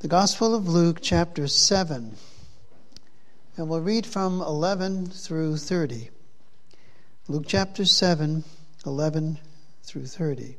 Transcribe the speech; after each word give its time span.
the 0.00 0.08
Gospel 0.08 0.54
of 0.54 0.68
Luke, 0.68 0.98
chapter 1.00 1.48
7. 1.48 2.14
And 3.56 3.68
we'll 3.68 3.80
read 3.80 4.04
from 4.04 4.42
11 4.42 5.06
through 5.06 5.56
30. 5.56 6.10
Luke 7.28 7.44
chapter 7.46 7.86
7, 7.86 8.44
11 8.84 9.38
through 9.82 10.04
30. 10.04 10.56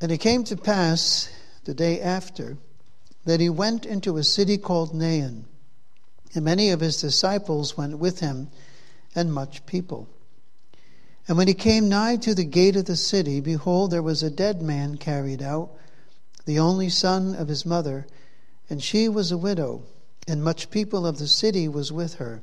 And 0.00 0.10
it 0.10 0.18
came 0.18 0.44
to 0.44 0.56
pass 0.56 1.30
the 1.64 1.74
day 1.74 2.00
after 2.00 2.56
that 3.26 3.40
he 3.40 3.50
went 3.50 3.84
into 3.84 4.16
a 4.16 4.24
city 4.24 4.56
called 4.56 4.94
Nain, 4.94 5.44
and 6.34 6.44
many 6.44 6.70
of 6.70 6.80
his 6.80 7.02
disciples 7.02 7.76
went 7.76 7.98
with 7.98 8.20
him, 8.20 8.48
and 9.14 9.32
much 9.32 9.66
people. 9.66 10.08
And 11.28 11.36
when 11.36 11.48
he 11.48 11.54
came 11.54 11.88
nigh 11.88 12.16
to 12.16 12.34
the 12.34 12.44
gate 12.44 12.76
of 12.76 12.84
the 12.84 12.96
city, 12.96 13.40
behold, 13.40 13.90
there 13.90 14.02
was 14.02 14.22
a 14.22 14.30
dead 14.30 14.62
man 14.62 14.96
carried 14.96 15.42
out, 15.42 15.70
the 16.44 16.58
only 16.60 16.88
son 16.88 17.34
of 17.34 17.48
his 17.48 17.66
mother, 17.66 18.06
and 18.70 18.82
she 18.82 19.08
was 19.08 19.32
a 19.32 19.38
widow, 19.38 19.82
and 20.28 20.42
much 20.42 20.70
people 20.70 21.04
of 21.06 21.18
the 21.18 21.26
city 21.26 21.66
was 21.66 21.90
with 21.90 22.14
her. 22.14 22.42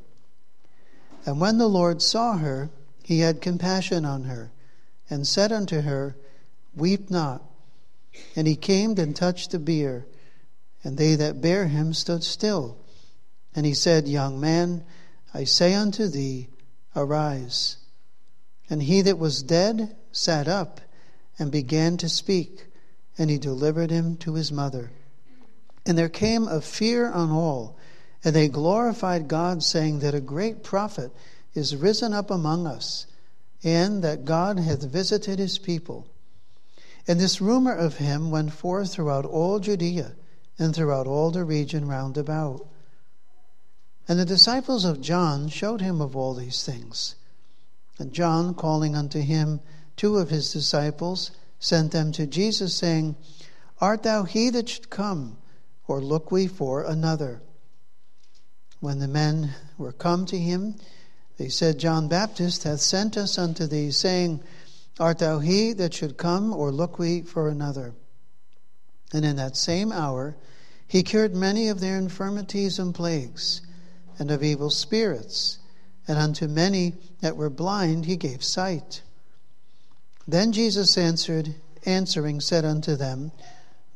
And 1.26 1.40
when 1.40 1.58
the 1.58 1.70
Lord 1.70 2.02
saw 2.02 2.38
her, 2.38 2.70
he 3.04 3.20
had 3.20 3.42
compassion 3.42 4.04
on 4.04 4.26
her, 4.26 4.52
and 5.10 5.26
said 5.26 5.54
unto 5.54 5.82
her, 5.82 6.18
Weep 6.76 7.10
not. 7.10 7.42
And 8.36 8.48
he 8.48 8.56
came 8.56 8.98
and 8.98 9.16
touched 9.16 9.52
the 9.52 9.60
bier, 9.60 10.06
and 10.84 10.98
they 10.98 11.16
that 11.16 11.42
bare 11.42 11.68
him 11.68 11.94
stood 11.94 12.24
still. 12.24 12.78
And 13.56 13.66
he 13.66 13.74
said, 13.74 14.08
Young 14.08 14.40
man, 14.40 14.84
I 15.34 15.46
say 15.46 15.74
unto 15.74 16.08
thee, 16.08 16.50
Arise. 16.96 17.78
And 18.70 18.84
he 18.84 19.02
that 19.02 19.20
was 19.20 19.44
dead 19.44 19.96
sat 20.12 20.48
up 20.48 20.82
and 21.38 21.52
began 21.52 21.98
to 21.98 22.10
speak, 22.10 22.68
and 23.18 23.30
he 23.30 23.38
delivered 23.38 23.92
him 23.92 24.18
to 24.18 24.36
his 24.36 24.52
mother. 24.52 24.92
And 25.86 25.98
there 25.98 26.10
came 26.10 26.48
a 26.48 26.62
fear 26.62 27.12
on 27.12 27.32
all, 27.32 27.78
and 28.24 28.36
they 28.36 28.48
glorified 28.48 29.28
God, 29.28 29.64
saying 29.64 30.00
that 30.00 30.16
a 30.16 30.22
great 30.22 30.64
prophet 30.64 31.12
is 31.54 31.76
risen 31.76 32.14
up 32.14 32.32
among 32.32 32.66
us, 32.66 33.06
and 33.64 34.04
that 34.04 34.26
God 34.26 34.60
hath 34.60 34.84
visited 34.84 35.40
his 35.40 35.58
people. 35.58 36.08
And 37.08 37.20
this 37.20 37.42
rumor 37.42 37.74
of 37.74 37.98
him 37.98 38.32
went 38.32 38.54
forth 38.54 38.94
throughout 38.94 39.26
all 39.26 39.60
Judea 39.60 40.14
and 40.58 40.74
throughout 40.74 41.08
all 41.08 41.32
the 41.32 41.44
region 41.44 41.88
round 41.88 42.18
about. 42.18 42.66
And 44.08 44.20
the 44.20 44.26
disciples 44.26 44.86
of 44.86 45.02
John 45.02 45.50
showed 45.50 45.82
him 45.82 46.02
of 46.02 46.16
all 46.16 46.34
these 46.34 46.64
things. 46.64 47.16
And 48.00 48.12
John, 48.12 48.56
calling 48.56 48.96
unto 48.96 49.20
him 49.20 49.60
two 49.96 50.18
of 50.18 50.30
his 50.30 50.52
disciples, 50.52 51.32
sent 51.60 51.92
them 51.92 52.12
to 52.14 52.26
Jesus, 52.26 52.76
saying, 52.76 53.16
Art 53.80 54.04
thou 54.04 54.24
he 54.24 54.50
that 54.50 54.70
should 54.70 54.90
come, 54.90 55.38
or 55.88 56.02
look 56.02 56.32
we 56.32 56.48
for 56.48 56.84
another? 56.84 57.42
When 58.80 59.00
the 59.00 59.08
men 59.08 59.54
were 59.78 59.92
come 59.92 60.26
to 60.28 60.38
him, 60.38 60.76
they 61.38 61.50
said, 61.50 61.80
John 61.80 62.08
Baptist 62.08 62.64
hath 62.64 62.82
sent 62.82 63.18
us 63.18 63.38
unto 63.38 63.68
thee, 63.68 63.92
saying, 63.92 64.44
Art 65.00 65.20
thou 65.20 65.40
he 65.40 65.74
that 65.74 65.94
should 65.94 66.18
come, 66.18 66.54
or 66.54 66.72
look 66.72 67.00
we 67.00 67.22
for 67.22 67.48
another? 67.48 67.96
And 69.14 69.24
in 69.24 69.36
that 69.38 69.56
same 69.56 69.92
hour 69.92 70.36
he 70.88 71.04
cured 71.04 71.36
many 71.36 71.70
of 71.70 71.80
their 71.80 71.98
infirmities 71.98 72.80
and 72.80 72.94
plagues, 72.94 73.62
and 74.20 74.30
of 74.30 74.44
evil 74.44 74.70
spirits 74.70 75.60
and 76.08 76.18
unto 76.18 76.48
many 76.48 76.94
that 77.22 77.38
were 77.38 77.50
blind 77.50 78.06
he 78.06 78.16
gave 78.16 78.44
sight. 78.44 79.02
Then 80.28 80.52
Jesus 80.52 80.98
answered, 80.98 81.56
answering, 81.86 82.40
said 82.40 82.66
unto 82.66 82.96
them, 82.96 83.32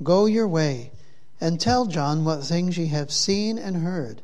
Go 0.04 0.26
your 0.26 0.48
way, 0.48 0.92
and 1.40 1.60
tell 1.60 1.86
John 1.86 2.26
what 2.26 2.44
things 2.44 2.78
ye 2.78 2.88
have 2.88 3.12
seen 3.12 3.58
and 3.58 3.78
heard, 3.78 4.22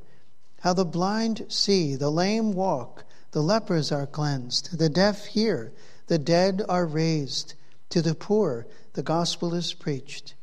how 0.62 0.74
the 0.74 0.86
blind 0.86 1.46
see, 1.50 1.96
the 1.96 2.12
lame 2.12 2.54
walk, 2.54 3.06
the 3.32 3.42
lepers 3.42 3.92
are 3.92 4.08
cleansed, 4.08 4.78
the 4.78 4.90
deaf 4.90 5.26
hear, 5.26 5.74
the 6.08 6.20
dead 6.20 6.62
are 6.70 6.86
raised, 6.86 7.54
to 7.90 8.02
the 8.02 8.16
poor 8.16 8.66
the 8.94 9.04
gospel 9.04 9.54
is 9.54 9.74
preached. 9.74 10.36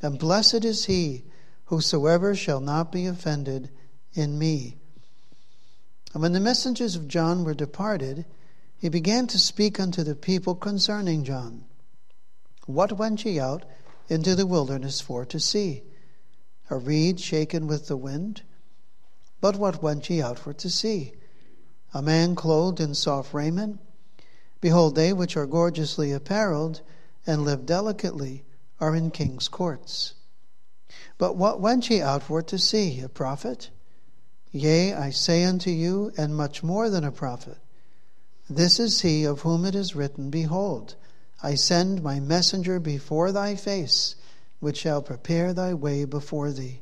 And 0.00 0.18
blessed 0.18 0.64
is 0.64 0.86
he 0.86 1.24
whosoever 1.66 2.34
shall 2.34 2.60
not 2.60 2.90
be 2.92 3.06
offended 3.06 3.70
in 4.14 4.38
me. 4.38 4.76
And 6.12 6.22
when 6.22 6.32
the 6.32 6.40
messengers 6.40 6.96
of 6.96 7.08
John 7.08 7.44
were 7.44 7.54
departed, 7.54 8.24
he 8.76 8.88
began 8.88 9.26
to 9.28 9.38
speak 9.38 9.78
unto 9.78 10.02
the 10.02 10.14
people 10.14 10.54
concerning 10.54 11.24
John. 11.24 11.64
What 12.66 12.98
went 12.98 13.24
ye 13.24 13.38
out 13.38 13.64
into 14.08 14.34
the 14.34 14.46
wilderness 14.46 15.00
for 15.00 15.24
to 15.26 15.40
see? 15.40 15.82
A 16.70 16.76
reed 16.76 17.20
shaken 17.20 17.66
with 17.66 17.88
the 17.88 17.96
wind? 17.96 18.42
But 19.40 19.56
what 19.56 19.82
went 19.82 20.08
ye 20.08 20.22
out 20.22 20.38
for 20.38 20.52
to 20.54 20.70
see? 20.70 21.12
A 21.94 22.02
man 22.02 22.34
clothed 22.34 22.80
in 22.80 22.94
soft 22.94 23.32
raiment? 23.32 23.80
Behold, 24.60 24.94
they 24.94 25.12
which 25.12 25.36
are 25.36 25.46
gorgeously 25.46 26.12
apparelled 26.12 26.80
and 27.26 27.44
live 27.44 27.66
delicately 27.66 28.44
are 28.80 28.94
in 28.94 29.10
king's 29.10 29.48
courts. 29.48 30.14
But 31.16 31.36
what 31.36 31.60
went 31.60 31.90
ye 31.90 32.00
out 32.00 32.22
for 32.22 32.42
to 32.42 32.58
see? 32.58 33.00
A 33.00 33.08
prophet? 33.08 33.70
Yea, 34.50 34.94
I 34.94 35.10
say 35.10 35.44
unto 35.44 35.70
you, 35.70 36.12
and 36.16 36.36
much 36.36 36.62
more 36.62 36.88
than 36.88 37.04
a 37.04 37.12
prophet. 37.12 37.58
This 38.48 38.80
is 38.80 39.02
he 39.02 39.24
of 39.24 39.40
whom 39.40 39.64
it 39.64 39.74
is 39.74 39.94
written, 39.94 40.30
Behold, 40.30 40.94
I 41.42 41.54
send 41.54 42.02
my 42.02 42.18
messenger 42.18 42.80
before 42.80 43.30
thy 43.30 43.54
face, 43.56 44.14
which 44.60 44.78
shall 44.78 45.02
prepare 45.02 45.52
thy 45.52 45.74
way 45.74 46.04
before 46.04 46.50
thee. 46.50 46.80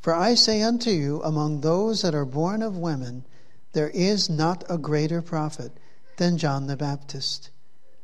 For 0.00 0.14
I 0.14 0.34
say 0.34 0.62
unto 0.62 0.90
you, 0.90 1.22
among 1.22 1.60
those 1.60 2.02
that 2.02 2.14
are 2.14 2.24
born 2.24 2.62
of 2.62 2.76
women, 2.76 3.26
there 3.72 3.90
is 3.90 4.30
not 4.30 4.64
a 4.70 4.78
greater 4.78 5.20
prophet 5.20 5.72
than 6.16 6.38
John 6.38 6.66
the 6.66 6.76
Baptist. 6.76 7.50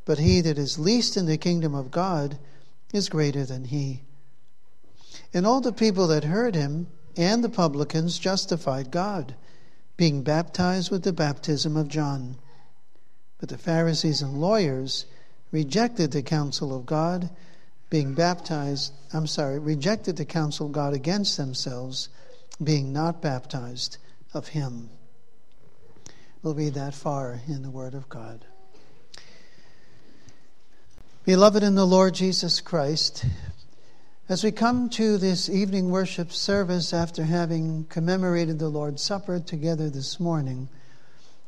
But 0.04 0.18
he 0.18 0.40
that 0.42 0.58
is 0.58 0.78
least 0.78 1.16
in 1.16 1.26
the 1.26 1.38
kingdom 1.38 1.74
of 1.74 1.90
God 1.90 2.38
is 2.92 3.08
greater 3.08 3.44
than 3.44 3.64
he. 3.64 4.02
And 5.32 5.46
all 5.46 5.60
the 5.60 5.72
people 5.72 6.08
that 6.08 6.24
heard 6.24 6.54
him, 6.54 6.88
and 7.16 7.42
the 7.42 7.48
publicans 7.48 8.18
justified 8.18 8.90
God, 8.90 9.34
being 9.96 10.22
baptized 10.22 10.90
with 10.90 11.02
the 11.02 11.12
baptism 11.12 11.76
of 11.76 11.88
John. 11.88 12.36
But 13.38 13.48
the 13.48 13.58
Pharisees 13.58 14.22
and 14.22 14.40
lawyers 14.40 15.06
rejected 15.50 16.12
the 16.12 16.22
counsel 16.22 16.74
of 16.74 16.86
God, 16.86 17.30
being 17.90 18.14
baptized, 18.14 18.92
I'm 19.12 19.26
sorry, 19.26 19.58
rejected 19.58 20.16
the 20.16 20.24
counsel 20.24 20.66
of 20.66 20.72
God 20.72 20.94
against 20.94 21.36
themselves, 21.36 22.08
being 22.62 22.92
not 22.92 23.20
baptized 23.20 23.98
of 24.32 24.48
him. 24.48 24.88
We'll 26.42 26.54
read 26.54 26.74
that 26.74 26.94
far 26.94 27.40
in 27.46 27.62
the 27.62 27.70
Word 27.70 27.94
of 27.94 28.08
God. 28.08 28.44
Beloved 31.24 31.62
in 31.62 31.76
the 31.76 31.86
Lord 31.86 32.14
Jesus 32.14 32.60
Christ, 32.60 33.24
as 34.28 34.44
we 34.44 34.52
come 34.52 34.88
to 34.88 35.18
this 35.18 35.48
evening 35.48 35.90
worship 35.90 36.30
service 36.30 36.94
after 36.94 37.24
having 37.24 37.84
commemorated 37.86 38.56
the 38.56 38.68
Lord's 38.68 39.02
Supper 39.02 39.40
together 39.40 39.90
this 39.90 40.20
morning, 40.20 40.68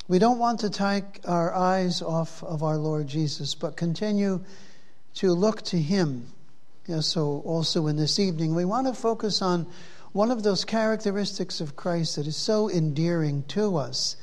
we 0.09 0.19
don't 0.19 0.41
want 0.41 0.59
to 0.61 0.71
take 0.71 1.21
our 1.25 1.55
eyes 1.55 2.03
off 2.03 2.43
of 2.43 2.65
our 2.65 2.77
Lord 2.77 3.07
Jesus, 3.07 3.55
but 3.55 3.77
continue 3.77 4.41
to 5.15 5.33
look 5.33 5.63
to 5.63 5.79
Him. 5.79 6.27
Yeah, 6.87 6.99
so, 6.99 7.43
also 7.47 7.87
in 7.87 7.97
this 7.97 8.19
evening, 8.19 8.57
we 8.57 8.65
want 8.65 8.89
to 8.89 8.93
focus 8.93 9.41
on 9.41 9.69
one 10.11 10.33
of 10.33 10.43
those 10.43 10.65
characteristics 10.65 11.61
of 11.61 11.77
Christ 11.77 12.17
that 12.17 12.27
is 12.27 12.37
so 12.37 12.69
endearing 12.69 13.45
to 13.49 13.77
us, 13.77 14.17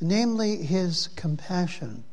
namely 0.00 0.58
His 0.58 1.08
compassion. 1.08 2.04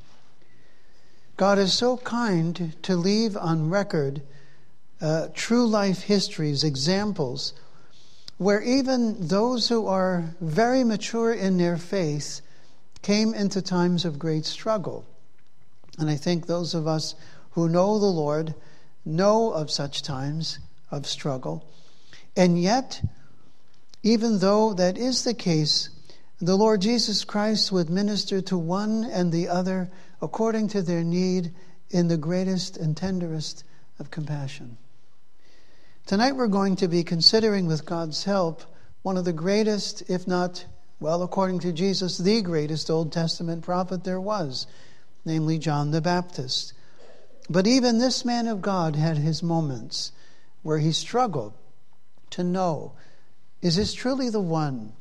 God 1.37 1.59
is 1.59 1.73
so 1.73 1.97
kind 1.97 2.73
to 2.81 2.95
leave 2.95 3.37
on 3.37 3.69
record 3.69 4.23
uh, 5.05 5.27
true 5.35 5.67
life 5.67 6.01
histories, 6.01 6.63
examples, 6.63 7.53
where 8.39 8.63
even 8.63 9.27
those 9.27 9.69
who 9.69 9.85
are 9.85 10.33
very 10.41 10.83
mature 10.83 11.31
in 11.31 11.59
their 11.59 11.77
faith 11.77 12.41
came 13.03 13.31
into 13.35 13.61
times 13.61 14.03
of 14.03 14.17
great 14.17 14.45
struggle. 14.45 15.05
And 15.99 16.09
I 16.09 16.15
think 16.15 16.47
those 16.47 16.73
of 16.73 16.87
us 16.87 17.13
who 17.51 17.69
know 17.69 17.99
the 17.99 18.07
Lord 18.07 18.55
know 19.05 19.51
of 19.51 19.69
such 19.69 20.01
times 20.01 20.57
of 20.89 21.05
struggle. 21.05 21.69
And 22.35 22.59
yet, 22.59 22.99
even 24.01 24.39
though 24.39 24.73
that 24.73 24.97
is 24.97 25.23
the 25.23 25.35
case, 25.35 25.89
the 26.41 26.57
Lord 26.57 26.81
Jesus 26.81 27.23
Christ 27.23 27.71
would 27.71 27.91
minister 27.91 28.41
to 28.41 28.57
one 28.57 29.03
and 29.03 29.31
the 29.31 29.49
other 29.49 29.91
according 30.19 30.69
to 30.69 30.81
their 30.81 31.03
need 31.03 31.53
in 31.91 32.07
the 32.07 32.17
greatest 32.17 32.75
and 32.75 32.97
tenderest 32.97 33.63
of 33.99 34.09
compassion. 34.09 34.77
Tonight 36.05 36.35
we're 36.35 36.45
going 36.45 36.75
to 36.75 36.87
be 36.87 37.03
considering, 37.03 37.65
with 37.65 37.83
God's 37.83 38.25
help, 38.25 38.61
one 39.01 39.17
of 39.17 39.25
the 39.25 39.33
greatest, 39.33 40.03
if 40.07 40.27
not, 40.27 40.63
well, 40.99 41.23
according 41.23 41.57
to 41.61 41.73
Jesus, 41.73 42.19
the 42.19 42.43
greatest 42.43 42.91
Old 42.91 43.11
Testament 43.11 43.63
prophet 43.63 44.03
there 44.03 44.21
was, 44.21 44.67
namely 45.25 45.57
John 45.57 45.89
the 45.89 46.01
Baptist. 46.01 46.73
But 47.49 47.65
even 47.65 47.97
this 47.97 48.23
man 48.23 48.45
of 48.45 48.61
God 48.61 48.95
had 48.95 49.17
his 49.17 49.41
moments 49.41 50.11
where 50.61 50.77
he 50.77 50.91
struggled 50.91 51.53
to 52.29 52.43
know 52.43 52.93
is 53.63 53.75
this 53.75 53.95
truly 53.95 54.29
the 54.29 54.39
one, 54.39 54.93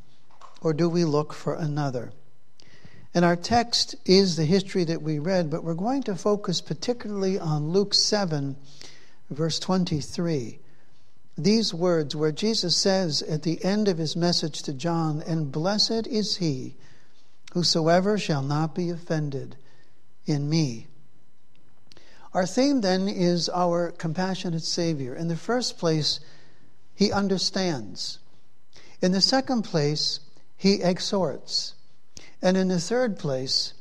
or 0.62 0.72
do 0.72 0.88
we 0.88 1.04
look 1.04 1.34
for 1.34 1.54
another? 1.54 2.14
And 3.12 3.26
our 3.26 3.36
text 3.36 3.94
is 4.06 4.36
the 4.36 4.46
history 4.46 4.84
that 4.84 5.02
we 5.02 5.18
read, 5.18 5.50
but 5.50 5.64
we're 5.64 5.74
going 5.74 6.02
to 6.04 6.16
focus 6.16 6.62
particularly 6.62 7.38
on 7.38 7.68
Luke 7.68 7.92
7, 7.92 8.56
verse 9.28 9.58
23. 9.58 10.60
These 11.36 11.74
words, 11.74 12.14
where 12.14 12.32
Jesus 12.32 12.76
says 12.76 13.22
at 13.22 13.42
the 13.42 13.64
end 13.64 13.88
of 13.88 13.98
his 13.98 14.14
message 14.14 14.62
to 14.62 14.72
John, 14.72 15.20
And 15.22 15.50
blessed 15.50 16.06
is 16.06 16.36
he 16.36 16.76
whosoever 17.54 18.18
shall 18.18 18.42
not 18.42 18.74
be 18.74 18.90
offended 18.90 19.56
in 20.26 20.48
me. 20.48 20.86
Our 22.32 22.46
theme 22.46 22.80
then 22.80 23.08
is 23.08 23.48
our 23.48 23.92
compassionate 23.92 24.64
Savior. 24.64 25.14
In 25.14 25.28
the 25.28 25.36
first 25.36 25.78
place, 25.78 26.18
he 26.94 27.12
understands. 27.12 28.18
In 29.00 29.12
the 29.12 29.20
second 29.20 29.62
place, 29.62 30.20
he 30.56 30.82
exhorts. 30.82 31.74
And 32.42 32.56
in 32.56 32.68
the 32.68 32.80
third 32.80 33.18
place, 33.18 33.74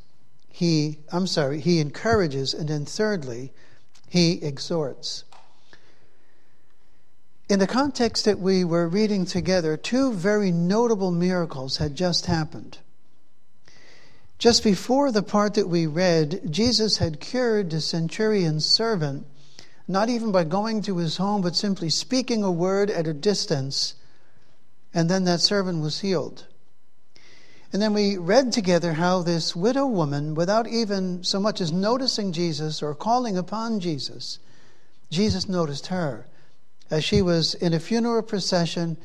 he, 0.50 1.00
I'm 1.12 1.28
sorry, 1.28 1.60
he 1.60 1.80
encourages. 1.80 2.54
And 2.54 2.70
then 2.70 2.86
thirdly, 2.86 3.52
he 4.08 4.34
exhorts. 4.44 5.24
In 7.54 7.60
the 7.60 7.68
context 7.68 8.26
that 8.26 8.40
we 8.40 8.64
were 8.64 8.88
reading 8.88 9.26
together, 9.26 9.78
two 9.78 10.12
very 10.12 10.52
notable 10.52 11.12
miracles 11.12 11.78
had 11.78 11.96
just 11.96 12.26
happened. 12.26 12.80
Just 14.40 14.64
before 14.64 15.12
the 15.12 15.22
part 15.22 15.54
that 15.54 15.70
we 15.70 15.86
read, 15.86 16.42
Jesus 16.50 16.98
had 16.98 17.20
cured 17.20 17.70
the 17.70 17.80
centurion's 17.80 18.66
servant, 18.66 19.28
not 19.88 20.10
even 20.10 20.32
by 20.32 20.46
going 20.46 20.82
to 20.82 20.98
his 20.98 21.18
home, 21.18 21.44
but 21.44 21.56
simply 21.56 21.92
speaking 21.92 22.44
a 22.44 22.50
word 22.50 22.90
at 22.90 23.06
a 23.06 23.14
distance, 23.14 23.94
and 24.92 25.08
then 25.08 25.26
that 25.26 25.40
servant 25.40 25.84
was 25.84 26.00
healed. 26.00 26.48
And 27.72 27.80
then 27.80 27.94
we 27.94 28.18
read 28.18 28.52
together 28.52 28.94
how 28.94 29.22
this 29.22 29.56
widow 29.56 29.86
woman, 29.86 30.34
without 30.34 30.68
even 30.68 31.24
so 31.24 31.40
much 31.40 31.62
as 31.62 31.72
noticing 31.72 32.32
Jesus 32.32 32.82
or 32.82 32.96
calling 32.96 33.38
upon 33.38 33.80
Jesus, 33.80 34.40
Jesus 35.12 35.48
noticed 35.48 35.86
her 35.94 36.26
as 36.94 37.04
she 37.04 37.24
was 37.24 37.56
in 37.56 37.74
a 37.74 37.80
funeral 37.80 38.22
procession 38.22 38.96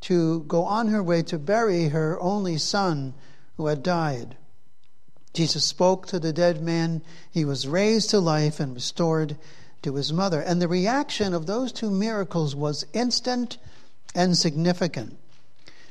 to 0.00 0.40
go 0.48 0.64
on 0.64 0.88
her 0.88 1.00
way 1.00 1.22
to 1.22 1.38
bury 1.38 1.90
her 1.90 2.20
only 2.20 2.58
son 2.58 3.14
who 3.56 3.68
had 3.68 3.84
died. 3.84 4.36
Jesus 5.32 5.64
spoke 5.64 6.08
to 6.08 6.18
the 6.18 6.32
dead 6.32 6.60
man. 6.60 7.02
He 7.30 7.44
was 7.44 7.68
raised 7.68 8.10
to 8.10 8.18
life 8.18 8.58
and 8.58 8.74
restored 8.74 9.36
to 9.82 9.94
his 9.94 10.12
mother. 10.12 10.40
And 10.40 10.60
the 10.60 10.66
reaction 10.66 11.32
of 11.32 11.46
those 11.46 11.70
two 11.70 11.88
miracles 11.88 12.56
was 12.56 12.84
instant 12.92 13.58
and 14.12 14.36
significant. 14.36 15.16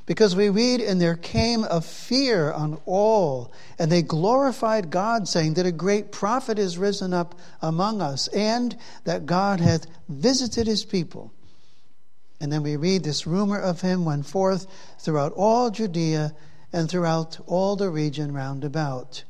Because 0.05 0.35
we 0.35 0.49
read, 0.49 0.81
and 0.81 0.99
there 0.99 1.15
came 1.15 1.63
a 1.63 1.79
fear 1.79 2.51
on 2.51 2.81
all, 2.85 3.53
and 3.79 3.89
they 3.89 4.01
glorified 4.01 4.89
God, 4.89 5.29
saying 5.29 5.53
that 5.53 5.65
a 5.65 5.71
great 5.71 6.11
prophet 6.11 6.59
is 6.59 6.77
risen 6.77 7.13
up 7.13 7.39
among 7.61 8.01
us, 8.01 8.27
and 8.27 8.75
that 9.05 9.25
God 9.25 9.61
hath 9.61 9.87
visited 10.09 10.67
his 10.67 10.83
people. 10.83 11.31
And 12.39 12.51
then 12.51 12.63
we 12.63 12.75
read 12.75 13.03
this 13.03 13.25
rumor 13.25 13.59
of 13.59 13.81
him 13.81 14.05
went 14.05 14.25
forth 14.25 14.67
throughout 14.99 15.33
all 15.33 15.69
Judea 15.71 16.35
and 16.73 16.89
throughout 16.89 17.39
all 17.47 17.75
the 17.75 17.89
region 17.89 18.33
round 18.33 18.63
about. 18.63 19.23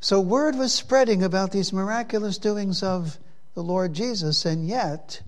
So 0.00 0.20
word 0.20 0.56
was 0.56 0.72
spreading 0.72 1.22
about 1.22 1.52
these 1.52 1.72
miraculous 1.72 2.38
doings 2.38 2.82
of 2.82 3.18
the 3.54 3.62
Lord 3.62 3.92
Jesus, 3.92 4.44
and 4.44 4.66
yet, 4.66 5.20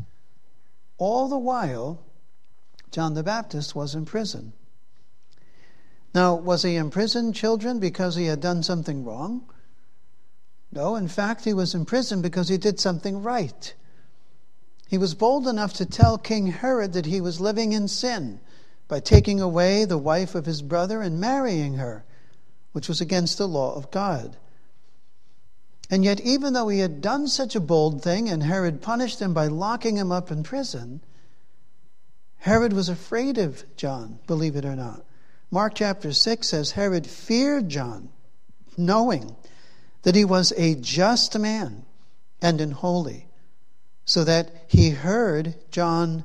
all 0.99 1.29
the 1.29 1.39
while, 1.39 2.03
John 2.91 3.15
the 3.15 3.23
Baptist 3.23 3.75
was 3.75 3.95
in 3.95 4.05
prison. 4.05 4.53
Now, 6.15 6.35
was 6.35 6.63
he 6.63 6.77
in 6.77 6.91
prison, 6.91 7.33
children, 7.33 7.79
because 7.79 8.17
he 8.17 8.27
had 8.27 8.41
done 8.41 8.63
something 8.63 9.05
wrong? 9.05 9.45
No, 10.73 10.97
in 10.97 11.09
fact, 11.09 11.45
he 11.45 11.53
was 11.53 11.75
in 11.75 11.85
prison 11.85 12.23
because 12.23 12.49
he 12.49 12.57
did 12.57 12.81
something 12.81 13.23
right. 13.23 13.75
He 14.95 14.99
was 14.99 15.15
bold 15.15 15.49
enough 15.49 15.73
to 15.73 15.87
tell 15.87 16.19
King 16.19 16.47
Herod 16.47 16.93
that 16.93 17.07
he 17.07 17.21
was 17.21 17.41
living 17.41 17.73
in 17.73 17.89
sin 17.89 18.39
by 18.87 19.01
taking 19.01 19.41
away 19.41 19.85
the 19.85 19.99
wife 19.99 20.37
of 20.37 20.47
his 20.47 20.63
brother 20.63 21.03
and 21.03 21.19
marrying 21.19 21.79
her, 21.79 22.05
which 22.71 22.87
was 22.87 23.01
against 23.01 23.37
the 23.37 23.49
law 23.49 23.75
of 23.75 23.91
God. 23.91 24.37
And 25.91 26.05
yet, 26.05 26.21
even 26.21 26.53
though 26.53 26.69
he 26.69 26.79
had 26.79 27.01
done 27.01 27.27
such 27.27 27.57
a 27.57 27.61
bold 27.61 28.05
thing 28.05 28.29
and 28.29 28.45
Herod 28.45 28.83
punished 28.83 29.21
him 29.21 29.35
by 29.35 29.49
locking 29.49 29.97
him 29.97 30.13
up 30.13 30.31
in 30.31 30.45
prison, 30.45 31.01
Herod 32.37 32.73
was 32.73 32.89
afraid 32.89 33.37
of 33.37 33.65
John, 33.77 34.21
believe 34.29 34.55
it 34.55 34.65
or 34.65 34.77
not. 34.77 35.05
Mark 35.51 35.75
chapter 35.75 36.13
6 36.13 36.47
says 36.47 36.71
Herod 36.71 37.05
feared 37.05 37.69
John, 37.69 38.11
knowing 38.77 39.35
that 40.03 40.15
he 40.15 40.25
was 40.25 40.53
a 40.53 40.77
just 40.77 41.37
man 41.37 41.85
and 42.41 42.61
an 42.61 42.71
holy 42.71 43.27
so 44.05 44.25
that 44.25 44.51
he 44.69 44.91
heard 44.91 45.55
John 45.71 46.25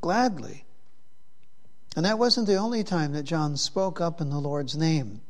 gladly. 0.00 0.64
And 1.94 2.06
that 2.06 2.18
wasn't 2.18 2.46
the 2.46 2.56
only 2.56 2.84
time 2.84 3.12
that 3.12 3.24
John 3.24 3.56
spoke 3.56 4.00
up 4.00 4.20
in 4.20 4.30
the 4.30 4.40
Lord's 4.40 4.76
name. 4.76 5.20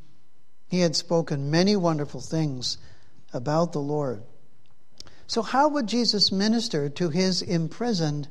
He 0.69 0.81
had 0.81 0.97
spoken 0.97 1.50
many 1.50 1.77
wonderful 1.77 2.21
things 2.21 2.79
about 3.33 3.73
the 3.73 3.81
Lord. 3.81 4.23
So, 5.27 5.43
how 5.43 5.69
would 5.69 5.87
Jesus 5.87 6.33
minister 6.33 6.89
to 6.91 7.11
his 7.11 7.43
imprisoned 7.43 8.29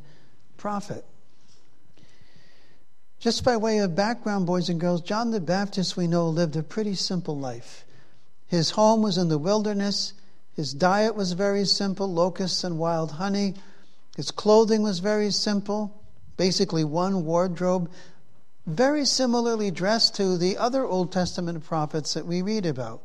prophet? 0.57 1.05
Just 3.19 3.43
by 3.43 3.57
way 3.57 3.79
of 3.79 3.95
background, 3.95 4.47
boys 4.47 4.69
and 4.69 4.79
girls, 4.79 5.01
John 5.01 5.29
the 5.29 5.39
Baptist, 5.39 5.95
we 5.95 6.07
know, 6.07 6.29
lived 6.29 6.55
a 6.55 6.63
pretty 6.63 6.95
simple 6.95 7.37
life. 7.37 7.85
His 8.47 8.71
home 8.71 9.03
was 9.03 9.17
in 9.17 9.29
the 9.29 9.37
wilderness. 9.37 10.13
His 10.55 10.73
diet 10.73 11.15
was 11.15 11.31
very 11.31 11.65
simple 11.65 12.11
locusts 12.11 12.63
and 12.63 12.77
wild 12.77 13.11
honey. 13.11 13.55
His 14.15 14.31
clothing 14.31 14.83
was 14.83 14.99
very 14.99 15.31
simple, 15.31 16.01
basically 16.37 16.83
one 16.83 17.25
wardrobe, 17.25 17.89
very 18.65 19.05
similarly 19.05 19.71
dressed 19.71 20.15
to 20.15 20.37
the 20.37 20.57
other 20.57 20.85
Old 20.85 21.11
Testament 21.11 21.63
prophets 21.63 22.13
that 22.13 22.27
we 22.27 22.41
read 22.41 22.65
about. 22.65 23.01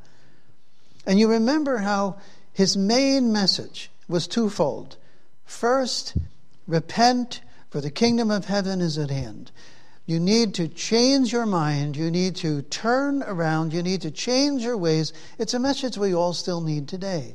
And 1.06 1.18
you 1.18 1.30
remember 1.30 1.78
how 1.78 2.16
his 2.52 2.76
main 2.76 3.32
message 3.32 3.90
was 4.08 4.26
twofold. 4.26 4.96
First, 5.44 6.16
repent, 6.66 7.40
for 7.70 7.80
the 7.80 7.90
kingdom 7.90 8.30
of 8.30 8.46
heaven 8.46 8.80
is 8.80 8.98
at 8.98 9.10
hand. 9.10 9.50
You 10.06 10.20
need 10.20 10.54
to 10.54 10.68
change 10.68 11.32
your 11.32 11.46
mind. 11.46 11.96
You 11.96 12.12
need 12.12 12.36
to 12.36 12.62
turn 12.62 13.24
around. 13.24 13.72
You 13.72 13.82
need 13.82 14.02
to 14.02 14.10
change 14.12 14.62
your 14.62 14.76
ways. 14.76 15.12
It's 15.36 15.54
a 15.54 15.58
message 15.58 15.98
we 15.98 16.14
all 16.14 16.32
still 16.32 16.60
need 16.60 16.86
today. 16.86 17.34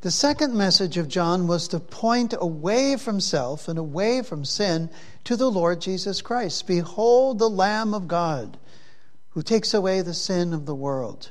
The 0.00 0.10
second 0.10 0.54
message 0.54 0.98
of 0.98 1.08
John 1.08 1.46
was 1.46 1.68
to 1.68 1.80
point 1.80 2.34
away 2.38 2.96
from 2.96 3.20
self 3.20 3.68
and 3.68 3.78
away 3.78 4.22
from 4.22 4.44
sin 4.44 4.90
to 5.24 5.36
the 5.36 5.50
Lord 5.50 5.80
Jesus 5.80 6.20
Christ. 6.20 6.66
Behold 6.66 7.38
the 7.38 7.48
Lamb 7.48 7.94
of 7.94 8.08
God 8.08 8.58
who 9.30 9.42
takes 9.42 9.72
away 9.72 10.02
the 10.02 10.14
sin 10.14 10.52
of 10.52 10.66
the 10.66 10.74
world. 10.74 11.30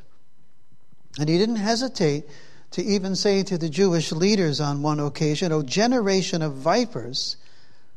And 1.20 1.28
he 1.28 1.38
didn't 1.38 1.56
hesitate 1.58 2.26
to 2.72 2.84
even 2.84 3.16
say 3.16 3.44
to 3.44 3.58
the 3.58 3.70
Jewish 3.70 4.12
leaders 4.12 4.60
on 4.60 4.82
one 4.82 5.00
occasion, 5.00 5.52
O 5.52 5.62
generation 5.62 6.42
of 6.42 6.54
vipers, 6.54 7.38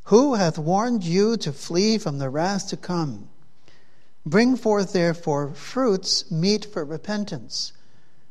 who 0.08 0.34
hath 0.34 0.58
warned 0.58 1.04
you 1.04 1.36
to 1.36 1.52
flee 1.52 1.98
from 1.98 2.16
the 2.16 2.30
wrath 2.30 2.68
to 2.68 2.76
come? 2.78 3.28
Bring 4.24 4.56
forth, 4.56 4.94
therefore, 4.94 5.52
fruits 5.52 6.30
meet 6.30 6.64
for 6.64 6.82
repentance. 6.82 7.74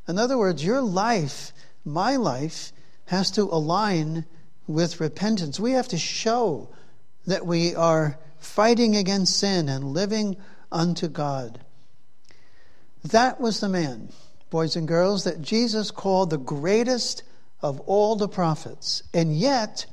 In 0.07 0.17
other 0.17 0.39
words, 0.39 0.65
your 0.65 0.81
life, 0.81 1.51
my 1.85 2.15
life, 2.15 2.71
has 3.05 3.29
to 3.31 3.43
align 3.43 4.25
with 4.65 4.99
repentance. 4.99 5.59
We 5.59 5.73
have 5.73 5.87
to 5.89 5.99
show 5.99 6.69
that 7.27 7.45
we 7.45 7.75
are 7.75 8.17
fighting 8.39 8.95
against 8.95 9.37
sin 9.37 9.69
and 9.69 9.93
living 9.93 10.35
unto 10.71 11.07
God. 11.07 11.63
That 13.03 13.39
was 13.39 13.59
the 13.59 13.69
man, 13.69 14.09
boys 14.49 14.75
and 14.75 14.87
girls, 14.87 15.25
that 15.25 15.43
Jesus 15.43 15.91
called 15.91 16.31
the 16.31 16.39
greatest 16.39 17.21
of 17.61 17.79
all 17.81 18.15
the 18.15 18.27
prophets. 18.27 19.03
And 19.13 19.37
yet, 19.37 19.85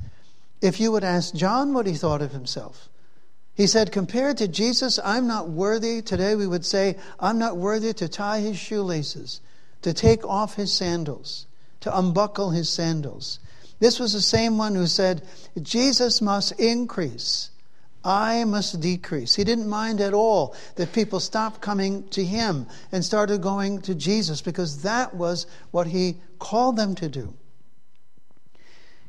if 0.65 0.81
you 0.81 0.91
would 0.91 1.05
ask 1.05 1.35
John 1.35 1.75
what 1.75 1.87
he 1.87 1.93
thought 1.93 2.23
of 2.23 2.33
himself. 2.33 2.89
He 3.55 3.67
said, 3.67 3.93
compared 3.93 4.39
to 4.39 4.49
Jesus, 4.49 4.99
I'm 5.05 5.27
not 5.27 5.51
worthy. 5.51 6.01
Today 6.01 6.35
we 6.35 6.47
would 6.47 6.65
say, 6.65 6.97
I'm 7.21 7.39
not 7.39 7.59
worthy 7.59 7.93
to 7.93 8.09
tie 8.09 8.41
his 8.41 8.59
shoelaces, 8.59 9.43
to 9.83 9.93
take 9.93 10.25
off 10.25 10.55
his 10.55 10.73
sandals, 10.73 11.47
to 11.81 11.97
unbuckle 11.97 12.51
his 12.51 12.71
sandals. 12.71 13.41
This 13.79 14.01
was 14.01 14.15
the 14.15 14.23
same 14.23 14.57
one 14.57 14.75
who 14.75 14.87
said, 14.87 15.21
Jesus 15.61 16.23
must 16.23 16.59
increase, 16.59 17.51
I 18.03 18.45
must 18.45 18.81
decrease. 18.81 19.35
He 19.35 19.45
didn't 19.45 19.69
mind 19.69 20.01
at 20.01 20.15
all 20.15 20.57
that 20.77 20.95
people 20.95 21.21
stopped 21.21 21.61
coming 21.61 22.09
to 22.09 22.25
him 22.25 22.67
and 22.91 23.05
started 23.05 23.43
going 23.43 23.83
to 23.83 23.95
Jesus 23.95 24.41
because 24.41 24.83
that 24.83 25.15
was 25.15 25.47
what 25.73 25.89
he 25.89 26.17
called 26.39 26.77
them 26.77 26.95
to 26.95 27.09
do. 27.11 27.35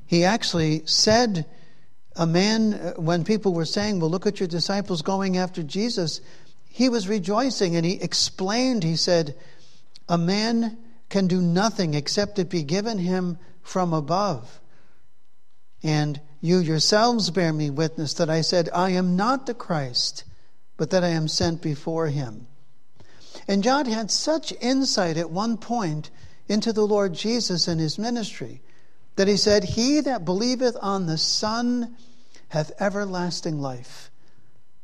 He 0.06 0.24
actually 0.24 0.86
said, 0.86 1.46
a 2.16 2.26
man, 2.26 2.74
uh, 2.74 2.94
when 2.94 3.24
people 3.24 3.54
were 3.54 3.66
saying, 3.66 4.00
Well, 4.00 4.10
look 4.10 4.26
at 4.26 4.40
your 4.40 4.48
disciples 4.48 5.02
going 5.02 5.38
after 5.38 5.62
Jesus, 5.62 6.22
he 6.66 6.90
was 6.90 7.10
rejoicing 7.10 7.76
and 7.76 7.86
he 7.86 8.02
explained, 8.02 8.84
he 8.84 8.96
said, 8.96 9.36
A 10.08 10.18
man 10.18 10.78
can 11.10 11.28
do 11.28 11.42
nothing 11.42 11.94
except 11.94 12.40
it 12.40 12.50
be 12.50 12.64
given 12.64 12.98
him 12.98 13.38
from 13.62 13.94
above. 13.94 14.62
And 15.84 16.20
you 16.42 16.60
yourselves 16.60 17.30
bear 17.32 17.52
me 17.52 17.70
witness 17.70 18.14
that 18.16 18.30
I 18.30 18.42
said, 18.42 18.70
I 18.74 18.92
am 18.92 19.16
not 19.16 19.46
the 19.46 19.54
Christ, 19.54 20.24
but 20.78 20.90
that 20.92 21.04
I 21.04 21.10
am 21.10 21.28
sent 21.28 21.62
before 21.62 22.08
him. 22.08 22.48
And 23.48 23.64
John 23.64 23.86
had 23.86 24.10
such 24.10 24.54
insight 24.62 25.18
at 25.18 25.30
one 25.30 25.58
point 25.58 26.10
into 26.48 26.72
the 26.72 26.88
Lord 26.88 27.14
Jesus 27.14 27.68
and 27.68 27.80
his 27.80 28.00
ministry 28.00 28.62
that 29.15 29.27
he 29.27 29.38
said, 29.38 29.63
He 29.63 30.01
that 30.01 30.25
believeth 30.25 30.77
on 30.81 31.05
the 31.05 31.17
Son 31.17 31.95
hath 32.50 32.72
everlasting 32.79 33.60
life. 33.60 34.12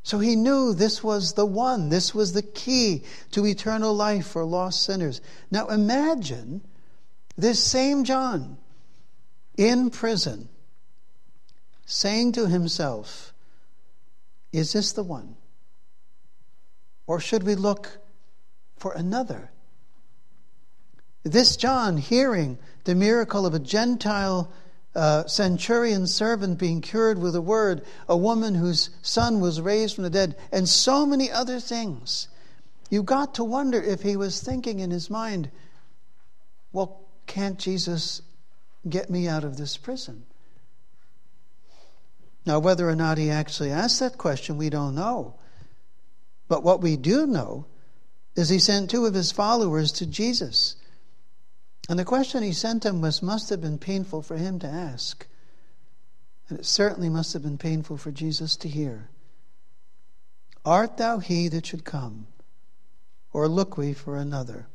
So 0.03 0.19
he 0.19 0.35
knew 0.35 0.73
this 0.73 1.03
was 1.03 1.33
the 1.33 1.45
one, 1.45 1.89
this 1.89 2.15
was 2.15 2.33
the 2.33 2.41
key 2.41 3.03
to 3.31 3.45
eternal 3.45 3.93
life 3.93 4.27
for 4.27 4.43
lost 4.43 4.83
sinners. 4.83 5.21
Now 5.51 5.67
imagine 5.67 6.61
this 7.37 7.63
same 7.63 8.03
John 8.03 8.57
in 9.57 9.89
prison 9.89 10.49
saying 11.85 12.31
to 12.33 12.47
himself, 12.47 13.33
Is 14.51 14.73
this 14.73 14.93
the 14.93 15.03
one? 15.03 15.35
Or 17.05 17.19
should 17.19 17.43
we 17.43 17.55
look 17.55 17.99
for 18.77 18.93
another? 18.93 19.51
This 21.23 21.55
John, 21.55 21.97
hearing 21.97 22.57
the 22.83 22.95
miracle 22.95 23.45
of 23.45 23.53
a 23.53 23.59
Gentile 23.59 24.51
uh, 24.95 25.25
centurion 25.27 26.07
servant 26.07 26.57
being 26.57 26.81
cured 26.81 27.19
with 27.19 27.35
a 27.35 27.41
word, 27.41 27.85
a 28.09 28.17
woman 28.17 28.55
whose 28.55 28.89
son 29.01 29.39
was 29.39 29.61
raised 29.61 29.95
from 29.95 30.03
the 30.03 30.09
dead, 30.09 30.35
and 30.51 30.67
so 30.67 31.05
many 31.05 31.31
other 31.31 31.59
things. 31.59 32.27
You 32.89 33.03
got 33.03 33.35
to 33.35 33.43
wonder 33.43 33.81
if 33.81 34.01
he 34.01 34.17
was 34.17 34.41
thinking 34.41 34.79
in 34.79 34.91
his 34.91 35.09
mind, 35.09 35.49
well, 36.73 37.01
can't 37.27 37.57
Jesus 37.57 38.21
get 38.87 39.09
me 39.09 39.27
out 39.27 39.43
of 39.43 39.57
this 39.57 39.77
prison? 39.77 40.25
Now, 42.45 42.59
whether 42.59 42.89
or 42.89 42.95
not 42.95 43.17
he 43.17 43.29
actually 43.29 43.71
asked 43.71 43.99
that 43.99 44.17
question, 44.17 44.57
we 44.57 44.69
don't 44.69 44.95
know. 44.95 45.35
But 46.47 46.63
what 46.63 46.81
we 46.81 46.97
do 46.97 47.27
know 47.27 47.67
is 48.35 48.49
he 48.49 48.59
sent 48.59 48.89
two 48.89 49.05
of 49.05 49.13
his 49.13 49.31
followers 49.31 49.91
to 49.93 50.05
Jesus. 50.05 50.75
And 51.91 51.99
the 51.99 52.05
question 52.05 52.41
he 52.41 52.53
sent 52.53 52.85
him 52.85 53.01
was, 53.01 53.21
must 53.21 53.49
have 53.49 53.59
been 53.59 53.77
painful 53.77 54.21
for 54.21 54.37
him 54.37 54.59
to 54.59 54.65
ask. 54.65 55.27
And 56.47 56.57
it 56.57 56.65
certainly 56.65 57.09
must 57.09 57.33
have 57.33 57.41
been 57.41 57.57
painful 57.57 57.97
for 57.97 58.11
Jesus 58.11 58.55
to 58.55 58.69
hear. 58.69 59.09
Art 60.63 60.95
thou 60.95 61.19
he 61.19 61.49
that 61.49 61.65
should 61.65 61.83
come, 61.83 62.27
or 63.33 63.49
look 63.49 63.77
we 63.77 63.91
for 63.91 64.15
another? 64.15 64.67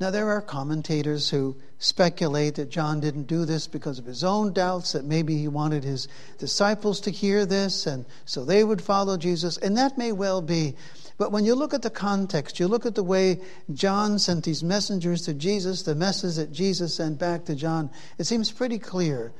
Now, 0.00 0.10
there 0.10 0.30
are 0.30 0.42
commentators 0.42 1.30
who 1.30 1.54
speculate 1.78 2.56
that 2.56 2.70
John 2.70 2.98
didn't 2.98 3.28
do 3.28 3.44
this 3.44 3.68
because 3.68 4.00
of 4.00 4.04
his 4.04 4.24
own 4.24 4.52
doubts, 4.52 4.94
that 4.94 5.04
maybe 5.04 5.38
he 5.38 5.46
wanted 5.46 5.84
his 5.84 6.08
disciples 6.38 7.00
to 7.02 7.12
hear 7.12 7.46
this 7.46 7.86
and 7.86 8.04
so 8.24 8.44
they 8.44 8.64
would 8.64 8.82
follow 8.82 9.16
Jesus. 9.16 9.58
And 9.58 9.76
that 9.76 9.96
may 9.96 10.10
well 10.10 10.42
be. 10.42 10.74
But 11.18 11.32
when 11.32 11.44
you 11.44 11.56
look 11.56 11.74
at 11.74 11.82
the 11.82 11.90
context, 11.90 12.60
you 12.60 12.68
look 12.68 12.86
at 12.86 12.94
the 12.94 13.02
way 13.02 13.40
John 13.72 14.20
sent 14.20 14.44
these 14.44 14.62
messengers 14.62 15.22
to 15.22 15.34
Jesus, 15.34 15.82
the 15.82 15.96
message 15.96 16.36
that 16.36 16.52
Jesus 16.52 16.94
sent 16.94 17.18
back 17.18 17.44
to 17.46 17.56
John, 17.56 17.90
it 18.18 18.24
seems 18.24 18.52
pretty 18.52 18.78
clear 18.78 19.32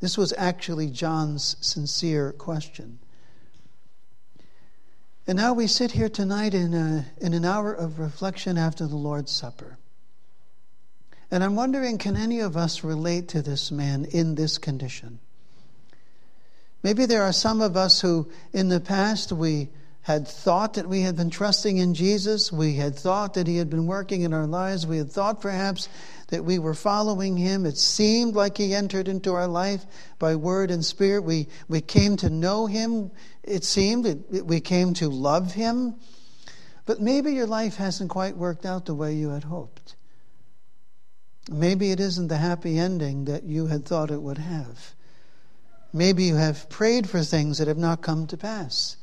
this 0.00 0.16
was 0.16 0.32
actually 0.36 0.88
John's 0.88 1.56
sincere 1.60 2.32
question. 2.32 2.98
And 5.26 5.36
now 5.36 5.52
we 5.52 5.66
sit 5.66 5.92
here 5.92 6.08
tonight 6.08 6.54
in, 6.54 6.72
a, 6.72 7.04
in 7.20 7.34
an 7.34 7.44
hour 7.44 7.72
of 7.72 7.98
reflection 7.98 8.56
after 8.56 8.86
the 8.86 8.96
Lord's 8.96 9.32
Supper. 9.32 9.76
And 11.30 11.44
I'm 11.44 11.56
wondering 11.56 11.98
can 11.98 12.16
any 12.16 12.40
of 12.40 12.56
us 12.56 12.82
relate 12.82 13.28
to 13.28 13.42
this 13.42 13.70
man 13.70 14.06
in 14.06 14.36
this 14.36 14.56
condition? 14.56 15.18
Maybe 16.82 17.04
there 17.04 17.24
are 17.24 17.32
some 17.32 17.60
of 17.60 17.76
us 17.76 18.00
who, 18.00 18.30
in 18.52 18.68
the 18.68 18.80
past, 18.80 19.32
we 19.32 19.68
had 20.06 20.28
thought 20.28 20.74
that 20.74 20.88
we 20.88 21.00
had 21.00 21.16
been 21.16 21.30
trusting 21.30 21.78
in 21.78 21.92
Jesus. 21.92 22.52
We 22.52 22.74
had 22.74 22.94
thought 22.94 23.34
that 23.34 23.48
He 23.48 23.56
had 23.56 23.68
been 23.68 23.88
working 23.88 24.22
in 24.22 24.32
our 24.32 24.46
lives. 24.46 24.86
We 24.86 24.98
had 24.98 25.10
thought 25.10 25.40
perhaps 25.40 25.88
that 26.28 26.44
we 26.44 26.60
were 26.60 26.74
following 26.74 27.36
Him. 27.36 27.66
It 27.66 27.76
seemed 27.76 28.36
like 28.36 28.56
He 28.56 28.72
entered 28.72 29.08
into 29.08 29.34
our 29.34 29.48
life 29.48 29.84
by 30.20 30.36
word 30.36 30.70
and 30.70 30.84
spirit. 30.84 31.22
We, 31.22 31.48
we 31.66 31.80
came 31.80 32.16
to 32.18 32.30
know 32.30 32.66
Him. 32.66 33.10
It 33.42 33.64
seemed 33.64 34.06
it, 34.06 34.46
we 34.46 34.60
came 34.60 34.94
to 34.94 35.08
love 35.08 35.54
Him. 35.54 35.96
But 36.84 37.00
maybe 37.00 37.32
your 37.32 37.48
life 37.48 37.74
hasn't 37.74 38.10
quite 38.10 38.36
worked 38.36 38.64
out 38.64 38.86
the 38.86 38.94
way 38.94 39.14
you 39.14 39.30
had 39.30 39.42
hoped. 39.42 39.96
Maybe 41.50 41.90
it 41.90 41.98
isn't 41.98 42.28
the 42.28 42.36
happy 42.36 42.78
ending 42.78 43.24
that 43.24 43.42
you 43.42 43.66
had 43.66 43.84
thought 43.84 44.12
it 44.12 44.22
would 44.22 44.38
have. 44.38 44.94
Maybe 45.92 46.22
you 46.22 46.36
have 46.36 46.70
prayed 46.70 47.10
for 47.10 47.24
things 47.24 47.58
that 47.58 47.66
have 47.66 47.76
not 47.76 48.02
come 48.02 48.28
to 48.28 48.36
pass. 48.36 48.98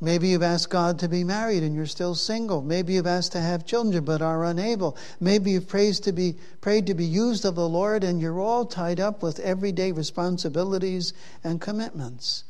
Maybe 0.00 0.28
you've 0.28 0.44
asked 0.44 0.70
God 0.70 1.00
to 1.00 1.08
be 1.08 1.24
married 1.24 1.64
and 1.64 1.74
you're 1.74 1.86
still 1.86 2.14
single. 2.14 2.62
Maybe 2.62 2.94
you've 2.94 3.06
asked 3.06 3.32
to 3.32 3.40
have 3.40 3.66
children 3.66 4.04
but 4.04 4.22
are 4.22 4.44
unable. 4.44 4.96
Maybe 5.18 5.52
you've 5.52 5.66
prayed 5.66 5.94
to 5.94 6.12
be, 6.12 6.36
prayed 6.60 6.86
to 6.86 6.94
be 6.94 7.04
used 7.04 7.44
of 7.44 7.56
the 7.56 7.68
Lord 7.68 8.04
and 8.04 8.20
you're 8.20 8.40
all 8.40 8.64
tied 8.64 9.00
up 9.00 9.22
with 9.24 9.40
everyday 9.40 9.90
responsibilities 9.90 11.14
and 11.42 11.60
commitments. 11.60 12.44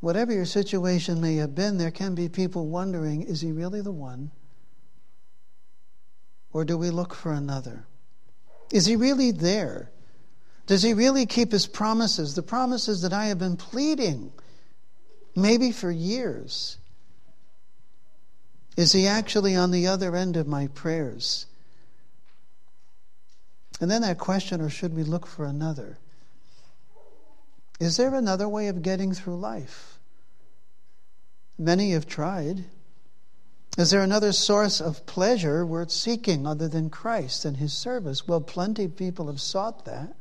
Whatever 0.00 0.32
your 0.32 0.44
situation 0.44 1.20
may 1.20 1.36
have 1.36 1.54
been, 1.54 1.78
there 1.78 1.90
can 1.90 2.14
be 2.14 2.28
people 2.28 2.66
wondering 2.66 3.22
is 3.22 3.40
he 3.40 3.52
really 3.52 3.80
the 3.80 3.92
one? 3.92 4.32
Or 6.52 6.66
do 6.66 6.76
we 6.76 6.90
look 6.90 7.14
for 7.14 7.32
another? 7.32 7.86
Is 8.70 8.84
he 8.84 8.96
really 8.96 9.30
there? 9.30 9.90
Does 10.66 10.82
he 10.82 10.92
really 10.92 11.24
keep 11.24 11.52
his 11.52 11.66
promises, 11.66 12.34
the 12.34 12.42
promises 12.42 13.02
that 13.02 13.12
I 13.12 13.26
have 13.26 13.38
been 13.38 13.56
pleading, 13.56 14.32
maybe 15.34 15.72
for 15.72 15.90
years? 15.90 16.78
Is 18.76 18.92
he 18.92 19.06
actually 19.06 19.54
on 19.54 19.70
the 19.70 19.86
other 19.86 20.16
end 20.16 20.36
of 20.36 20.46
my 20.46 20.68
prayers? 20.68 21.46
And 23.80 23.90
then 23.90 24.02
that 24.02 24.18
question, 24.18 24.60
or 24.60 24.70
should 24.70 24.94
we 24.94 25.02
look 25.02 25.26
for 25.26 25.44
another? 25.44 25.98
Is 27.80 27.96
there 27.96 28.14
another 28.14 28.48
way 28.48 28.68
of 28.68 28.82
getting 28.82 29.12
through 29.12 29.38
life? 29.38 29.98
Many 31.58 31.90
have 31.90 32.06
tried. 32.06 32.64
Is 33.76 33.90
there 33.90 34.02
another 34.02 34.32
source 34.32 34.80
of 34.80 35.06
pleasure 35.06 35.64
worth 35.66 35.90
seeking 35.90 36.46
other 36.46 36.68
than 36.68 36.90
Christ 36.90 37.44
and 37.44 37.56
his 37.56 37.72
service? 37.72 38.28
Well, 38.28 38.40
plenty 38.40 38.84
of 38.84 38.96
people 38.96 39.26
have 39.26 39.40
sought 39.40 39.84
that. 39.86 40.14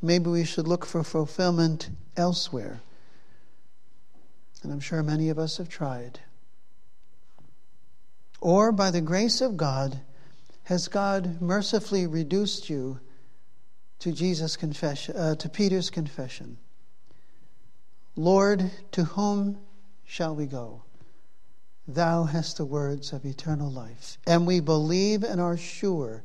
Maybe 0.00 0.30
we 0.30 0.44
should 0.44 0.68
look 0.68 0.86
for 0.86 1.02
fulfillment 1.02 1.90
elsewhere. 2.16 2.80
And 4.62 4.72
I'm 4.72 4.80
sure 4.80 5.02
many 5.02 5.28
of 5.28 5.38
us 5.38 5.56
have 5.56 5.68
tried. 5.68 6.20
Or, 8.40 8.70
by 8.70 8.90
the 8.90 9.00
grace 9.00 9.40
of 9.40 9.56
God, 9.56 10.00
has 10.64 10.88
God 10.88 11.40
mercifully 11.40 12.06
reduced 12.06 12.68
you 12.68 13.00
to 14.00 14.12
Jesus' 14.12 14.56
confession, 14.56 15.16
uh, 15.16 15.34
to 15.36 15.48
Peter's 15.48 15.90
confession? 15.90 16.58
Lord, 18.14 18.70
to 18.92 19.04
whom 19.04 19.58
shall 20.04 20.34
we 20.34 20.46
go? 20.46 20.82
Thou 21.86 22.24
hast 22.24 22.58
the 22.58 22.66
words 22.66 23.12
of 23.12 23.24
eternal 23.24 23.70
life. 23.70 24.18
And 24.26 24.46
we 24.46 24.60
believe 24.60 25.22
and 25.24 25.40
are 25.40 25.56
sure 25.56 26.22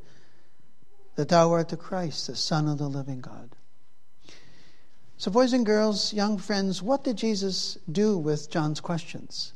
that 1.16 1.30
thou 1.30 1.52
art 1.52 1.70
the 1.70 1.78
Christ, 1.78 2.28
the 2.28 2.36
Son 2.36 2.68
of 2.68 2.78
the 2.78 2.90
living 2.90 3.22
God. 3.22 3.56
So, 5.18 5.32
boys 5.32 5.54
and 5.54 5.66
girls, 5.66 6.14
young 6.14 6.38
friends, 6.38 6.82
what 6.82 7.04
did 7.04 7.18
Jesus 7.18 7.78
do 7.92 8.18
with 8.18 8.50
John's 8.50 8.80
questions? 8.80 9.54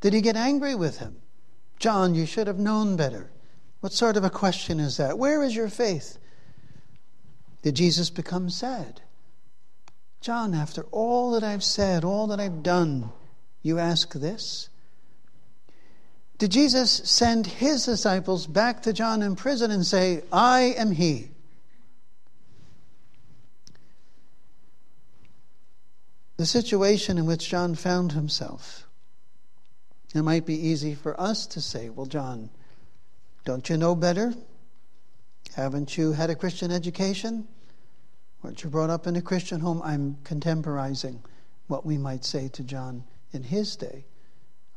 Did 0.00 0.14
he 0.14 0.20
get 0.20 0.36
angry 0.36 0.74
with 0.74 0.98
him? 0.98 1.16
John, 1.78 2.14
you 2.14 2.26
should 2.26 2.46
have 2.46 2.58
known 2.58 2.96
better. 2.96 3.30
What 3.80 3.92
sort 3.92 4.16
of 4.16 4.24
a 4.24 4.30
question 4.30 4.80
is 4.80 4.96
that? 4.96 5.18
Where 5.18 5.42
is 5.42 5.54
your 5.54 5.68
faith? 5.68 6.18
Did 7.62 7.74
Jesus 7.74 8.10
become 8.10 8.50
sad? 8.50 9.00
John, 10.20 10.54
after 10.54 10.84
all 10.92 11.32
that 11.32 11.42
I've 11.42 11.64
said, 11.64 12.04
all 12.04 12.28
that 12.28 12.38
I've 12.38 12.62
done, 12.62 13.10
you 13.62 13.80
ask 13.80 14.12
this? 14.12 14.68
Did 16.38 16.52
Jesus 16.52 16.92
send 17.04 17.46
his 17.46 17.84
disciples 17.84 18.46
back 18.46 18.82
to 18.82 18.92
John 18.92 19.22
in 19.22 19.34
prison 19.34 19.70
and 19.70 19.84
say, 19.84 20.22
I 20.32 20.74
am 20.76 20.92
he? 20.92 21.31
The 26.36 26.46
situation 26.46 27.18
in 27.18 27.26
which 27.26 27.48
John 27.48 27.74
found 27.74 28.12
himself. 28.12 28.86
It 30.14 30.22
might 30.22 30.46
be 30.46 30.54
easy 30.54 30.94
for 30.94 31.18
us 31.20 31.46
to 31.48 31.60
say, 31.60 31.88
Well, 31.88 32.06
John, 32.06 32.50
don't 33.44 33.68
you 33.68 33.76
know 33.76 33.94
better? 33.94 34.34
Haven't 35.54 35.96
you 35.96 36.12
had 36.12 36.30
a 36.30 36.34
Christian 36.34 36.70
education? 36.70 37.46
Weren't 38.42 38.64
you 38.64 38.70
brought 38.70 38.90
up 38.90 39.06
in 39.06 39.16
a 39.16 39.22
Christian 39.22 39.60
home? 39.60 39.80
I'm 39.84 40.16
contemporizing 40.24 41.22
what 41.68 41.86
we 41.86 41.96
might 41.96 42.24
say 42.24 42.48
to 42.48 42.62
John 42.62 43.04
in 43.32 43.42
his 43.42 43.76
day. 43.76 44.04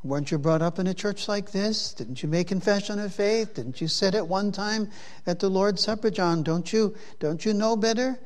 Weren't 0.03 0.29
you 0.29 0.37
brought 0.37 0.61
up 0.61 0.77
in 0.77 0.85
a 0.85 0.93
church 0.93 1.27
like 1.27 1.51
this? 1.51 1.93
Didn't 1.93 2.21
you 2.21 2.29
make 2.29 2.47
confession 2.47 2.99
of 2.99 3.13
faith? 3.13 3.55
Didn't 3.55 3.81
you 3.81 3.87
sit 3.87 4.13
at 4.13 4.27
one 4.27 4.51
time 4.51 4.91
at 5.25 5.39
the 5.39 5.49
Lord's 5.49 5.83
Supper, 5.83 6.11
John? 6.11 6.43
Don't 6.43 6.71
you, 6.71 6.95
don't 7.19 7.43
you 7.43 7.53
know 7.53 7.75
better? 7.75 8.19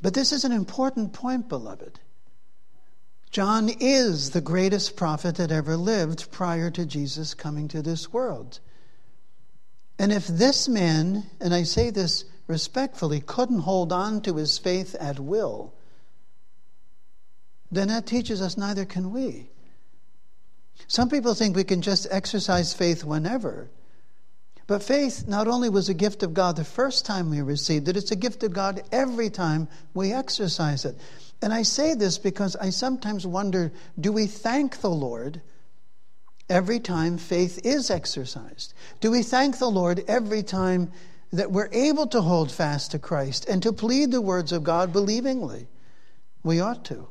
But 0.00 0.14
this 0.14 0.30
is 0.32 0.44
an 0.44 0.52
important 0.52 1.12
point, 1.12 1.48
beloved. 1.48 1.98
John 3.30 3.68
is 3.78 4.30
the 4.30 4.40
greatest 4.40 4.96
prophet 4.96 5.36
that 5.36 5.52
ever 5.52 5.76
lived 5.76 6.32
prior 6.32 6.70
to 6.70 6.84
Jesus 6.84 7.32
coming 7.32 7.68
to 7.68 7.80
this 7.80 8.12
world. 8.12 8.58
And 9.98 10.12
if 10.12 10.26
this 10.26 10.68
man, 10.68 11.24
and 11.40 11.54
I 11.54 11.62
say 11.62 11.90
this 11.90 12.24
respectfully, 12.48 13.20
couldn't 13.20 13.60
hold 13.60 13.92
on 13.92 14.22
to 14.22 14.36
his 14.36 14.58
faith 14.58 14.96
at 14.98 15.20
will, 15.20 15.72
then 17.70 17.88
that 17.88 18.06
teaches 18.06 18.42
us 18.42 18.56
neither 18.56 18.84
can 18.84 19.12
we. 19.12 19.48
Some 20.88 21.08
people 21.08 21.34
think 21.34 21.54
we 21.54 21.62
can 21.62 21.82
just 21.82 22.08
exercise 22.10 22.74
faith 22.74 23.04
whenever. 23.04 23.70
But 24.66 24.82
faith 24.82 25.28
not 25.28 25.46
only 25.46 25.68
was 25.68 25.88
a 25.88 25.94
gift 25.94 26.24
of 26.24 26.34
God 26.34 26.56
the 26.56 26.64
first 26.64 27.06
time 27.06 27.30
we 27.30 27.42
received 27.42 27.86
it, 27.88 27.96
it's 27.96 28.10
a 28.10 28.16
gift 28.16 28.42
of 28.42 28.52
God 28.52 28.82
every 28.90 29.30
time 29.30 29.68
we 29.94 30.12
exercise 30.12 30.84
it. 30.84 30.96
And 31.42 31.52
I 31.52 31.62
say 31.62 31.94
this 31.94 32.18
because 32.18 32.56
I 32.56 32.70
sometimes 32.70 33.26
wonder 33.26 33.72
do 33.98 34.12
we 34.12 34.26
thank 34.26 34.80
the 34.80 34.90
Lord 34.90 35.40
every 36.48 36.80
time 36.80 37.16
faith 37.16 37.64
is 37.64 37.90
exercised? 37.90 38.74
Do 39.00 39.10
we 39.10 39.22
thank 39.22 39.58
the 39.58 39.70
Lord 39.70 40.04
every 40.06 40.42
time 40.42 40.92
that 41.32 41.50
we're 41.50 41.70
able 41.72 42.08
to 42.08 42.20
hold 42.20 42.50
fast 42.50 42.90
to 42.90 42.98
Christ 42.98 43.48
and 43.48 43.62
to 43.62 43.72
plead 43.72 44.10
the 44.10 44.20
words 44.20 44.52
of 44.52 44.64
God 44.64 44.92
believingly? 44.92 45.66
We 46.42 46.60
ought 46.60 46.84
to 46.86 47.08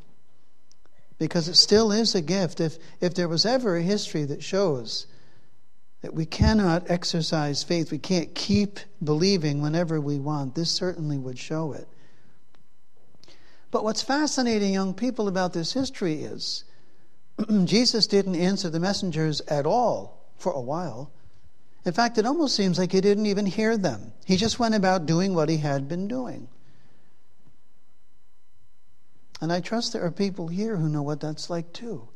because 1.20 1.48
it 1.48 1.56
still 1.56 1.92
is 1.92 2.16
a 2.16 2.22
gift. 2.22 2.60
If, 2.60 2.78
if 3.02 3.14
there 3.14 3.28
was 3.28 3.46
ever 3.46 3.78
a 3.78 3.82
history 3.82 4.24
that 4.26 4.44
shows 4.44 5.06
that 6.02 6.14
we 6.14 6.26
cannot 6.26 6.90
exercise 6.90 7.62
faith, 7.62 7.92
we 7.92 8.00
can't 8.00 8.34
keep 8.34 8.80
believing 9.04 9.62
whenever 9.62 10.00
we 10.00 10.18
want, 10.18 10.56
this 10.56 10.72
certainly 10.72 11.18
would 11.18 11.38
show 11.38 11.74
it. 11.74 11.88
But 13.72 13.84
what's 13.84 14.02
fascinating, 14.02 14.74
young 14.74 14.94
people, 14.94 15.28
about 15.28 15.54
this 15.54 15.74
history 15.74 16.24
is 16.24 16.64
Jesus 17.66 18.08
didn't 18.08 18.36
answer 18.36 18.70
the 18.70 18.80
messengers 18.80 19.42
at 19.42 19.66
all 19.66 20.26
for 20.38 20.52
a 20.52 20.62
while. 20.62 21.12
In 21.86 21.94
fact, 21.94 22.18
it 22.18 22.26
almost 22.26 22.56
seems 22.56 22.78
like 22.78 22.92
he 22.92 23.02
didn't 23.02 23.28
even 23.28 23.46
hear 23.46 23.78
them. 23.78 24.14
He 24.26 24.38
just 24.38 24.60
went 24.60 24.76
about 24.76 25.06
doing 25.06 25.34
what 25.34 25.50
he 25.50 25.58
had 25.58 25.88
been 25.88 26.08
doing. 26.08 26.50
And 29.42 29.54
I 29.54 29.62
trust 29.62 29.94
there 29.94 30.04
are 30.04 30.12
people 30.12 30.48
here 30.50 30.76
who 30.76 30.90
know 30.90 31.02
what 31.02 31.22
that's 31.22 31.50
like 31.50 31.72
too. 31.72 32.10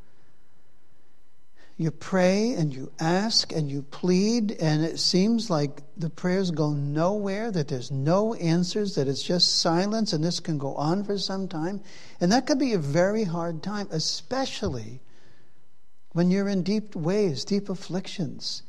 You 1.76 1.90
pray 1.90 2.54
and 2.54 2.74
you 2.74 2.92
ask 3.00 3.52
and 3.52 3.70
you 3.70 3.82
plead, 3.82 4.52
and 4.52 4.84
it 4.84 5.00
seems 5.00 5.50
like 5.50 5.82
the 5.98 6.10
prayers 6.10 6.52
go 6.52 6.72
nowhere, 6.72 7.50
that 7.50 7.68
there's 7.68 7.90
no 7.90 8.36
answers, 8.36 8.94
that 8.96 9.08
it's 9.08 9.24
just 9.24 9.60
silence, 9.60 10.14
and 10.14 10.24
this 10.24 10.40
can 10.40 10.60
go 10.60 10.76
on 10.76 11.04
for 11.04 11.18
some 11.18 11.48
time. 11.48 11.82
And 12.22 12.32
that 12.32 12.46
could 12.46 12.60
be 12.60 12.74
a 12.74 12.78
very 12.78 13.24
hard 13.24 13.64
time, 13.64 13.88
especially 13.90 15.02
when 16.12 16.30
you're 16.30 16.48
in 16.48 16.62
deep 16.62 16.96
ways, 16.96 17.44
deep 17.44 17.70
afflictions, 17.70 18.62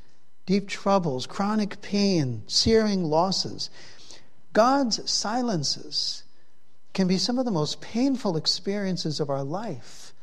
deep 0.46 0.66
troubles, 0.66 1.26
chronic 1.26 1.82
pain, 1.82 2.42
searing 2.46 3.04
losses. 3.04 3.68
God's 4.54 5.10
silences 5.10 6.24
can 6.94 7.06
be 7.06 7.18
some 7.18 7.38
of 7.38 7.44
the 7.44 7.50
most 7.50 7.82
painful 7.82 8.38
experiences 8.38 9.20
of 9.20 9.28
our 9.28 9.44
life. 9.44 10.13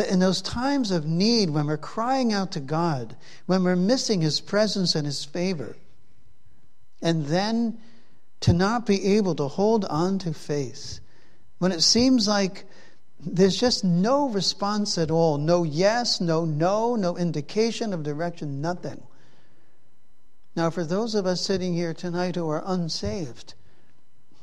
That 0.00 0.08
in 0.08 0.18
those 0.18 0.40
times 0.40 0.92
of 0.92 1.04
need, 1.04 1.50
when 1.50 1.66
we're 1.66 1.76
crying 1.76 2.32
out 2.32 2.52
to 2.52 2.60
God, 2.60 3.14
when 3.44 3.62
we're 3.62 3.76
missing 3.76 4.22
His 4.22 4.40
presence 4.40 4.94
and 4.94 5.04
His 5.04 5.26
favor, 5.26 5.76
and 7.02 7.26
then 7.26 7.78
to 8.40 8.54
not 8.54 8.86
be 8.86 9.16
able 9.16 9.34
to 9.34 9.46
hold 9.46 9.84
on 9.84 10.18
to 10.20 10.32
faith, 10.32 11.00
when 11.58 11.70
it 11.70 11.82
seems 11.82 12.26
like 12.26 12.64
there's 13.18 13.60
just 13.60 13.84
no 13.84 14.30
response 14.30 14.96
at 14.96 15.10
all 15.10 15.36
no 15.36 15.64
yes, 15.64 16.18
no 16.18 16.46
no, 16.46 16.96
no 16.96 17.18
indication 17.18 17.92
of 17.92 18.02
direction, 18.02 18.62
nothing. 18.62 19.02
Now, 20.56 20.70
for 20.70 20.82
those 20.82 21.14
of 21.14 21.26
us 21.26 21.42
sitting 21.42 21.74
here 21.74 21.92
tonight 21.92 22.36
who 22.36 22.48
are 22.48 22.62
unsaved, 22.64 23.52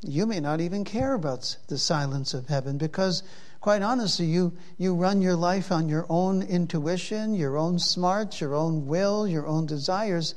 you 0.04 0.28
may 0.28 0.40
not 0.40 0.62
even 0.62 0.84
care 0.84 1.16
about 1.16 1.58
the 1.68 1.80
silence 1.80 2.36
of 2.36 2.46
heaven 2.46 2.78
because, 2.78 3.24
quite 3.68 3.82
honestly, 3.82 4.26
you, 4.26 4.54
you 4.78 4.96
run 4.96 5.22
your 5.22 5.36
life 5.36 5.74
on 5.74 5.90
your 5.90 6.06
own 6.08 6.42
intuition, 6.42 7.36
your 7.36 7.58
own 7.58 7.78
smarts, 7.78 8.40
your 8.40 8.56
own 8.56 8.88
will, 8.88 9.28
your 9.28 9.46
own 9.46 9.66
desires. 9.66 10.36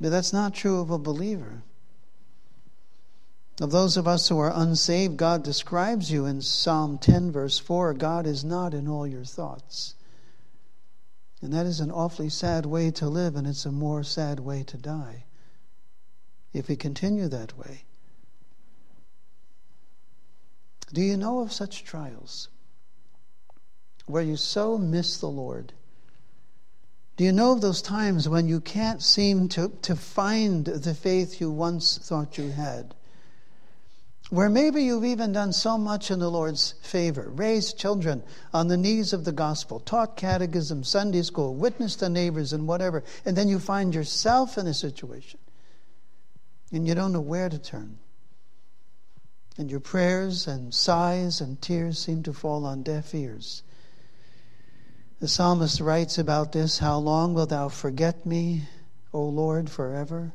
But 0.00 0.10
that's 0.10 0.32
not 0.32 0.52
true 0.52 0.80
of 0.80 0.90
a 0.90 0.98
believer. 0.98 1.62
Of 3.60 3.70
those 3.70 3.96
of 3.96 4.08
us 4.08 4.28
who 4.28 4.40
are 4.40 4.50
unsaved, 4.52 5.16
God 5.16 5.44
describes 5.44 6.10
you 6.10 6.26
in 6.26 6.42
Psalm 6.42 6.98
10, 6.98 7.30
verse 7.30 7.56
4 7.56 7.94
God 7.94 8.26
is 8.26 8.42
not 8.42 8.74
in 8.74 8.88
all 8.88 9.06
your 9.06 9.22
thoughts. 9.22 9.94
And 11.40 11.52
that 11.52 11.66
is 11.66 11.78
an 11.78 11.92
awfully 11.92 12.30
sad 12.30 12.66
way 12.66 12.90
to 12.90 13.08
live, 13.08 13.36
and 13.36 13.46
it's 13.46 13.64
a 13.64 13.70
more 13.70 14.02
sad 14.02 14.40
way 14.40 14.64
to 14.64 14.76
die 14.76 15.22
if 16.52 16.66
we 16.66 16.74
continue 16.74 17.28
that 17.28 17.56
way. 17.56 17.84
Do 20.92 21.00
you 21.00 21.16
know 21.16 21.40
of 21.40 21.52
such 21.52 21.84
trials 21.84 22.48
where 24.06 24.22
you 24.22 24.36
so 24.36 24.76
miss 24.76 25.18
the 25.18 25.28
Lord? 25.28 25.72
Do 27.16 27.24
you 27.24 27.32
know 27.32 27.52
of 27.52 27.60
those 27.60 27.82
times 27.82 28.28
when 28.28 28.48
you 28.48 28.60
can't 28.60 29.02
seem 29.02 29.48
to, 29.50 29.68
to 29.82 29.96
find 29.96 30.64
the 30.64 30.94
faith 30.94 31.40
you 31.40 31.50
once 31.50 31.98
thought 31.98 32.36
you 32.38 32.50
had? 32.50 32.94
Where 34.30 34.48
maybe 34.48 34.84
you've 34.84 35.04
even 35.04 35.32
done 35.32 35.52
so 35.52 35.76
much 35.76 36.10
in 36.10 36.18
the 36.18 36.30
Lord's 36.30 36.74
favor, 36.82 37.28
raised 37.28 37.78
children 37.78 38.22
on 38.52 38.68
the 38.68 38.78
knees 38.78 39.12
of 39.12 39.24
the 39.24 39.32
gospel, 39.32 39.80
taught 39.80 40.16
catechism, 40.16 40.84
Sunday 40.84 41.22
school, 41.22 41.54
witnessed 41.54 41.98
to 41.98 42.08
neighbors, 42.08 42.54
and 42.54 42.66
whatever, 42.66 43.04
and 43.26 43.36
then 43.36 43.48
you 43.48 43.58
find 43.58 43.94
yourself 43.94 44.56
in 44.56 44.66
a 44.66 44.74
situation 44.74 45.38
and 46.72 46.88
you 46.88 46.94
don't 46.94 47.12
know 47.12 47.20
where 47.20 47.48
to 47.48 47.58
turn. 47.58 47.98
And 49.58 49.70
your 49.70 49.80
prayers 49.80 50.46
and 50.46 50.72
sighs 50.72 51.40
and 51.40 51.60
tears 51.60 51.98
seem 51.98 52.22
to 52.22 52.32
fall 52.32 52.64
on 52.64 52.82
deaf 52.82 53.14
ears. 53.14 53.62
The 55.20 55.28
psalmist 55.28 55.80
writes 55.80 56.18
about 56.18 56.52
this 56.52 56.78
How 56.78 56.98
long 56.98 57.34
wilt 57.34 57.50
thou 57.50 57.68
forget 57.68 58.26
me, 58.26 58.68
O 59.12 59.22
Lord, 59.22 59.70
forever? 59.70 60.32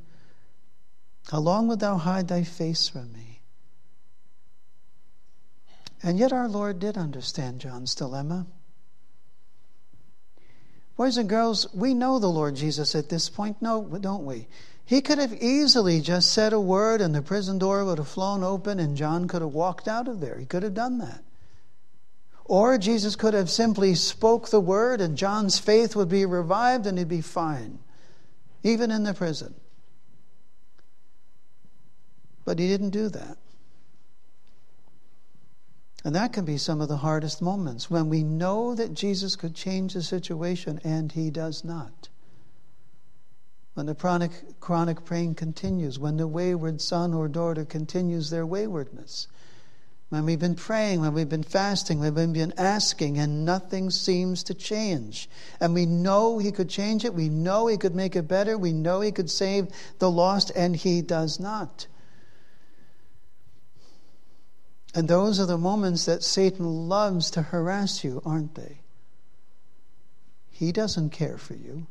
How 1.29 1.39
long 1.39 1.67
wilt 1.67 1.79
thou 1.79 1.97
hide 1.97 2.27
thy 2.27 2.43
face 2.43 2.87
from 2.87 3.11
me? 3.11 3.41
And 6.03 6.19
yet 6.19 6.31
our 6.31 6.47
Lord 6.47 6.79
did 6.79 6.95
understand 6.95 7.59
John's 7.59 7.95
dilemma. 7.95 8.45
Boys 10.95 11.17
and 11.17 11.27
girls, 11.27 11.67
we 11.73 11.93
know 11.93 12.17
the 12.17 12.27
Lord 12.27 12.55
Jesus 12.55 12.95
at 12.95 13.09
this 13.09 13.29
point, 13.29 13.61
no, 13.61 13.83
don't 13.99 14.25
we? 14.25 14.47
He 14.87 15.01
could 15.01 15.17
have 15.17 15.33
easily 15.43 15.99
just 15.99 16.31
said 16.31 16.53
a 16.53 16.61
word 16.61 17.01
and 17.01 17.13
the 17.13 17.21
prison 17.21 17.57
door 17.57 17.83
would 17.83 17.97
have 17.97 18.07
flown 18.07 18.41
open 18.41 18.79
and 18.79 18.95
John 18.95 19.27
could 19.27 19.41
have 19.41 19.53
walked 19.53 19.85
out 19.85 20.07
of 20.07 20.21
there. 20.21 20.39
He 20.39 20.45
could 20.45 20.63
have 20.63 20.73
done 20.73 20.99
that. 20.99 21.25
Or 22.45 22.77
Jesus 22.77 23.17
could 23.17 23.33
have 23.33 23.49
simply 23.49 23.95
spoke 23.95 24.47
the 24.47 24.61
word 24.61 25.01
and 25.01 25.17
John's 25.17 25.59
faith 25.59 25.93
would 25.97 26.07
be 26.07 26.25
revived 26.25 26.87
and 26.87 26.97
he'd 26.97 27.09
be 27.09 27.19
fine, 27.19 27.79
even 28.63 28.89
in 28.89 29.03
the 29.03 29.13
prison. 29.13 29.55
But 32.45 32.57
he 32.57 32.69
didn't 32.69 32.91
do 32.91 33.09
that. 33.09 33.37
And 36.05 36.15
that 36.15 36.31
can 36.31 36.45
be 36.45 36.57
some 36.57 36.79
of 36.79 36.87
the 36.87 36.95
hardest 36.95 37.41
moments 37.41 37.91
when 37.91 38.07
we 38.07 38.23
know 38.23 38.73
that 38.73 38.93
Jesus 38.93 39.35
could 39.35 39.53
change 39.53 39.95
the 39.95 40.01
situation 40.01 40.79
and 40.85 41.11
he 41.11 41.29
does 41.29 41.65
not 41.65 42.07
when 43.77 43.85
the 43.85 43.93
chronic, 43.93 44.31
chronic 44.59 45.05
pain 45.05 45.35
continues, 45.35 45.99
when 45.99 46.17
the 46.17 46.25
wayward 46.25 46.81
son 46.81 47.13
or 47.13 47.27
daughter 47.27 47.63
continues 47.63 48.31
their 48.31 48.43
waywardness, 48.43 49.27
when 50.09 50.25
we've 50.25 50.39
been 50.39 50.55
praying, 50.55 50.99
when 50.99 51.13
we've 51.13 51.29
been 51.29 51.43
fasting, 51.43 51.99
when 51.99 52.15
we've 52.15 52.33
been 52.33 52.55
asking, 52.57 53.19
and 53.19 53.45
nothing 53.45 53.91
seems 53.91 54.41
to 54.45 54.55
change. 54.55 55.29
And 55.59 55.75
we 55.75 55.85
know 55.85 56.39
He 56.39 56.51
could 56.51 56.69
change 56.69 57.05
it. 57.05 57.13
We 57.13 57.29
know 57.29 57.67
He 57.67 57.77
could 57.77 57.93
make 57.93 58.15
it 58.15 58.27
better. 58.27 58.57
We 58.57 58.73
know 58.73 59.01
He 59.01 59.11
could 59.11 59.29
save 59.29 59.67
the 59.99 60.09
lost, 60.09 60.51
and 60.55 60.75
He 60.75 61.03
does 61.03 61.39
not. 61.39 61.85
And 64.95 65.07
those 65.07 65.39
are 65.39 65.45
the 65.45 65.59
moments 65.59 66.05
that 66.05 66.23
Satan 66.23 66.89
loves 66.89 67.29
to 67.29 67.43
harass 67.43 68.03
you, 68.03 68.23
aren't 68.25 68.55
they? 68.55 68.79
He 70.49 70.71
doesn't 70.71 71.11
care 71.11 71.37
for 71.37 71.53
you. 71.53 71.85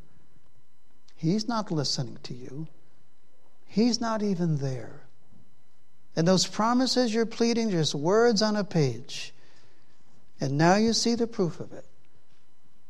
He's 1.16 1.48
not 1.48 1.70
listening 1.70 2.18
to 2.24 2.34
you. 2.34 2.68
He's 3.64 4.00
not 4.00 4.22
even 4.22 4.58
there. 4.58 5.02
And 6.14 6.26
those 6.26 6.46
promises 6.46 7.12
you're 7.12 7.26
pleading, 7.26 7.70
just 7.70 7.94
words 7.94 8.42
on 8.42 8.56
a 8.56 8.64
page. 8.64 9.34
And 10.40 10.56
now 10.56 10.76
you 10.76 10.92
see 10.92 11.14
the 11.14 11.26
proof 11.26 11.60
of 11.60 11.72
it. 11.72 11.86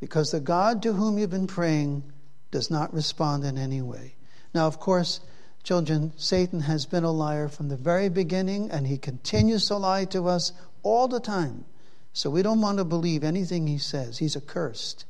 Because 0.01 0.31
the 0.31 0.41
God 0.41 0.83
to 0.83 0.93
whom 0.93 1.19
you've 1.19 1.31
been 1.31 1.47
praying 1.47 2.05
does 2.51 2.71
not 2.71 2.93
respond 2.93 3.45
in 3.45 3.59
any 3.59 3.83
way. 3.83 4.15
Now, 4.55 4.67
of 4.67 4.79
course, 4.79 5.21
children, 5.63 6.13
Satan 6.17 6.61
has 6.61 6.87
been 6.87 7.05
a 7.05 7.11
liar 7.11 7.49
from 7.49 7.69
the 7.69 7.77
very 7.77 8.09
beginning, 8.09 8.71
and 8.71 8.87
he 8.87 8.99
continues 8.99 9.67
to 9.69 9.77
lie 9.77 10.05
to 10.07 10.29
us 10.29 10.53
all 10.83 11.09
the 11.09 11.21
time. 11.21 11.65
So 12.13 12.31
we 12.31 12.43
don't 12.43 12.61
want 12.61 12.79
to 12.79 12.85
believe 12.85 13.25
anything 13.25 13.67
he 13.67 13.79
says. 13.79 14.19
He's 14.19 14.37
accursed. 14.37 15.05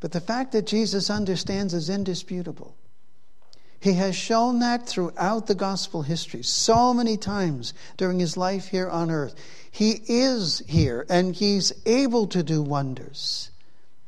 But 0.00 0.12
the 0.12 0.20
fact 0.20 0.52
that 0.52 0.66
Jesus 0.66 1.10
understands 1.10 1.74
is 1.74 1.88
indisputable. 1.88 2.76
He 3.80 3.94
has 3.94 4.16
shown 4.16 4.60
that 4.60 4.86
throughout 4.86 5.46
the 5.46 5.54
gospel 5.54 6.02
history 6.02 6.42
so 6.42 6.92
many 6.94 7.16
times 7.16 7.74
during 7.96 8.18
his 8.18 8.36
life 8.36 8.68
here 8.68 8.88
on 8.88 9.10
earth. 9.10 9.34
He 9.70 10.00
is 10.08 10.62
here 10.66 11.06
and 11.08 11.34
he's 11.34 11.72
able 11.84 12.26
to 12.28 12.42
do 12.42 12.62
wonders. 12.62 13.50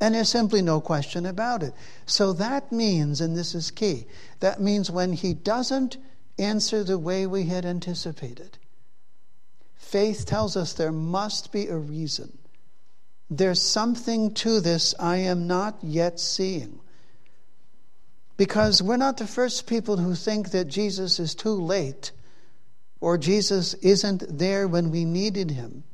And 0.00 0.14
there's 0.14 0.28
simply 0.28 0.62
no 0.62 0.80
question 0.80 1.26
about 1.26 1.62
it. 1.62 1.74
So 2.06 2.32
that 2.34 2.70
means, 2.70 3.20
and 3.20 3.36
this 3.36 3.54
is 3.54 3.70
key, 3.70 4.06
that 4.40 4.60
means 4.60 4.90
when 4.90 5.12
he 5.12 5.34
doesn't 5.34 5.96
answer 6.38 6.84
the 6.84 6.98
way 6.98 7.26
we 7.26 7.44
had 7.44 7.66
anticipated, 7.66 8.58
faith 9.76 10.24
tells 10.24 10.56
us 10.56 10.72
there 10.72 10.92
must 10.92 11.50
be 11.52 11.66
a 11.66 11.76
reason. 11.76 12.37
There's 13.30 13.60
something 13.60 14.34
to 14.34 14.60
this 14.60 14.94
I 14.98 15.18
am 15.18 15.46
not 15.46 15.78
yet 15.82 16.18
seeing. 16.18 16.80
Because 18.36 18.82
we're 18.82 18.96
not 18.96 19.18
the 19.18 19.26
first 19.26 19.66
people 19.66 19.96
who 19.96 20.14
think 20.14 20.50
that 20.52 20.66
Jesus 20.66 21.18
is 21.18 21.34
too 21.34 21.54
late 21.54 22.12
or 23.00 23.18
Jesus 23.18 23.74
isn't 23.74 24.38
there 24.38 24.66
when 24.66 24.90
we 24.90 25.04
needed 25.04 25.50
him. 25.50 25.84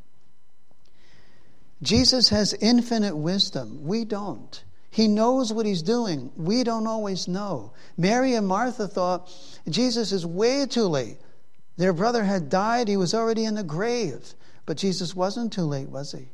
Jesus 1.83 2.29
has 2.31 2.55
infinite 2.55 3.17
wisdom. 3.17 3.85
We 3.85 4.05
don't. 4.05 4.63
He 4.91 5.09
knows 5.09 5.53
what 5.53 5.67
he's 5.67 5.83
doing. 5.83 6.31
We 6.37 6.63
don't 6.63 6.87
always 6.87 7.27
know. 7.27 7.73
Mary 7.97 8.35
and 8.35 8.47
Martha 8.47 8.87
thought 8.87 9.29
Jesus 9.69 10.13
is 10.13 10.25
way 10.25 10.67
too 10.67 10.85
late. 10.85 11.19
Their 11.77 11.93
brother 11.93 12.23
had 12.23 12.49
died, 12.49 12.87
he 12.87 12.97
was 12.97 13.13
already 13.13 13.45
in 13.45 13.55
the 13.55 13.65
grave. 13.65 14.35
But 14.67 14.77
Jesus 14.77 15.15
wasn't 15.15 15.53
too 15.53 15.65
late, 15.65 15.89
was 15.89 16.13
he? 16.13 16.29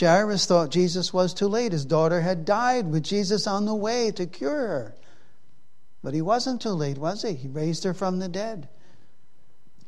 Jairus 0.00 0.46
thought 0.46 0.70
Jesus 0.70 1.12
was 1.12 1.34
too 1.34 1.46
late. 1.46 1.72
His 1.72 1.84
daughter 1.84 2.22
had 2.22 2.44
died 2.44 2.90
with 2.90 3.04
Jesus 3.04 3.46
on 3.46 3.66
the 3.66 3.74
way 3.74 4.10
to 4.12 4.26
cure 4.26 4.50
her. 4.50 4.96
But 6.02 6.14
he 6.14 6.22
wasn't 6.22 6.62
too 6.62 6.70
late, 6.70 6.96
was 6.96 7.22
he? 7.22 7.34
He 7.34 7.48
raised 7.48 7.84
her 7.84 7.92
from 7.92 8.18
the 8.18 8.28
dead. 8.28 8.68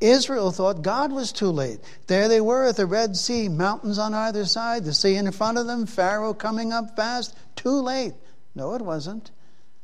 Israel 0.01 0.51
thought 0.51 0.83
God 0.83 1.13
was 1.13 1.33
too 1.33 1.51
late. 1.51 1.81
There 2.09 2.29
they 2.29 2.41
were 2.41 2.67
at 2.67 2.77
the 2.77 2.87
Red 2.87 3.17
Sea, 3.17 3.49
mountains 3.49 3.99
on 3.99 4.13
either 4.13 4.45
side, 4.45 4.85
the 4.85 4.93
sea 4.93 5.15
in 5.15 5.31
front 5.31 5.59
of 5.59 5.67
them, 5.67 5.87
Pharaoh 5.87 6.35
coming 6.35 6.73
up 6.73 6.97
fast. 6.97 7.37
Too 7.57 7.81
late. 7.81 8.15
No, 8.55 8.75
it 8.75 8.83
wasn't. 8.83 9.31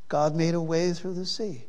God 0.08 0.34
made 0.34 0.54
a 0.54 0.60
way 0.60 0.92
through 0.92 1.14
the 1.14 1.24
sea. 1.24 1.64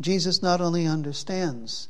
Jesus 0.00 0.42
not 0.42 0.60
only 0.60 0.86
understands, 0.86 1.88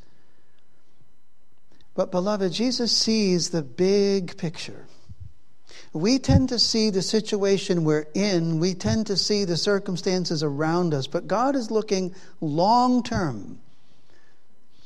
but, 1.97 2.11
beloved, 2.11 2.53
Jesus 2.53 2.95
sees 2.95 3.49
the 3.49 3.63
big 3.63 4.37
picture. 4.37 4.85
We 5.93 6.19
tend 6.19 6.49
to 6.49 6.59
see 6.59 6.91
the 6.91 7.01
situation 7.01 7.85
we're 7.85 8.05
in, 8.13 8.59
we 8.59 8.75
tend 8.75 9.07
to 9.07 9.17
see 9.17 9.45
the 9.45 9.57
circumstances 9.57 10.43
around 10.43 10.93
us, 10.93 11.07
but 11.07 11.27
God 11.27 11.55
is 11.55 11.71
looking 11.71 12.13
long 12.39 13.01
term. 13.01 13.57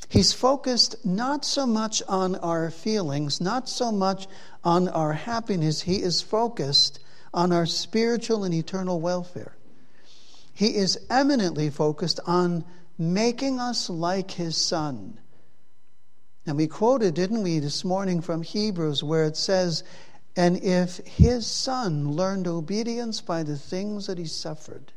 He's 0.08 0.32
focused 0.32 1.06
not 1.06 1.44
so 1.44 1.68
much 1.68 2.02
on 2.08 2.38
our 2.38 2.72
feelings, 2.72 3.42
not 3.42 3.68
so 3.68 3.92
much 3.92 4.28
on 4.64 4.88
our 4.88 5.12
happiness. 5.12 5.82
He 5.82 6.02
is 6.02 6.22
focused 6.22 7.02
on 7.34 7.52
our 7.52 7.66
spiritual 7.66 8.46
and 8.46 8.54
eternal 8.54 9.02
welfare. 9.02 9.58
He 10.54 10.78
is 10.78 10.98
eminently 11.10 11.72
focused 11.72 12.22
on 12.26 12.64
making 12.98 13.60
us 13.60 13.90
like 13.90 14.32
His 14.32 14.56
Son 14.56 15.18
and 16.46 16.58
we 16.58 16.68
quoted, 16.68 17.14
didn't 17.14 17.44
we, 17.44 17.60
this 17.60 17.86
morning 17.86 18.22
from 18.22 18.42
Hebrews, 18.42 19.04
where 19.04 19.26
it 19.26 19.38
says, 19.38 19.84
And 20.36 20.58
if 20.64 20.98
his 20.98 21.46
son 21.46 22.12
learned 22.12 22.48
obedience 22.48 23.22
by 23.22 23.44
the 23.44 23.58
things 23.58 24.08
that 24.08 24.18
he 24.18 24.26
suffered, 24.26 24.92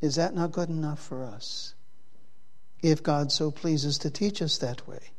is 0.00 0.16
that 0.16 0.34
not 0.34 0.52
good 0.52 0.68
enough 0.68 1.00
for 1.00 1.24
us? 1.24 1.74
If 2.82 3.02
God 3.02 3.30
so 3.30 3.50
pleases 3.50 3.98
to 3.98 4.10
teach 4.10 4.42
us 4.42 4.58
that 4.58 4.86
way. 4.86 5.10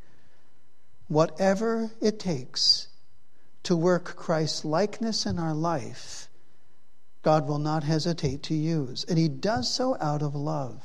Whatever 1.08 1.92
it 2.02 2.20
takes 2.20 2.88
to 3.64 3.76
work 3.76 4.16
Christ's 4.16 4.64
likeness 4.64 5.26
in 5.26 5.40
our 5.40 5.54
life, 5.54 6.30
God 7.22 7.48
will 7.48 7.60
not 7.60 7.84
hesitate 7.84 8.44
to 8.44 8.56
use. 8.56 9.06
And 9.10 9.18
he 9.18 9.28
does 9.28 9.74
so 9.74 9.98
out 10.00 10.22
of 10.22 10.36
love. 10.36 10.84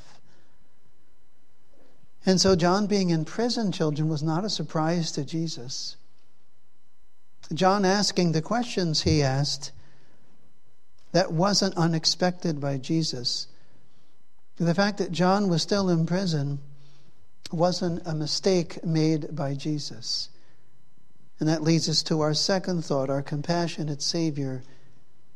And 2.27 2.41
so, 2.41 2.57
John 2.57 2.87
being 2.87 3.11
in 3.11 3.25
prison, 3.25 3.71
children, 3.71 4.09
was 4.09 4.23
not 4.23 4.45
a 4.45 4.51
surprise 4.51 5.13
to 5.13 5.25
Jesus. 5.25 5.97
John 7.53 7.85
asking 7.85 8.33
the 8.33 8.41
questions 8.41 9.03
he 9.03 9.23
asked, 9.23 9.73
that 11.13 11.33
wasn't 11.33 11.77
unexpected 11.77 12.61
by 12.61 12.77
Jesus. 12.77 13.47
The 14.57 14.75
fact 14.75 14.99
that 14.99 15.13
John 15.13 15.49
was 15.49 15.63
still 15.63 15.89
in 15.89 16.07
prison 16.07 16.59
wasn't 17.53 18.03
a 18.05 18.15
mistake 18.15 18.85
made 18.85 19.35
by 19.35 19.55
Jesus. 19.55 20.29
And 21.39 21.49
that 21.49 21.63
leads 21.63 21.89
us 21.89 22.03
to 22.05 22.21
our 22.21 22.35
second 22.35 22.85
thought 22.85 23.11
our 23.11 23.23
compassionate 23.23 24.03
Savior 24.03 24.63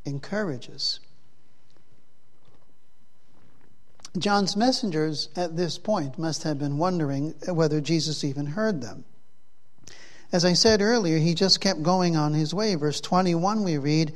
encourages. 0.04 0.98
John's 4.20 4.56
messengers 4.56 5.28
at 5.36 5.56
this 5.56 5.78
point 5.78 6.18
must 6.18 6.42
have 6.42 6.58
been 6.58 6.78
wondering 6.78 7.34
whether 7.46 7.80
Jesus 7.80 8.24
even 8.24 8.46
heard 8.46 8.80
them. 8.80 9.04
As 10.30 10.44
I 10.44 10.52
said 10.52 10.82
earlier, 10.82 11.18
he 11.18 11.34
just 11.34 11.60
kept 11.60 11.82
going 11.82 12.16
on 12.16 12.34
his 12.34 12.52
way. 12.52 12.74
Verse 12.74 13.00
21, 13.00 13.64
we 13.64 13.78
read, 13.78 14.12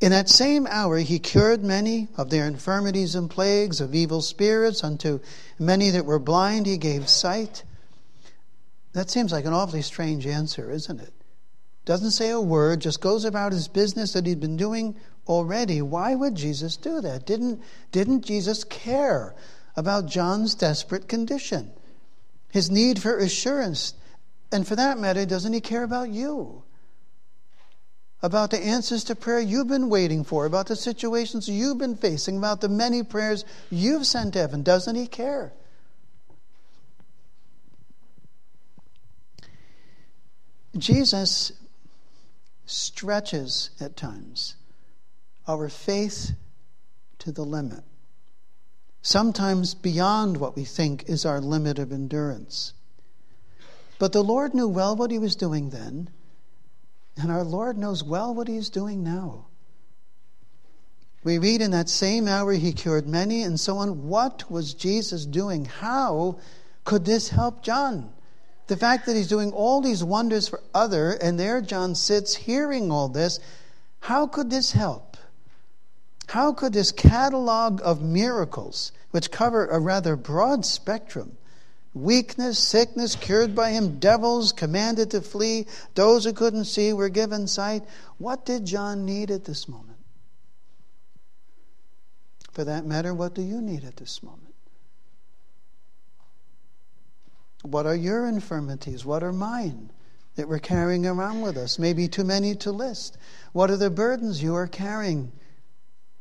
In 0.00 0.12
that 0.12 0.28
same 0.28 0.66
hour 0.68 0.98
he 0.98 1.18
cured 1.18 1.64
many 1.64 2.08
of 2.16 2.30
their 2.30 2.46
infirmities 2.46 3.14
and 3.14 3.28
plagues, 3.28 3.80
of 3.80 3.94
evil 3.94 4.22
spirits, 4.22 4.84
unto 4.84 5.18
many 5.58 5.90
that 5.90 6.04
were 6.04 6.20
blind 6.20 6.66
he 6.66 6.78
gave 6.78 7.08
sight. 7.08 7.64
That 8.92 9.10
seems 9.10 9.32
like 9.32 9.44
an 9.44 9.52
awfully 9.52 9.82
strange 9.82 10.26
answer, 10.26 10.70
isn't 10.70 11.00
it? 11.00 11.12
Doesn't 11.84 12.12
say 12.12 12.30
a 12.30 12.40
word, 12.40 12.80
just 12.80 13.00
goes 13.00 13.24
about 13.24 13.52
his 13.52 13.66
business 13.66 14.12
that 14.12 14.26
he'd 14.26 14.38
been 14.38 14.56
doing 14.56 14.94
already. 15.26 15.82
Why 15.82 16.14
would 16.14 16.34
Jesus 16.34 16.76
do 16.76 17.00
that? 17.00 17.26
Didn't, 17.26 17.62
didn't 17.90 18.24
Jesus 18.24 18.64
care 18.64 19.34
about 19.76 20.06
John's 20.06 20.54
desperate 20.54 21.08
condition? 21.08 21.72
His 22.50 22.70
need 22.70 23.00
for 23.00 23.16
assurance. 23.16 23.94
And 24.50 24.66
for 24.66 24.76
that 24.76 24.98
matter, 24.98 25.24
doesn't 25.24 25.52
he 25.52 25.60
care 25.60 25.82
about 25.82 26.10
you? 26.10 26.62
About 28.20 28.50
the 28.50 28.58
answers 28.58 29.04
to 29.04 29.16
prayer 29.16 29.40
you've 29.40 29.68
been 29.68 29.88
waiting 29.88 30.22
for, 30.22 30.46
about 30.46 30.68
the 30.68 30.76
situations 30.76 31.48
you've 31.48 31.78
been 31.78 31.96
facing, 31.96 32.36
about 32.36 32.60
the 32.60 32.68
many 32.68 33.02
prayers 33.02 33.44
you've 33.70 34.06
sent 34.06 34.34
heaven. 34.34 34.62
Doesn't 34.62 34.94
he 34.94 35.06
care? 35.06 35.52
Jesus 40.76 41.52
stretches 42.64 43.70
at 43.80 43.96
times 43.96 44.56
our 45.46 45.68
faith 45.68 46.32
to 47.18 47.32
the 47.32 47.44
limit, 47.44 47.84
sometimes 49.00 49.74
beyond 49.74 50.36
what 50.36 50.56
we 50.56 50.64
think 50.64 51.08
is 51.08 51.24
our 51.24 51.40
limit 51.40 51.78
of 51.78 51.92
endurance. 51.92 52.72
But 53.98 54.12
the 54.12 54.24
Lord 54.24 54.54
knew 54.54 54.68
well 54.68 54.96
what 54.96 55.10
He 55.10 55.18
was 55.18 55.36
doing 55.36 55.70
then, 55.70 56.10
and 57.16 57.30
our 57.30 57.44
Lord 57.44 57.78
knows 57.78 58.02
well 58.02 58.34
what 58.34 58.48
He 58.48 58.56
is 58.56 58.70
doing 58.70 59.02
now. 59.02 59.46
We 61.24 61.38
read 61.38 61.60
in 61.62 61.70
that 61.70 61.88
same 61.88 62.26
hour 62.26 62.52
he 62.52 62.72
cured 62.72 63.06
many 63.06 63.42
and 63.42 63.58
so 63.58 63.76
on. 63.78 64.08
What 64.08 64.50
was 64.50 64.74
Jesus 64.74 65.24
doing? 65.24 65.66
How 65.66 66.38
could 66.84 67.04
this 67.04 67.28
help 67.28 67.62
John? 67.62 68.12
The 68.66 68.76
fact 68.76 69.06
that 69.06 69.14
he's 69.14 69.28
doing 69.28 69.52
all 69.52 69.80
these 69.80 70.02
wonders 70.02 70.48
for 70.48 70.60
other, 70.74 71.12
and 71.12 71.38
there 71.38 71.60
John 71.60 71.94
sits 71.94 72.34
hearing 72.34 72.90
all 72.90 73.08
this, 73.08 73.38
how 74.00 74.26
could 74.26 74.50
this 74.50 74.72
help? 74.72 75.11
How 76.28 76.52
could 76.52 76.72
this 76.72 76.92
catalog 76.92 77.80
of 77.84 78.02
miracles, 78.02 78.92
which 79.10 79.30
cover 79.30 79.66
a 79.66 79.78
rather 79.78 80.16
broad 80.16 80.64
spectrum, 80.64 81.36
weakness, 81.94 82.58
sickness, 82.58 83.16
cured 83.16 83.54
by 83.54 83.70
him, 83.70 83.98
devils 83.98 84.52
commanded 84.52 85.10
to 85.10 85.20
flee, 85.20 85.66
those 85.94 86.24
who 86.24 86.32
couldn't 86.32 86.64
see 86.64 86.92
were 86.92 87.10
given 87.10 87.46
sight, 87.46 87.82
what 88.18 88.46
did 88.46 88.64
John 88.64 89.04
need 89.04 89.30
at 89.30 89.44
this 89.44 89.68
moment? 89.68 89.98
For 92.52 92.64
that 92.64 92.84
matter, 92.84 93.14
what 93.14 93.34
do 93.34 93.42
you 93.42 93.60
need 93.60 93.84
at 93.84 93.96
this 93.96 94.22
moment? 94.22 94.54
What 97.62 97.86
are 97.86 97.94
your 97.94 98.26
infirmities? 98.26 99.04
What 99.04 99.22
are 99.22 99.32
mine 99.32 99.90
that 100.34 100.48
we're 100.48 100.58
carrying 100.58 101.06
around 101.06 101.42
with 101.42 101.56
us? 101.56 101.78
Maybe 101.78 102.08
too 102.08 102.24
many 102.24 102.54
to 102.56 102.72
list. 102.72 103.16
What 103.52 103.70
are 103.70 103.76
the 103.76 103.90
burdens 103.90 104.42
you 104.42 104.54
are 104.54 104.66
carrying? 104.66 105.32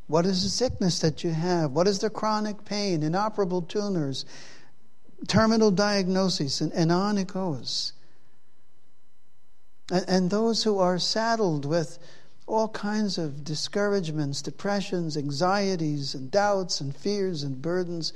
What 0.08 0.26
is 0.26 0.44
the 0.44 0.50
sickness 0.50 1.00
that 1.00 1.24
you 1.24 1.32
have? 1.32 1.72
What 1.72 1.88
is 1.88 2.00
the 2.00 2.10
chronic 2.10 2.66
pain, 2.66 3.04
inoperable 3.04 3.62
tumors, 3.62 4.26
terminal 5.28 5.72
diagnoses, 5.72 6.62
and, 6.62 6.72
and 6.74 6.92
on 6.92 7.18
it 7.18 7.28
goes. 7.28 7.94
And, 9.92 10.06
and 10.08 10.30
those 10.30 10.64
who 10.64 10.80
are 10.80 11.00
saddled 11.00 11.66
with 11.66 12.00
all 12.48 12.68
kinds 12.70 13.18
of 13.18 13.44
discouragements, 13.44 14.42
depressions, 14.42 15.16
anxieties, 15.16 16.16
and 16.16 16.30
doubts, 16.32 16.82
and 16.82 16.96
fears, 16.96 17.44
and 17.44 17.62
burdens. 17.62 18.14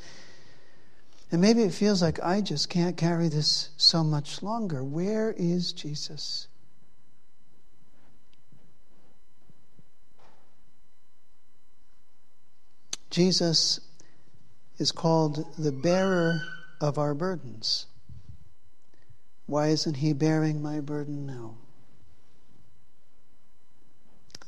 And 1.32 1.42
maybe 1.42 1.64
it 1.64 1.74
feels 1.74 2.02
like 2.02 2.22
I 2.22 2.42
just 2.42 2.70
can't 2.70 2.98
carry 2.98 3.30
this 3.30 3.70
so 3.78 4.04
much 4.04 4.44
longer. 4.44 4.84
Where 4.84 5.34
is 5.38 5.74
Jesus? 5.74 6.48
Jesus 13.16 13.80
is 14.78 14.92
called 14.92 15.46
the 15.58 15.72
bearer 15.72 16.42
of 16.82 16.98
our 16.98 17.14
burdens. 17.14 17.86
Why 19.46 19.68
isn't 19.70 19.96
he 19.96 20.12
bearing 20.12 20.62
my 20.62 20.82
burden 20.82 21.26
now? 21.26 21.56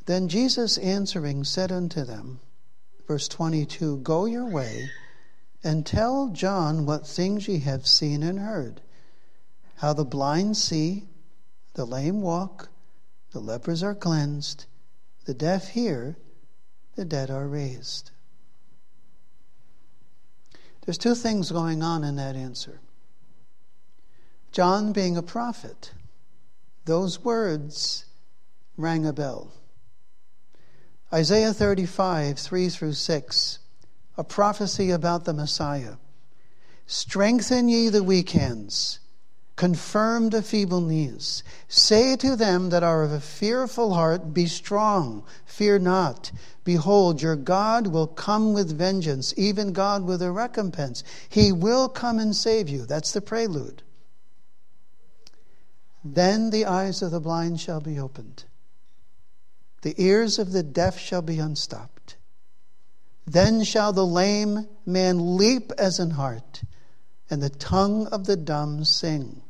Then 0.05 0.27
Jesus 0.27 0.77
answering 0.79 1.45
said 1.45 1.71
unto 1.71 2.03
them, 2.03 2.41
verse 3.07 3.29
22 3.29 3.99
Go 3.99 4.25
your 4.25 4.49
way 4.49 4.89
and 5.63 5.85
tell 5.85 6.27
John 6.33 6.85
what 6.85 7.07
things 7.07 7.47
ye 7.47 7.59
have 7.59 7.87
seen 7.87 8.21
and 8.21 8.37
heard 8.37 8.81
how 9.75 9.93
the 9.93 10.03
blind 10.03 10.57
see, 10.57 11.07
the 11.75 11.85
lame 11.85 12.21
walk, 12.21 12.67
the 13.31 13.39
lepers 13.39 13.81
are 13.81 13.95
cleansed, 13.95 14.65
the 15.23 15.33
deaf 15.33 15.69
hear, 15.69 16.17
the 16.97 17.05
dead 17.05 17.31
are 17.31 17.47
raised. 17.47 18.11
There's 20.87 20.97
two 20.97 21.15
things 21.15 21.51
going 21.51 21.83
on 21.83 22.05
in 22.05 22.15
that 22.15 22.37
answer. 22.37 22.79
John 24.53 24.93
being 24.93 25.17
a 25.17 25.21
prophet, 25.21 25.91
those 26.85 27.25
words 27.25 28.05
rang 28.77 29.05
a 29.05 29.11
bell. 29.11 29.51
Isaiah 31.11 31.51
35, 31.51 32.39
3 32.39 32.69
through 32.69 32.93
6, 32.93 33.59
a 34.17 34.23
prophecy 34.23 34.89
about 34.91 35.25
the 35.25 35.33
Messiah. 35.33 35.95
Strengthen 36.85 37.67
ye 37.67 37.89
the 37.89 38.01
weak 38.01 38.29
hands, 38.29 39.01
confirm 39.57 40.29
the 40.29 40.41
feeble 40.41 40.81
knees. 40.81 41.43
Say 41.67 42.15
to 42.17 42.37
them 42.37 42.69
that 42.69 42.83
are 42.83 43.03
of 43.03 43.11
a 43.11 43.19
fearful 43.19 43.93
heart, 43.95 44.33
Be 44.33 44.45
strong, 44.45 45.25
fear 45.45 45.77
not. 45.79 46.31
Behold, 46.63 47.21
your 47.21 47.35
God 47.35 47.87
will 47.87 48.07
come 48.07 48.53
with 48.53 48.77
vengeance, 48.77 49.33
even 49.35 49.73
God 49.73 50.03
with 50.03 50.21
a 50.21 50.31
recompense. 50.31 51.03
He 51.27 51.51
will 51.51 51.89
come 51.89 52.19
and 52.19 52.35
save 52.35 52.69
you. 52.69 52.85
That's 52.85 53.11
the 53.11 53.21
prelude. 53.21 53.81
Then 56.03 56.51
the 56.51 56.65
eyes 56.65 57.01
of 57.01 57.11
the 57.11 57.19
blind 57.19 57.59
shall 57.59 57.81
be 57.81 57.99
opened, 57.99 58.45
the 59.81 59.95
ears 59.97 60.39
of 60.39 60.51
the 60.51 60.63
deaf 60.63 60.97
shall 60.99 61.21
be 61.21 61.39
unstopped. 61.39 62.15
Then 63.25 63.63
shall 63.63 63.91
the 63.91 64.05
lame 64.05 64.67
man 64.85 65.35
leap 65.35 65.71
as 65.77 65.99
an 65.99 66.11
hart, 66.11 66.63
and 67.29 67.41
the 67.41 67.49
tongue 67.49 68.07
of 68.07 68.25
the 68.25 68.37
dumb 68.37 68.85
sing. 68.85 69.41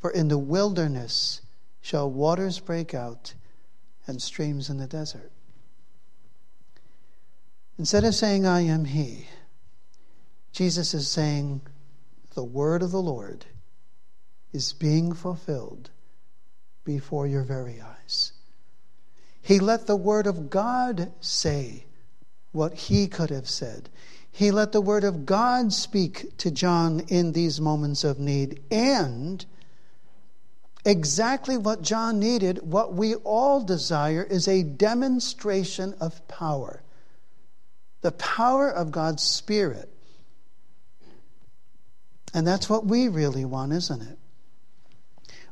For 0.00 0.10
in 0.10 0.28
the 0.28 0.38
wilderness 0.38 1.42
shall 1.80 2.10
waters 2.10 2.60
break 2.60 2.94
out 2.94 3.34
and 4.06 4.22
streams 4.22 4.70
in 4.70 4.78
the 4.78 4.86
desert. 4.86 5.32
Instead 7.78 8.04
of 8.04 8.14
saying, 8.14 8.46
I 8.46 8.60
am 8.62 8.84
He, 8.84 9.26
Jesus 10.52 10.94
is 10.94 11.08
saying, 11.08 11.60
the 12.34 12.44
word 12.44 12.82
of 12.82 12.90
the 12.90 13.02
Lord 13.02 13.46
is 14.52 14.72
being 14.72 15.12
fulfilled 15.12 15.90
before 16.84 17.26
your 17.26 17.42
very 17.42 17.80
eyes. 17.80 18.32
He 19.42 19.58
let 19.58 19.86
the 19.86 19.96
word 19.96 20.26
of 20.26 20.50
God 20.50 21.12
say 21.20 21.86
what 22.52 22.74
he 22.74 23.06
could 23.06 23.30
have 23.30 23.48
said. 23.48 23.88
He 24.30 24.50
let 24.50 24.72
the 24.72 24.80
word 24.80 25.04
of 25.04 25.26
God 25.26 25.72
speak 25.72 26.36
to 26.38 26.50
John 26.50 27.00
in 27.08 27.32
these 27.32 27.60
moments 27.60 28.04
of 28.04 28.18
need. 28.18 28.60
And 28.70 29.44
exactly 30.88 31.56
what 31.56 31.82
John 31.82 32.18
needed, 32.18 32.60
what 32.62 32.94
we 32.94 33.14
all 33.16 33.62
desire, 33.62 34.22
is 34.22 34.48
a 34.48 34.62
demonstration 34.62 35.94
of 36.00 36.26
power 36.26 36.82
the 38.00 38.12
power 38.12 38.70
of 38.70 38.92
God's 38.92 39.22
Spirit. 39.22 39.88
And 42.32 42.46
that's 42.46 42.70
what 42.70 42.86
we 42.86 43.08
really 43.08 43.44
want, 43.44 43.72
isn't 43.72 44.02
it? 44.02 44.18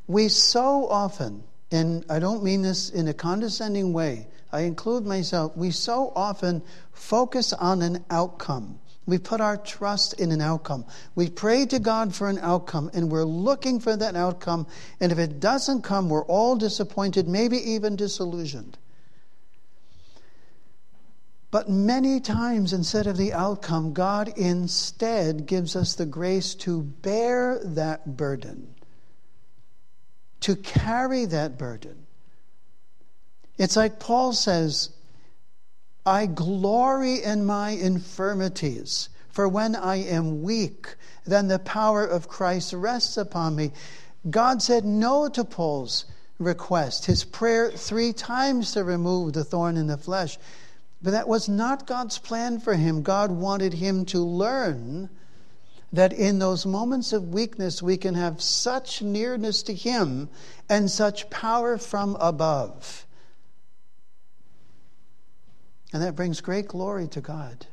We 0.07 0.29
so 0.29 0.87
often, 0.87 1.43
and 1.71 2.05
I 2.09 2.19
don't 2.19 2.43
mean 2.43 2.61
this 2.61 2.89
in 2.89 3.09
a 3.09 3.13
condescending 3.13 3.91
way, 3.91 4.27
I 4.51 4.61
include 4.61 5.05
myself, 5.05 5.57
we 5.57 5.71
so 5.71 6.13
often 6.15 6.63
focus 6.93 7.51
on 7.51 7.81
an 7.81 8.05
outcome. 8.09 8.79
We 9.07 9.17
put 9.17 9.39
our 9.39 9.55
trust 9.55 10.19
in 10.19 10.31
an 10.33 10.41
outcome. 10.41 10.85
We 11.15 11.29
pray 11.29 11.65
to 11.67 11.79
God 11.79 12.13
for 12.13 12.27
an 12.27 12.37
outcome, 12.39 12.91
and 12.93 13.09
we're 13.09 13.23
looking 13.23 13.79
for 13.79 13.95
that 13.95 14.17
outcome. 14.17 14.67
And 14.99 15.13
if 15.13 15.17
it 15.17 15.39
doesn't 15.39 15.83
come, 15.83 16.09
we're 16.09 16.25
all 16.25 16.57
disappointed, 16.57 17.25
maybe 17.25 17.57
even 17.57 17.95
disillusioned. 17.95 18.77
But 21.49 21.69
many 21.69 22.19
times, 22.19 22.73
instead 22.73 23.07
of 23.07 23.15
the 23.15 23.31
outcome, 23.31 23.93
God 23.93 24.37
instead 24.37 25.45
gives 25.45 25.77
us 25.77 25.95
the 25.95 26.05
grace 26.05 26.53
to 26.55 26.81
bear 26.81 27.59
that 27.63 28.17
burden, 28.17 28.75
to 30.41 30.57
carry 30.57 31.23
that 31.23 31.57
burden. 31.57 32.05
It's 33.57 33.77
like 33.77 34.01
Paul 34.01 34.33
says, 34.33 34.89
I 36.07 36.25
glory 36.25 37.21
in 37.21 37.43
my 37.45 37.71
infirmities, 37.71 39.09
for 39.29 39.45
when 39.45 39.75
I 39.75 39.97
am 39.97 40.41
weak, 40.41 40.95
then 41.25 41.49
the 41.49 41.59
power 41.59 42.05
of 42.05 42.29
Christ 42.29 42.71
rests 42.71 43.17
upon 43.17 43.57
me. 43.57 43.73
God 44.29 44.61
said 44.61 44.85
no 44.85 45.27
to 45.27 45.43
Paul's 45.43 46.05
request, 46.39 47.07
his 47.07 47.25
prayer 47.25 47.71
three 47.71 48.13
times 48.13 48.71
to 48.71 48.85
remove 48.85 49.33
the 49.33 49.43
thorn 49.43 49.75
in 49.75 49.87
the 49.87 49.97
flesh. 49.97 50.37
But 51.01 51.11
that 51.11 51.27
was 51.27 51.49
not 51.49 51.85
God's 51.85 52.19
plan 52.19 52.61
for 52.61 52.75
him. 52.75 53.01
God 53.01 53.29
wanted 53.29 53.73
him 53.73 54.05
to 54.05 54.19
learn 54.19 55.09
that 55.91 56.13
in 56.13 56.39
those 56.39 56.65
moments 56.65 57.11
of 57.11 57.33
weakness, 57.33 57.83
we 57.83 57.97
can 57.97 58.13
have 58.13 58.41
such 58.41 59.01
nearness 59.01 59.61
to 59.63 59.73
him 59.73 60.29
and 60.69 60.89
such 60.89 61.29
power 61.29 61.77
from 61.77 62.15
above. 62.21 63.05
And 65.93 66.03
that 66.03 66.15
brings 66.15 66.41
great 66.41 66.67
glory 66.67 67.07
to 67.09 67.21
God. 67.21 67.65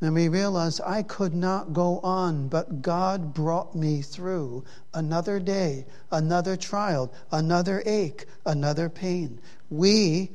And 0.00 0.14
we 0.14 0.28
realize 0.28 0.78
I 0.80 1.02
could 1.02 1.34
not 1.34 1.72
go 1.72 2.00
on, 2.00 2.48
but 2.48 2.82
God 2.82 3.32
brought 3.32 3.74
me 3.74 4.02
through 4.02 4.64
another 4.92 5.40
day, 5.40 5.86
another 6.10 6.56
trial, 6.56 7.12
another 7.32 7.82
ache, 7.86 8.26
another 8.44 8.90
pain. 8.90 9.40
We 9.70 10.32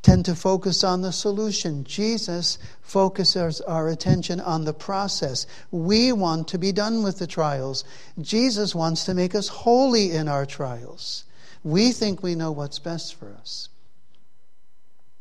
tend 0.00 0.24
to 0.24 0.34
focus 0.34 0.82
on 0.82 1.02
the 1.02 1.12
solution. 1.12 1.84
Jesus 1.84 2.58
focuses 2.80 3.60
our 3.60 3.88
attention 3.88 4.40
on 4.40 4.64
the 4.64 4.72
process. 4.72 5.46
We 5.70 6.12
want 6.12 6.48
to 6.48 6.58
be 6.58 6.72
done 6.72 7.02
with 7.02 7.18
the 7.18 7.26
trials. 7.26 7.84
Jesus 8.20 8.74
wants 8.74 9.04
to 9.04 9.14
make 9.14 9.34
us 9.34 9.48
holy 9.48 10.10
in 10.10 10.26
our 10.26 10.46
trials. 10.46 11.24
We 11.62 11.92
think 11.92 12.22
we 12.22 12.34
know 12.34 12.50
what's 12.50 12.78
best 12.78 13.14
for 13.14 13.32
us. 13.34 13.68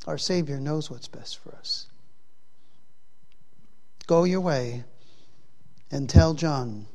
Our 0.08 0.18
Savior 0.18 0.60
knows 0.60 0.90
what's 0.90 1.08
best 1.08 1.38
for 1.38 1.54
us. 1.56 1.88
Go 4.08 4.24
your 4.24 4.42
way 4.42 4.84
and 5.92 6.10
tell 6.10 6.34
John. 6.34 6.88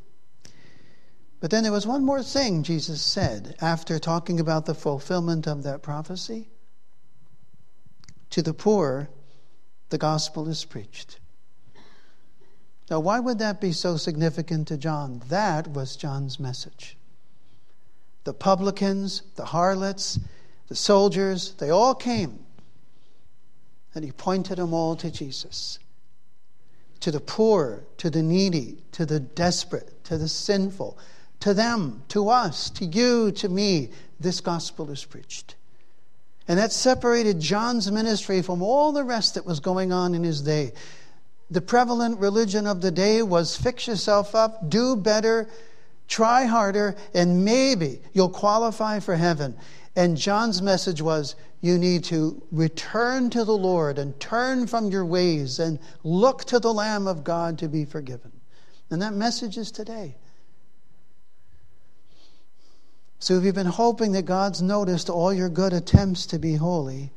But 1.40 1.51
then 1.51 1.62
there 1.62 1.73
was 1.73 1.87
one 1.87 2.05
more 2.05 2.23
thing 2.23 2.62
Jesus 2.62 3.03
said 3.03 3.57
after 3.61 3.99
talking 3.99 4.40
about 4.40 4.66
the 4.66 4.75
fulfillment 4.75 5.47
of 5.47 5.62
that 5.62 5.83
prophecy. 5.83 6.49
To 8.31 8.42
the 8.42 8.55
poor, 8.55 9.09
the 9.90 9.99
gospel 9.99 10.49
is 10.49 10.64
preached. 10.64 11.21
Now, 12.90 13.01
why 13.01 13.21
would 13.21 13.38
that 13.38 13.61
be 13.61 13.73
so 13.73 13.97
significant 13.97 14.69
to 14.69 14.77
John? 14.77 15.23
That 15.29 15.69
was 15.69 15.97
John's 15.97 16.40
message. 16.40 16.97
The 18.25 18.35
publicans, 18.35 19.23
the 19.37 19.47
harlots, 19.47 20.19
the 20.69 20.75
soldiers, 20.75 21.53
they 21.55 21.71
all 21.71 21.95
came. 21.95 22.45
And 23.96 24.04
he 24.04 24.12
pointed 24.12 24.59
them 24.59 24.74
all 24.74 24.94
to 24.96 25.11
Jesus. 25.11 25.78
To 27.00 27.11
the 27.11 27.18
poor, 27.18 27.82
to 27.96 28.11
the 28.11 28.22
needy, 28.22 28.76
to 28.92 29.06
the 29.06 29.18
desperate, 29.18 30.04
to 30.04 30.18
the 30.18 30.28
sinful, 30.28 30.98
to 31.40 31.54
them, 31.54 32.02
to 32.09 32.28
us, 32.28 32.68
to 32.70 32.85
you, 32.85 33.32
to 33.32 33.48
me, 33.48 33.88
this 34.20 34.40
gospel 34.40 34.90
is 34.90 35.02
preached. 35.04 35.54
And 36.46 36.59
that 36.59 36.72
separated 36.72 37.40
John's 37.40 37.90
ministry 37.90 38.42
from 38.42 38.62
all 38.62 38.92
the 38.92 39.02
rest 39.02 39.35
that 39.35 39.46
was 39.46 39.61
going 39.61 39.92
on 39.92 40.14
in 40.14 40.24
his 40.24 40.42
day. 40.42 40.72
The 41.50 41.62
prevalent 41.62 42.18
religion 42.20 42.66
of 42.66 42.82
the 42.82 42.90
day 42.90 43.22
was 43.22 43.56
fix 43.56 43.87
yourself 43.87 44.35
up, 44.35 44.68
do 44.68 44.94
better, 44.94 45.48
try 46.06 46.44
harder, 46.44 46.96
and 47.14 47.46
maybe 47.46 48.00
you'll 48.12 48.28
qualify 48.28 49.00
for 49.00 49.16
heaven. 49.16 49.56
And 49.94 50.18
John's 50.18 50.61
message 50.61 51.00
was 51.00 51.35
you 51.66 51.79
need 51.79 52.05
to 52.05 52.42
return 52.52 53.29
to 53.31 53.44
the 53.44 53.57
Lord 53.57 53.98
and 53.98 54.18
turn 54.20 54.66
from 54.66 54.90
your 54.90 55.05
ways 55.05 55.59
and 55.59 55.79
look 56.05 56.44
to 56.44 56.61
the 56.61 56.72
Lamb 56.72 57.07
of 57.07 57.24
God 57.24 57.59
to 57.59 57.68
be 57.68 57.85
forgiven. 57.85 58.33
And 58.88 59.02
that 59.02 59.12
message 59.12 59.59
is 59.59 59.72
today. 59.72 60.16
So 63.18 63.35
if 63.35 63.44
you've 63.44 63.55
been 63.55 63.66
hoping 63.66 64.12
that 64.12 64.22
God's 64.22 64.62
noticed 64.62 65.11
all 65.11 65.33
your 65.33 65.48
good 65.48 65.72
attempts 65.72 66.26
to 66.26 66.38
be 66.38 66.55
holy, 66.55 67.12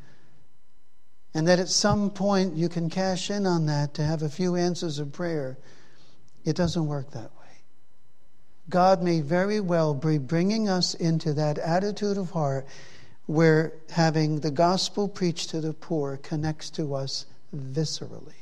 and 1.34 1.48
that 1.48 1.60
at 1.60 1.70
some 1.70 2.10
point 2.10 2.56
you 2.56 2.70
can 2.70 2.90
cash 2.90 3.30
in 3.30 3.46
on 3.46 3.68
that 3.68 3.94
to 3.94 4.04
have 4.04 4.24
a 4.24 4.30
few 4.30 4.56
answers 4.56 4.98
of 4.98 5.12
prayer, 5.12 5.60
it 6.44 6.56
doesn't 6.56 6.88
work 6.88 7.12
that 7.12 7.32
way. 7.36 7.64
God 8.68 9.04
may 9.04 9.22
very 9.22 9.60
well 9.60 9.94
be 9.94 10.18
bringing 10.18 10.70
us 10.70 10.96
into 10.96 11.34
that 11.34 11.60
attitude 11.60 12.18
of 12.18 12.32
heart 12.32 12.66
where 13.30 13.74
having 13.92 14.40
the 14.40 14.50
gospel 14.50 15.08
preached 15.08 15.52
to 15.52 15.62
the 15.62 15.72
poor 15.72 16.18
connects 16.18 16.68
to 16.72 16.96
us 16.96 17.28
viscerally. 17.56 18.34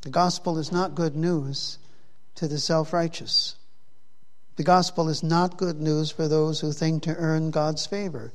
The 0.00 0.10
gospel 0.10 0.58
is 0.58 0.72
not 0.72 0.96
good 0.96 1.14
news 1.14 1.78
to 2.34 2.48
the 2.48 2.58
self 2.58 2.92
righteous. 2.92 3.54
The 4.56 4.64
gospel 4.64 5.08
is 5.08 5.22
not 5.22 5.58
good 5.58 5.80
news 5.80 6.10
for 6.10 6.26
those 6.26 6.58
who 6.58 6.72
think 6.72 7.04
to 7.04 7.14
earn 7.14 7.52
God's 7.52 7.86
favor. 7.86 8.32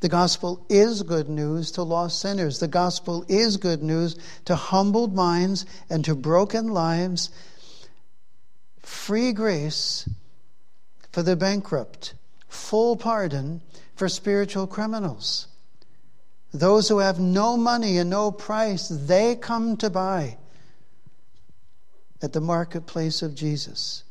The 0.00 0.10
gospel 0.10 0.66
is 0.68 1.02
good 1.02 1.30
news 1.30 1.70
to 1.72 1.82
lost 1.82 2.20
sinners. 2.20 2.60
The 2.60 2.68
gospel 2.68 3.24
is 3.28 3.56
good 3.56 3.82
news 3.82 4.14
to 4.44 4.56
humbled 4.56 5.14
minds 5.14 5.64
and 5.88 6.04
to 6.04 6.14
broken 6.14 6.68
lives. 6.68 7.30
Free 8.82 9.32
grace 9.32 10.06
for 11.12 11.22
the 11.22 11.36
bankrupt, 11.36 12.14
full 12.48 12.96
pardon 12.96 13.60
for 13.94 14.08
spiritual 14.08 14.66
criminals. 14.66 15.48
Those 16.52 16.88
who 16.88 16.98
have 16.98 17.20
no 17.20 17.56
money 17.56 17.98
and 17.98 18.10
no 18.10 18.32
price, 18.32 18.88
they 18.88 19.36
come 19.36 19.76
to 19.78 19.90
buy 19.90 20.36
at 22.22 22.32
the 22.32 22.40
marketplace 22.40 23.22
of 23.22 23.34
Jesus. 23.34 24.04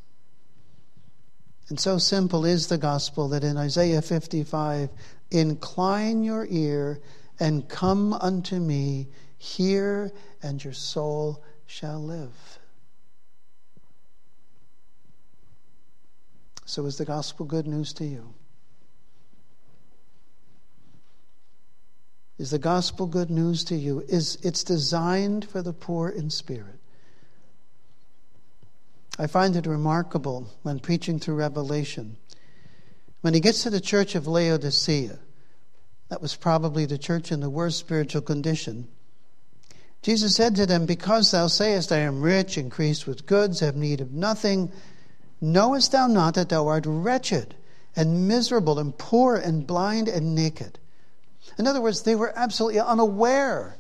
And 1.70 1.80
so 1.80 1.98
simple 1.98 2.46
is 2.46 2.68
the 2.68 2.78
gospel 2.78 3.30
that 3.30 3.44
in 3.44 3.58
Isaiah 3.58 4.02
55, 4.02 4.90
incline 5.32 6.24
your 6.24 6.48
ear 6.50 7.00
and 7.40 7.70
come 7.70 8.14
unto 8.14 8.60
me, 8.60 9.08
hear, 9.38 10.12
and 10.42 10.64
your 10.64 10.74
soul 10.74 11.44
shall 11.68 12.00
live. 12.00 12.59
So 16.70 16.86
is 16.86 17.00
the 17.00 17.06
gospel 17.06 17.48
good 17.48 17.66
news 17.66 17.94
to 17.94 18.06
you? 18.06 18.32
Is 22.38 22.52
the 22.52 22.60
gospel 22.60 23.08
good 23.08 23.32
news 23.32 23.64
to 23.66 23.76
you? 23.76 24.02
Is 24.08 24.38
it's 24.44 24.64
designed 24.64 25.50
for 25.50 25.64
the 25.64 25.74
poor 25.74 26.10
in 26.10 26.30
spirit. 26.30 26.80
I 29.18 29.26
find 29.26 29.56
it 29.56 29.66
remarkable 29.66 30.48
when 30.62 30.78
preaching 30.78 31.18
through 31.18 31.38
Revelation. 31.38 32.18
When 33.22 33.34
he 33.34 33.40
gets 33.40 33.64
to 33.64 33.72
the 33.72 33.82
church 33.82 34.14
of 34.14 34.28
Laodicea, 34.28 35.18
that 36.10 36.22
was 36.22 36.36
probably 36.36 36.86
the 36.86 37.00
church 37.00 37.32
in 37.32 37.40
the 37.40 37.50
worst 37.50 37.80
spiritual 37.80 38.22
condition. 38.22 38.88
Jesus 40.04 40.36
said 40.36 40.56
to 40.58 40.68
them, 40.68 40.86
Because 40.86 41.32
thou 41.32 41.48
sayest, 41.48 41.92
I 41.92 41.98
am 41.98 42.22
rich, 42.22 42.60
increased 42.60 43.08
with 43.08 43.26
goods, 43.26 43.60
have 43.62 43.76
need 43.76 44.02
of 44.02 44.12
nothing, 44.12 44.72
knowest 45.42 45.92
thou 45.92 46.08
not 46.08 46.34
that 46.36 46.50
thou 46.50 46.68
art 46.68 46.86
wretched 46.86 47.56
and 47.96 48.28
miserable 48.28 48.80
and 48.80 48.98
poor 48.98 49.36
and 49.36 49.66
blind 49.66 50.08
and 50.08 50.36
naked? 50.36 50.80
In 51.58 51.68
other 51.68 51.82
words, 51.82 52.04
they 52.04 52.16
were 52.16 52.34
absolutely 52.36 52.80
unaware 52.80 53.78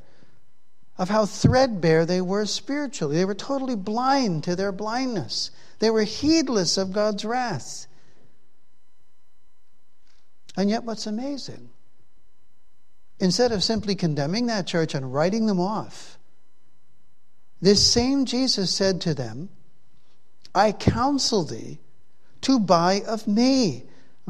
of 0.97 1.09
how 1.09 1.25
threadbare 1.25 2.05
they 2.05 2.21
were 2.21 2.45
spiritually. 2.45 3.15
They 3.15 3.25
were 3.25 3.35
totally 3.35 3.75
blind 3.75 4.43
to 4.43 4.55
their 4.55 4.71
blindness, 4.71 5.51
they 5.79 5.89
were 5.89 6.03
heedless 6.03 6.77
of 6.77 6.91
God's 6.91 7.23
wrath. 7.23 7.87
And 10.57 10.69
yet, 10.69 10.83
what's 10.83 11.07
amazing, 11.07 11.69
instead 13.19 13.53
of 13.53 13.63
simply 13.63 13.95
condemning 13.95 14.47
that 14.47 14.67
church 14.67 14.93
and 14.93 15.13
writing 15.13 15.45
them 15.45 15.59
off, 15.59 16.17
this 17.61 17.89
same 17.89 18.25
Jesus 18.25 18.73
said 18.73 18.99
to 19.01 19.13
them, 19.13 19.49
I 20.53 20.71
counsel 20.71 21.43
thee 21.43 21.79
to 22.41 22.59
buy 22.59 23.01
of 23.07 23.27
me 23.27 23.83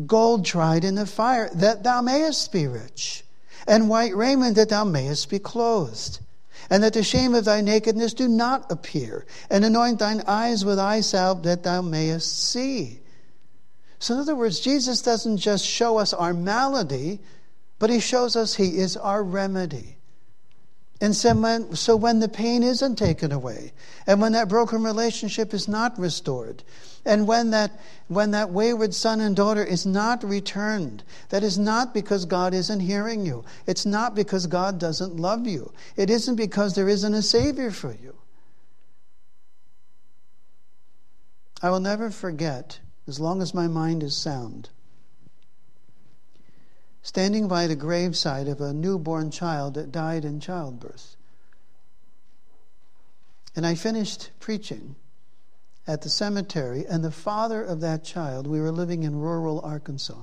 gold 0.05 0.45
tried 0.45 0.83
in 0.83 0.95
the 0.95 1.05
fire, 1.05 1.49
that 1.55 1.83
thou 1.83 2.01
mayest 2.01 2.51
be 2.51 2.67
rich, 2.67 3.23
and 3.67 3.89
white 3.89 4.15
raiment, 4.15 4.55
that 4.55 4.69
thou 4.69 4.83
mayest 4.83 5.29
be 5.29 5.39
clothed 5.39 6.19
and 6.69 6.83
that 6.83 6.93
the 6.93 7.03
shame 7.03 7.33
of 7.33 7.45
thy 7.45 7.61
nakedness 7.61 8.13
do 8.13 8.27
not 8.27 8.71
appear, 8.71 9.25
and 9.49 9.63
anoint 9.63 9.99
thine 9.99 10.21
eyes 10.27 10.65
with 10.65 10.79
eye 10.79 11.01
salve 11.01 11.43
that 11.43 11.63
thou 11.63 11.81
mayest 11.81 12.51
see. 12.51 12.99
So, 13.97 14.13
in 14.13 14.19
other 14.19 14.35
words, 14.35 14.59
Jesus 14.59 15.01
doesn't 15.01 15.37
just 15.37 15.65
show 15.65 15.97
us 15.97 16.13
our 16.13 16.33
malady, 16.33 17.19
but 17.79 17.89
he 17.89 17.99
shows 17.99 18.35
us 18.35 18.55
he 18.55 18.77
is 18.77 18.95
our 18.97 19.23
remedy. 19.23 19.97
And 21.01 21.15
so 21.15 21.33
when, 21.33 21.75
so 21.75 21.95
when 21.95 22.19
the 22.19 22.27
pain 22.27 22.61
isn't 22.61 22.97
taken 22.97 23.31
away, 23.31 23.71
and 24.05 24.21
when 24.21 24.33
that 24.33 24.49
broken 24.49 24.83
relationship 24.83 25.53
is 25.53 25.67
not 25.67 25.97
restored, 25.97 26.61
and 27.05 27.25
when 27.25 27.51
that, 27.51 27.79
when 28.09 28.31
that 28.31 28.49
wayward 28.51 28.93
son 28.93 29.21
and 29.21 29.33
daughter 29.33 29.63
is 29.63 29.85
not 29.85 30.23
returned, 30.23 31.03
that 31.29 31.41
is 31.41 31.57
not 31.57 31.93
because 31.93 32.25
God 32.25 32.53
isn't 32.53 32.81
hearing 32.81 33.25
you. 33.25 33.45
It's 33.65 33.85
not 33.85 34.13
because 34.13 34.45
God 34.47 34.77
doesn't 34.77 35.15
love 35.15 35.47
you. 35.47 35.71
It 35.95 36.09
isn't 36.09 36.35
because 36.35 36.75
there 36.75 36.89
isn't 36.89 37.13
a 37.13 37.21
Savior 37.21 37.71
for 37.71 37.93
you. 37.93 38.15
I 41.61 41.69
will 41.69 41.79
never 41.79 42.09
forget, 42.09 42.79
as 43.07 43.19
long 43.19 43.41
as 43.41 43.53
my 43.53 43.67
mind 43.67 44.03
is 44.03 44.15
sound, 44.15 44.69
standing 47.09 47.47
by 47.47 47.65
the 47.65 47.75
graveside 47.75 48.47
of 48.47 48.61
a 48.61 48.71
newborn 48.71 49.31
child 49.31 49.73
that 49.73 49.91
died 49.91 50.23
in 50.23 50.39
childbirth. 50.39 51.15
And 53.55 53.65
I 53.65 53.73
finished 53.73 54.29
preaching 54.39 54.95
at 55.87 56.03
the 56.03 56.09
cemetery, 56.09 56.85
and 56.87 57.03
the 57.03 57.09
father 57.09 57.63
of 57.63 57.81
that 57.81 58.03
child, 58.03 58.45
we 58.45 58.61
were 58.61 58.71
living 58.71 59.01
in 59.01 59.15
rural 59.15 59.59
Arkansas, 59.61 60.21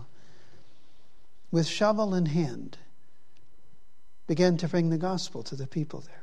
with 1.51 1.66
shovel 1.66 2.14
in 2.14 2.27
hand, 2.27 2.79
began 4.28 4.57
to 4.57 4.68
bring 4.68 4.89
the 4.89 4.97
gospel 4.97 5.43
to 5.43 5.57
the 5.57 5.66
people 5.66 6.05
there. 6.07 6.22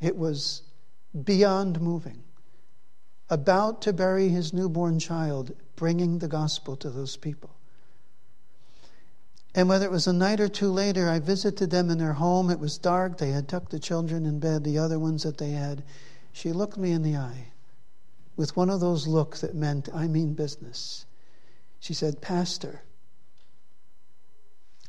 It 0.00 0.16
was 0.16 0.62
beyond 1.24 1.80
moving. 1.80 2.22
About 3.28 3.82
to 3.82 3.92
bury 3.92 4.28
his 4.28 4.52
newborn 4.52 5.00
child, 5.00 5.56
bringing 5.74 6.20
the 6.20 6.28
gospel 6.28 6.76
to 6.76 6.88
those 6.88 7.16
people. 7.16 7.53
And 9.54 9.68
whether 9.68 9.84
it 9.84 9.92
was 9.92 10.06
a 10.06 10.12
night 10.12 10.40
or 10.40 10.48
two 10.48 10.70
later, 10.70 11.08
I 11.08 11.20
visited 11.20 11.70
them 11.70 11.88
in 11.88 11.98
their 11.98 12.14
home. 12.14 12.50
It 12.50 12.58
was 12.58 12.76
dark. 12.76 13.18
They 13.18 13.30
had 13.30 13.48
tucked 13.48 13.70
the 13.70 13.78
children 13.78 14.26
in 14.26 14.40
bed, 14.40 14.64
the 14.64 14.78
other 14.78 14.98
ones 14.98 15.22
that 15.22 15.38
they 15.38 15.50
had. 15.50 15.84
She 16.32 16.52
looked 16.52 16.76
me 16.76 16.90
in 16.90 17.02
the 17.02 17.16
eye 17.16 17.52
with 18.36 18.56
one 18.56 18.68
of 18.68 18.80
those 18.80 19.06
looks 19.06 19.42
that 19.42 19.54
meant, 19.54 19.88
I 19.94 20.08
mean 20.08 20.34
business. 20.34 21.06
She 21.78 21.94
said, 21.94 22.20
Pastor, 22.20 22.82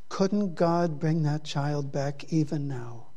couldn't 0.10 0.56
God 0.56 1.00
bring 1.00 1.24
that 1.24 1.44
child 1.44 1.92
back 1.92 2.32
even 2.34 2.68
now? 2.68 3.08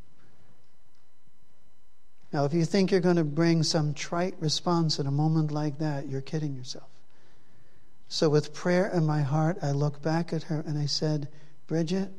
Now, 2.31 2.45
if 2.45 2.53
you 2.53 2.67
think 2.67 2.91
you're 2.91 3.01
going 3.01 3.17
to 3.17 3.25
bring 3.25 3.63
some 3.63 3.95
trite 3.95 4.35
response 4.39 4.99
in 4.99 5.07
a 5.07 5.11
moment 5.11 5.51
like 5.51 5.79
that, 5.79 6.09
you're 6.09 6.21
kidding 6.21 6.55
yourself. 6.55 6.91
So, 8.09 8.31
with 8.31 8.55
prayer 8.55 8.89
in 8.89 9.05
my 9.05 9.21
heart, 9.21 9.59
I 9.63 9.73
looked 9.73 10.03
back 10.03 10.33
at 10.33 10.45
her 10.45 10.65
and 10.67 10.79
I 10.79 10.87
said, 10.87 11.29
Bridget, 11.67 12.11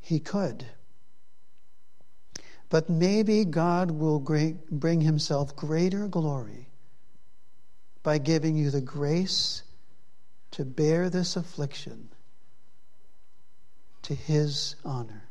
he 0.00 0.20
could. 0.20 0.66
But 2.68 2.90
maybe 2.90 3.44
God 3.44 3.90
will 3.90 4.20
bring 4.20 5.00
himself 5.00 5.56
greater 5.56 6.08
glory 6.08 6.68
by 8.02 8.18
giving 8.18 8.56
you 8.56 8.70
the 8.70 8.80
grace 8.80 9.62
to 10.52 10.64
bear 10.64 11.08
this 11.08 11.36
affliction 11.36 12.08
to 14.02 14.14
his 14.14 14.76
honor. 14.84 15.24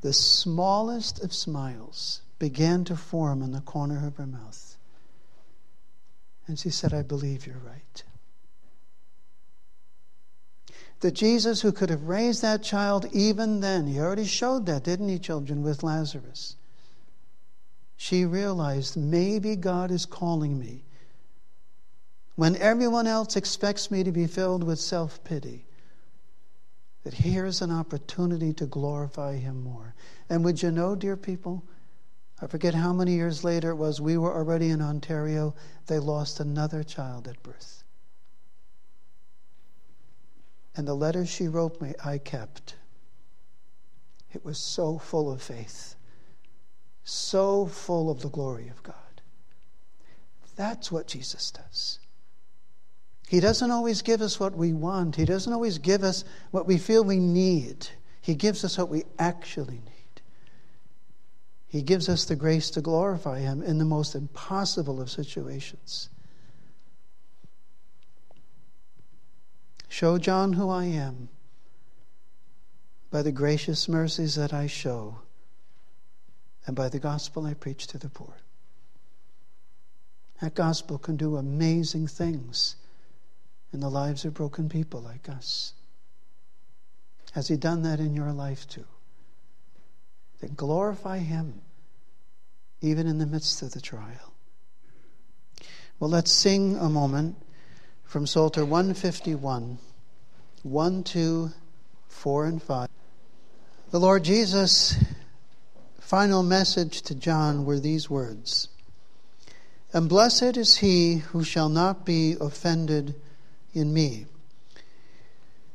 The 0.00 0.12
smallest 0.12 1.22
of 1.22 1.32
smiles 1.32 2.22
began 2.38 2.84
to 2.84 2.96
form 2.96 3.42
in 3.42 3.52
the 3.52 3.60
corner 3.60 4.04
of 4.06 4.16
her 4.16 4.26
mouth. 4.26 4.76
And 6.46 6.58
she 6.58 6.70
said, 6.70 6.92
I 6.92 7.02
believe 7.02 7.46
you're 7.46 7.56
right. 7.56 8.02
The 11.00 11.10
Jesus 11.10 11.62
who 11.62 11.72
could 11.72 11.90
have 11.90 12.04
raised 12.04 12.42
that 12.42 12.62
child 12.62 13.06
even 13.12 13.60
then, 13.60 13.86
he 13.86 13.98
already 13.98 14.24
showed 14.24 14.66
that, 14.66 14.84
didn't 14.84 15.08
he, 15.08 15.18
children, 15.18 15.62
with 15.62 15.82
Lazarus? 15.82 16.56
She 17.96 18.24
realized 18.24 18.96
maybe 18.96 19.56
God 19.56 19.90
is 19.90 20.06
calling 20.06 20.58
me 20.58 20.84
when 22.34 22.56
everyone 22.56 23.06
else 23.06 23.36
expects 23.36 23.90
me 23.90 24.02
to 24.04 24.12
be 24.12 24.26
filled 24.26 24.64
with 24.64 24.78
self 24.78 25.22
pity, 25.24 25.66
that 27.04 27.14
here's 27.14 27.60
an 27.60 27.70
opportunity 27.70 28.52
to 28.54 28.66
glorify 28.66 29.36
Him 29.36 29.62
more. 29.62 29.94
And 30.30 30.44
would 30.44 30.62
you 30.62 30.70
know, 30.70 30.94
dear 30.94 31.16
people, 31.16 31.62
I 32.42 32.48
forget 32.48 32.74
how 32.74 32.92
many 32.92 33.12
years 33.12 33.44
later 33.44 33.70
it 33.70 33.76
was, 33.76 34.00
we 34.00 34.18
were 34.18 34.34
already 34.34 34.70
in 34.70 34.82
Ontario, 34.82 35.54
they 35.86 36.00
lost 36.00 36.40
another 36.40 36.82
child 36.82 37.28
at 37.28 37.40
birth. 37.44 37.84
And 40.74 40.88
the 40.88 40.94
letter 40.94 41.24
she 41.24 41.46
wrote 41.46 41.80
me, 41.80 41.94
I 42.04 42.18
kept. 42.18 42.74
It 44.32 44.44
was 44.44 44.58
so 44.58 44.98
full 44.98 45.30
of 45.30 45.40
faith, 45.40 45.94
so 47.04 47.66
full 47.66 48.10
of 48.10 48.22
the 48.22 48.30
glory 48.30 48.68
of 48.68 48.82
God. 48.82 48.96
That's 50.56 50.90
what 50.90 51.06
Jesus 51.06 51.52
does. 51.52 52.00
He 53.28 53.38
doesn't 53.38 53.70
always 53.70 54.02
give 54.02 54.20
us 54.20 54.40
what 54.40 54.56
we 54.56 54.72
want, 54.72 55.14
He 55.14 55.24
doesn't 55.24 55.52
always 55.52 55.78
give 55.78 56.02
us 56.02 56.24
what 56.50 56.66
we 56.66 56.76
feel 56.76 57.04
we 57.04 57.20
need. 57.20 57.86
He 58.20 58.34
gives 58.34 58.64
us 58.64 58.78
what 58.78 58.88
we 58.88 59.04
actually 59.18 59.80
need. 59.84 60.01
He 61.72 61.80
gives 61.80 62.06
us 62.06 62.26
the 62.26 62.36
grace 62.36 62.68
to 62.72 62.82
glorify 62.82 63.38
Him 63.38 63.62
in 63.62 63.78
the 63.78 63.86
most 63.86 64.14
impossible 64.14 65.00
of 65.00 65.10
situations. 65.10 66.10
Show 69.88 70.18
John 70.18 70.52
who 70.52 70.68
I 70.68 70.84
am 70.84 71.30
by 73.10 73.22
the 73.22 73.32
gracious 73.32 73.88
mercies 73.88 74.34
that 74.34 74.52
I 74.52 74.66
show 74.66 75.20
and 76.66 76.76
by 76.76 76.90
the 76.90 76.98
gospel 76.98 77.46
I 77.46 77.54
preach 77.54 77.86
to 77.86 77.96
the 77.96 78.10
poor. 78.10 78.34
That 80.42 80.54
gospel 80.54 80.98
can 80.98 81.16
do 81.16 81.38
amazing 81.38 82.06
things 82.06 82.76
in 83.72 83.80
the 83.80 83.88
lives 83.88 84.26
of 84.26 84.34
broken 84.34 84.68
people 84.68 85.00
like 85.00 85.26
us? 85.26 85.72
Has 87.32 87.48
He 87.48 87.56
done 87.56 87.80
that 87.84 87.98
in 87.98 88.14
your 88.14 88.32
life 88.32 88.68
too? 88.68 88.84
Glorify 90.48 91.18
Him, 91.18 91.60
even 92.80 93.06
in 93.06 93.18
the 93.18 93.26
midst 93.26 93.62
of 93.62 93.72
the 93.72 93.80
trial. 93.80 94.32
Well, 95.98 96.10
let's 96.10 96.32
sing 96.32 96.76
a 96.76 96.88
moment 96.88 97.36
from 98.04 98.26
Psalter 98.26 98.64
151 98.64 99.78
1, 100.64 101.02
2, 101.04 101.50
4, 102.08 102.46
and 102.46 102.62
5. 102.62 102.88
The 103.90 104.00
Lord 104.00 104.22
Jesus' 104.22 104.96
final 106.00 106.42
message 106.42 107.02
to 107.02 107.14
John 107.14 107.64
were 107.64 107.80
these 107.80 108.08
words 108.08 108.68
And 109.92 110.08
blessed 110.08 110.56
is 110.56 110.76
he 110.76 111.16
who 111.16 111.42
shall 111.42 111.68
not 111.68 112.04
be 112.04 112.36
offended 112.40 113.14
in 113.74 113.92
me. 113.92 114.26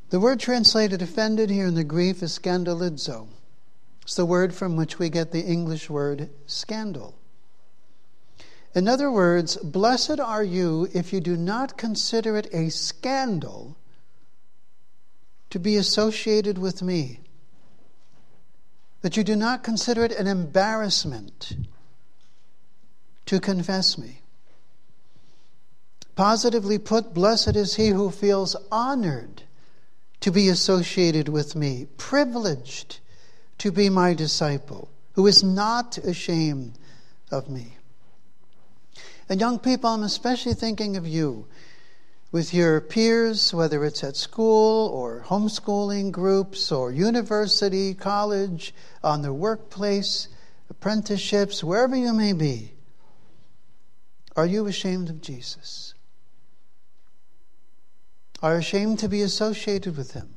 The 0.09 0.19
word 0.19 0.39
translated 0.39 1.01
offended 1.01 1.49
here 1.49 1.67
in 1.67 1.75
the 1.75 1.83
Greek 1.83 2.21
is 2.23 2.37
scandalizo. 2.37 3.27
It's 4.07 4.15
the 4.15 4.25
word 4.25 4.55
from 4.55 4.77
which 4.77 4.99
we 4.99 5.09
get 5.09 5.33
the 5.33 5.43
English 5.43 5.89
word 5.89 6.29
scandal. 6.45 7.19
In 8.73 8.87
other 8.87 9.11
words, 9.11 9.57
blessed 9.57 10.21
are 10.21 10.45
you 10.45 10.87
if 10.93 11.11
you 11.11 11.19
do 11.19 11.35
not 11.35 11.77
consider 11.77 12.37
it 12.37 12.47
a 12.53 12.69
scandal 12.69 13.75
to 15.49 15.59
be 15.59 15.75
associated 15.75 16.57
with 16.57 16.81
me, 16.81 17.19
that 19.01 19.17
you 19.17 19.25
do 19.25 19.35
not 19.35 19.61
consider 19.61 20.05
it 20.05 20.13
an 20.13 20.25
embarrassment 20.25 21.57
to 23.25 23.41
confess 23.41 23.97
me. 23.97 24.21
Positively 26.15 26.79
put, 26.79 27.13
blessed 27.13 27.57
is 27.57 27.75
he 27.75 27.89
who 27.89 28.09
feels 28.09 28.55
honored 28.71 29.43
to 30.21 30.31
be 30.31 30.47
associated 30.47 31.27
with 31.27 31.57
me, 31.57 31.87
privileged 31.97 33.01
to 33.59 33.71
be 33.71 33.89
my 33.89 34.13
disciple, 34.13 34.89
who 35.13 35.27
is 35.27 35.43
not 35.43 35.97
ashamed 35.97 36.77
of 37.31 37.49
me. 37.49 37.77
And 39.29 39.39
young 39.39 39.59
people, 39.59 39.89
I'm 39.89 40.03
especially 40.03 40.53
thinking 40.53 40.95
of 40.95 41.05
you 41.07 41.47
with 42.31 42.53
your 42.53 42.79
peers, 42.81 43.53
whether 43.53 43.83
it's 43.83 44.03
at 44.03 44.15
school 44.15 44.89
or 44.89 45.23
homeschooling 45.27 46.11
groups 46.11 46.71
or 46.71 46.91
university, 46.91 47.93
college, 47.93 48.73
on 49.03 49.21
the 49.21 49.33
workplace, 49.33 50.27
apprenticeships, 50.69 51.63
wherever 51.63 51.95
you 51.95 52.13
may 52.13 52.33
be. 52.33 52.73
Are 54.35 54.45
you 54.45 54.67
ashamed 54.67 55.09
of 55.09 55.21
Jesus? 55.21 55.93
are 58.41 58.53
you 58.53 58.59
ashamed 58.59 58.99
to 58.99 59.09
be 59.09 59.21
associated 59.21 59.97
with 59.97 60.11
him. 60.11 60.36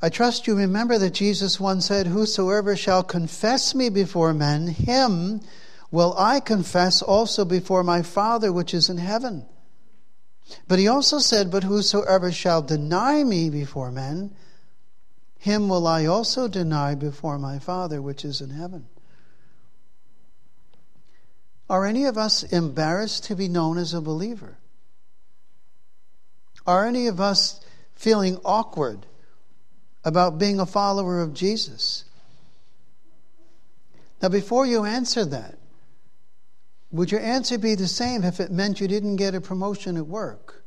I 0.00 0.08
trust 0.08 0.46
you 0.46 0.54
remember 0.54 0.96
that 0.98 1.14
Jesus 1.14 1.58
once 1.58 1.86
said, 1.86 2.06
Whosoever 2.06 2.76
shall 2.76 3.02
confess 3.02 3.74
me 3.74 3.88
before 3.88 4.32
men, 4.32 4.68
him 4.68 5.40
will 5.90 6.14
I 6.16 6.38
confess 6.38 7.02
also 7.02 7.44
before 7.44 7.82
my 7.82 8.02
Father 8.02 8.52
which 8.52 8.74
is 8.74 8.88
in 8.88 8.98
heaven. 8.98 9.44
But 10.68 10.78
he 10.78 10.86
also 10.86 11.18
said, 11.18 11.50
But 11.50 11.64
whosoever 11.64 12.30
shall 12.30 12.62
deny 12.62 13.24
me 13.24 13.50
before 13.50 13.90
men, 13.90 14.36
him 15.38 15.68
will 15.68 15.86
I 15.86 16.06
also 16.06 16.46
deny 16.46 16.94
before 16.94 17.38
my 17.38 17.58
Father 17.58 18.00
which 18.00 18.24
is 18.24 18.40
in 18.40 18.50
heaven. 18.50 18.86
Are 21.68 21.84
any 21.84 22.04
of 22.04 22.16
us 22.16 22.44
embarrassed 22.44 23.24
to 23.24 23.34
be 23.34 23.48
known 23.48 23.78
as 23.78 23.92
a 23.94 24.00
believer? 24.00 24.58
Are 26.66 26.86
any 26.86 27.08
of 27.08 27.20
us 27.20 27.60
feeling 27.94 28.38
awkward 28.44 29.06
about 30.08 30.38
being 30.38 30.58
a 30.58 30.64
follower 30.64 31.20
of 31.20 31.34
Jesus? 31.34 32.04
Now, 34.22 34.30
before 34.30 34.64
you 34.64 34.84
answer 34.84 35.24
that, 35.26 35.58
would 36.90 37.12
your 37.12 37.20
answer 37.20 37.58
be 37.58 37.74
the 37.74 37.86
same 37.86 38.24
if 38.24 38.40
it 38.40 38.50
meant 38.50 38.80
you 38.80 38.88
didn't 38.88 39.16
get 39.16 39.34
a 39.34 39.40
promotion 39.42 39.98
at 39.98 40.06
work? 40.06 40.64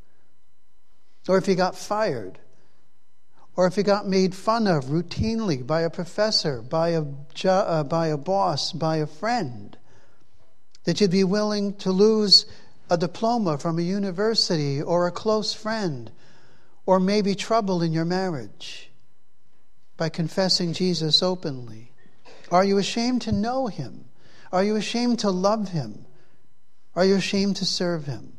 Or 1.28 1.38
if 1.38 1.48
you 1.48 1.56
got 1.56 1.76
fired? 1.76 2.38
Or 3.56 3.66
if 3.66 3.76
you 3.76 3.82
got 3.82 4.06
made 4.06 4.32
fun 4.32 4.68
of 4.68 4.84
routinely 4.84 5.66
by 5.66 5.80
a 5.80 5.90
professor, 5.90 6.62
by 6.62 6.90
a, 6.90 7.04
uh, 7.44 7.82
by 7.82 8.06
a 8.06 8.16
boss, 8.16 8.70
by 8.70 8.98
a 8.98 9.06
friend? 9.08 9.76
That 10.84 11.00
you'd 11.00 11.10
be 11.10 11.24
willing 11.24 11.74
to 11.78 11.90
lose 11.90 12.46
a 12.88 12.96
diploma 12.96 13.58
from 13.58 13.80
a 13.80 13.82
university 13.82 14.80
or 14.80 15.08
a 15.08 15.12
close 15.12 15.52
friend, 15.52 16.12
or 16.86 17.00
maybe 17.00 17.34
trouble 17.34 17.82
in 17.82 17.92
your 17.92 18.04
marriage 18.04 18.91
by 20.02 20.08
confessing 20.08 20.72
Jesus 20.72 21.22
openly? 21.22 21.92
Are 22.50 22.64
you 22.64 22.78
ashamed 22.78 23.22
to 23.22 23.30
know 23.30 23.68
him? 23.68 24.06
Are 24.50 24.64
you 24.64 24.74
ashamed 24.74 25.20
to 25.20 25.30
love 25.30 25.68
him? 25.68 26.06
Are 26.96 27.04
you 27.04 27.14
ashamed 27.14 27.54
to 27.58 27.64
serve 27.64 28.06
him? 28.06 28.32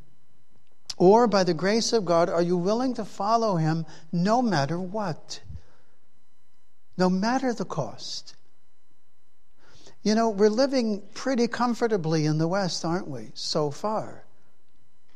Or, 0.97 1.25
by 1.25 1.45
the 1.45 1.53
grace 1.53 1.93
of 1.93 2.03
God, 2.03 2.27
are 2.27 2.41
you 2.41 2.57
willing 2.57 2.95
to 2.95 3.05
follow 3.05 3.55
him 3.55 3.85
no 4.11 4.41
matter 4.41 4.77
what? 4.77 5.39
No 6.97 7.09
matter 7.09 7.53
the 7.53 7.63
cost. 7.63 8.35
You 10.01 10.15
know, 10.15 10.31
we're 10.31 10.49
living 10.49 11.01
pretty 11.13 11.47
comfortably 11.47 12.25
in 12.25 12.39
the 12.39 12.47
West, 12.49 12.83
aren't 12.83 13.07
we, 13.07 13.31
so 13.35 13.71
far? 13.71 14.22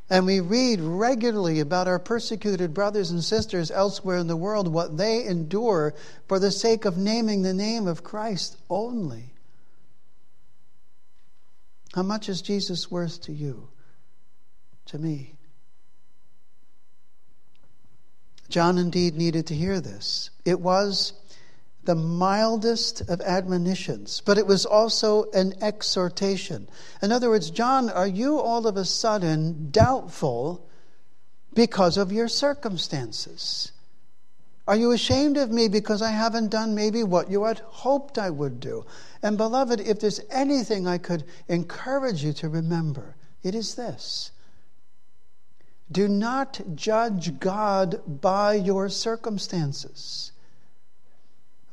And 0.10 0.26
we 0.26 0.39
read 0.39 0.80
regularly 0.80 1.60
about 1.60 1.88
our 1.88 1.99
persecuted 1.99 2.74
brothers 2.74 3.12
and 3.12 3.24
sisters 3.24 3.70
elsewhere 3.70 4.18
in 4.18 4.28
the 4.28 4.38
world, 4.38 4.68
what 4.68 4.97
they 4.97 5.26
endure 5.26 5.93
for 6.28 6.39
the 6.39 6.51
sake 6.51 6.86
of 6.86 6.97
naming 6.97 7.41
the 7.41 7.53
name 7.53 7.88
of 7.88 8.03
Christ 8.03 8.58
only. 8.70 9.34
How 11.93 12.03
much 12.03 12.30
is 12.30 12.41
Jesus 12.41 12.89
worth 12.89 13.22
to 13.24 13.34
you? 13.34 13.68
To 14.86 14.97
me? 14.97 15.34
John 18.49 18.78
indeed 18.78 19.16
needed 19.16 19.47
to 19.47 19.55
hear 19.55 19.82
this. 19.82 20.30
It 20.45 20.62
was 20.62 21.12
the 21.88 21.96
mildest 21.96 23.02
of 23.10 23.22
admonitions, 23.22 24.22
but 24.26 24.38
it 24.38 24.46
was 24.46 24.66
also 24.66 25.32
an 25.32 25.54
exhortation. 25.62 26.68
In 27.02 27.14
other 27.14 27.30
words, 27.30 27.50
John, 27.50 27.90
are 27.90 28.06
you 28.06 28.40
all 28.40 28.68
of 28.68 28.76
a 28.76 28.84
sudden 28.84 29.70
doubtful 29.72 30.68
because 31.54 31.96
of 31.96 32.12
your 32.12 32.28
circumstances? 32.28 33.72
Are 34.68 34.76
you 34.76 34.92
ashamed 34.92 35.38
of 35.38 35.50
me 35.50 35.70
because 35.70 36.02
I 36.02 36.12
haven't 36.12 36.50
done 36.50 36.76
maybe 36.76 37.04
what 37.04 37.32
you 37.32 37.46
had 37.46 37.60
hoped 37.60 38.18
I 38.18 38.32
would 38.32 38.60
do? 38.60 38.86
And 39.24 39.38
beloved, 39.38 39.80
if 39.80 40.02
there's 40.02 40.20
anything 40.30 40.88
I 40.88 40.98
could 40.98 41.24
encourage 41.48 42.22
you 42.22 42.34
to 42.34 42.50
remember, 42.50 43.16
it 43.44 43.56
is 43.56 43.76
this. 43.76 44.32
Do 45.90 46.10
not 46.10 46.60
judge 46.76 47.40
God 47.40 48.02
by 48.22 48.56
your 48.56 48.90
circumstances 48.90 50.34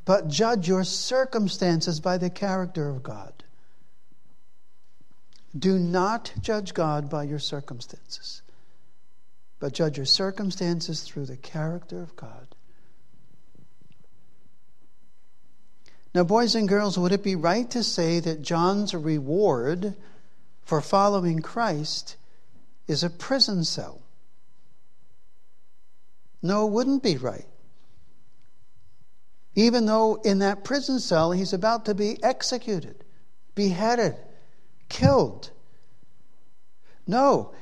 but 0.05 0.27
judge 0.27 0.67
your 0.67 0.83
circumstances 0.83 1.99
by 1.99 2.17
the 2.17 2.29
character 2.29 2.89
of 2.89 3.01
God. 3.01 3.43
Do 5.57 5.79
not 5.79 6.31
judge 6.39 6.73
God 6.73 7.09
by 7.09 7.23
your 7.23 7.39
circumstances, 7.39 8.43
but 9.59 9.73
judge 9.73 9.97
your 9.97 10.05
circumstances 10.05 11.01
through 11.01 11.25
the 11.25 11.37
character 11.37 12.01
of 12.01 12.15
God. 12.15 12.47
Now, 16.13 16.23
boys 16.23 16.55
and 16.55 16.69
girls, 16.69 16.97
would 16.97 17.11
it 17.11 17.23
be 17.23 17.35
right 17.35 17.69
to 17.71 17.83
say 17.83 18.19
that 18.19 18.41
John's 18.41 18.93
reward 18.93 19.95
for 20.63 20.81
following 20.81 21.41
Christ 21.41 22.15
is 22.87 23.03
a 23.03 23.09
prison 23.09 23.65
cell? 23.65 24.01
No, 26.41 26.67
it 26.67 26.71
wouldn't 26.71 27.03
be 27.03 27.17
right 27.17 27.47
even 29.55 29.85
though 29.85 30.15
in 30.15 30.39
that 30.39 30.63
prison 30.63 30.99
cell 30.99 31.31
he's 31.31 31.53
about 31.53 31.85
to 31.85 31.95
be 31.95 32.21
executed, 32.23 33.03
beheaded, 33.55 34.15
killed. 34.89 35.49
No, 37.07 37.53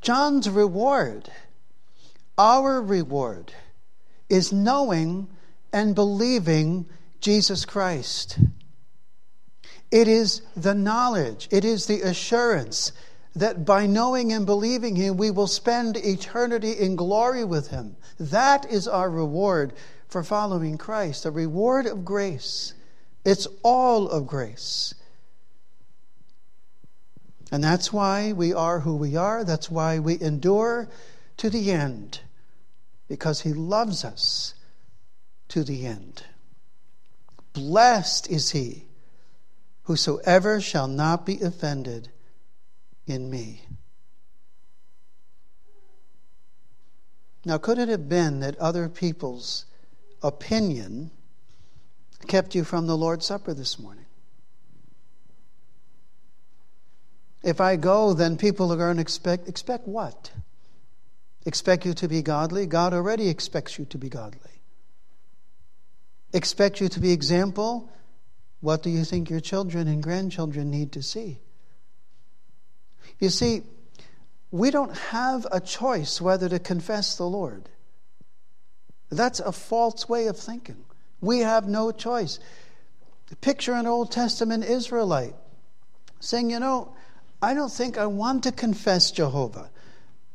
John's 0.00 0.48
reward, 0.48 1.30
our 2.36 2.80
reward, 2.80 3.52
is 4.28 4.52
knowing 4.52 5.28
and 5.72 5.94
believing 5.94 6.86
Jesus 7.20 7.64
Christ. 7.64 8.38
It 9.90 10.06
is 10.06 10.42
the 10.56 10.74
knowledge, 10.74 11.48
it 11.50 11.64
is 11.64 11.86
the 11.86 12.02
assurance 12.02 12.92
that 13.34 13.64
by 13.64 13.86
knowing 13.86 14.32
and 14.32 14.44
believing 14.44 14.96
Him, 14.96 15.16
we 15.16 15.30
will 15.30 15.46
spend 15.46 15.96
eternity 15.96 16.72
in 16.72 16.96
glory 16.96 17.44
with 17.44 17.68
Him. 17.68 17.96
That 18.18 18.70
is 18.70 18.88
our 18.88 19.10
reward 19.10 19.72
for 20.08 20.24
following 20.24 20.78
Christ, 20.78 21.24
a 21.24 21.30
reward 21.30 21.86
of 21.86 22.04
grace. 22.04 22.72
It's 23.24 23.46
all 23.62 24.08
of 24.08 24.26
grace. 24.26 24.94
And 27.50 27.62
that's 27.62 27.92
why 27.92 28.32
we 28.32 28.52
are 28.52 28.80
who 28.80 28.96
we 28.96 29.16
are. 29.16 29.44
That's 29.44 29.70
why 29.70 29.98
we 29.98 30.20
endure 30.20 30.88
to 31.38 31.50
the 31.50 31.70
end, 31.70 32.20
because 33.08 33.42
He 33.42 33.52
loves 33.52 34.04
us 34.04 34.54
to 35.48 35.62
the 35.62 35.86
end. 35.86 36.24
Blessed 37.52 38.30
is 38.30 38.50
He 38.50 38.86
whosoever 39.84 40.60
shall 40.60 40.88
not 40.88 41.24
be 41.24 41.40
offended 41.40 42.10
in 43.06 43.30
me. 43.30 43.62
Now, 47.44 47.56
could 47.56 47.78
it 47.78 47.88
have 47.88 48.08
been 48.08 48.40
that 48.40 48.58
other 48.58 48.90
people's 48.90 49.64
opinion 50.22 51.10
kept 52.26 52.54
you 52.54 52.64
from 52.64 52.86
the 52.86 52.96
Lord's 52.96 53.26
Supper 53.26 53.54
this 53.54 53.78
morning? 53.78 54.04
If 57.42 57.60
I 57.60 57.76
go, 57.76 58.14
then 58.14 58.36
people 58.36 58.72
are 58.72 58.76
going 58.76 58.96
to 58.96 59.02
expect 59.02 59.48
expect 59.48 59.86
what? 59.86 60.30
Expect 61.46 61.86
you 61.86 61.94
to 61.94 62.08
be 62.08 62.20
godly? 62.20 62.66
God 62.66 62.92
already 62.92 63.28
expects 63.28 63.78
you 63.78 63.84
to 63.86 63.98
be 63.98 64.08
godly. 64.08 64.62
Expect 66.32 66.80
you 66.80 66.88
to 66.88 67.00
be 67.00 67.12
example? 67.12 67.90
What 68.60 68.82
do 68.82 68.90
you 68.90 69.04
think 69.04 69.30
your 69.30 69.40
children 69.40 69.88
and 69.88 70.02
grandchildren 70.02 70.70
need 70.70 70.92
to 70.92 71.02
see? 71.02 71.38
You 73.18 73.30
see, 73.30 73.62
we 74.50 74.70
don't 74.70 74.96
have 74.96 75.46
a 75.50 75.60
choice 75.60 76.20
whether 76.20 76.48
to 76.48 76.58
confess 76.58 77.16
the 77.16 77.26
Lord. 77.26 77.68
That's 79.10 79.40
a 79.40 79.52
false 79.52 80.08
way 80.08 80.26
of 80.26 80.36
thinking. 80.36 80.84
We 81.20 81.40
have 81.40 81.66
no 81.66 81.90
choice. 81.90 82.38
Picture 83.40 83.74
an 83.74 83.86
Old 83.86 84.10
Testament 84.10 84.64
Israelite 84.64 85.34
saying, 86.20 86.50
You 86.50 86.60
know, 86.60 86.94
I 87.42 87.54
don't 87.54 87.72
think 87.72 87.98
I 87.98 88.06
want 88.06 88.44
to 88.44 88.52
confess 88.52 89.10
Jehovah. 89.10 89.70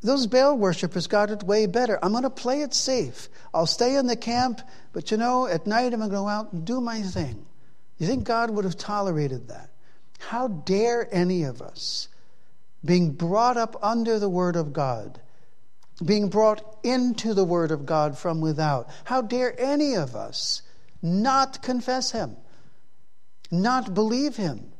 Those 0.00 0.26
Baal 0.26 0.56
worshippers 0.58 1.06
got 1.06 1.30
it 1.30 1.42
way 1.42 1.66
better. 1.66 1.98
I'm 2.02 2.12
going 2.12 2.24
to 2.24 2.30
play 2.30 2.60
it 2.60 2.74
safe. 2.74 3.28
I'll 3.54 3.66
stay 3.66 3.96
in 3.96 4.06
the 4.06 4.16
camp, 4.16 4.60
but 4.92 5.10
you 5.10 5.16
know, 5.16 5.46
at 5.46 5.66
night 5.66 5.92
I'm 5.94 6.00
going 6.00 6.10
to 6.10 6.16
go 6.16 6.28
out 6.28 6.52
and 6.52 6.64
do 6.64 6.80
my 6.80 7.00
thing. 7.00 7.46
You 7.98 8.06
think 8.06 8.24
God 8.24 8.50
would 8.50 8.64
have 8.64 8.76
tolerated 8.76 9.48
that? 9.48 9.70
How 10.18 10.48
dare 10.48 11.08
any 11.10 11.44
of 11.44 11.62
us, 11.62 12.08
being 12.84 13.12
brought 13.12 13.56
up 13.56 13.76
under 13.82 14.18
the 14.18 14.28
Word 14.28 14.56
of 14.56 14.72
God, 14.72 15.20
being 16.02 16.28
brought 16.28 16.78
into 16.82 17.34
the 17.34 17.44
Word 17.44 17.70
of 17.70 17.86
God 17.86 18.18
from 18.18 18.40
without. 18.40 18.88
How 19.04 19.22
dare 19.22 19.54
any 19.60 19.94
of 19.94 20.16
us 20.16 20.62
not 21.02 21.62
confess 21.62 22.10
Him, 22.10 22.36
not 23.50 23.94
believe 23.94 24.36
Him? 24.36 24.72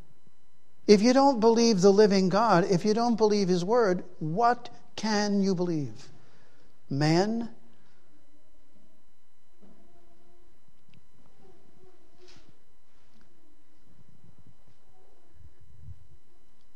If 0.86 1.02
you 1.02 1.12
don't 1.12 1.40
believe 1.40 1.80
the 1.80 1.92
living 1.92 2.28
God, 2.28 2.64
if 2.70 2.84
you 2.84 2.94
don't 2.94 3.16
believe 3.16 3.48
His 3.48 3.64
Word, 3.64 4.04
what 4.18 4.70
can 4.96 5.42
you 5.42 5.54
believe? 5.54 6.08
Man? 6.90 7.48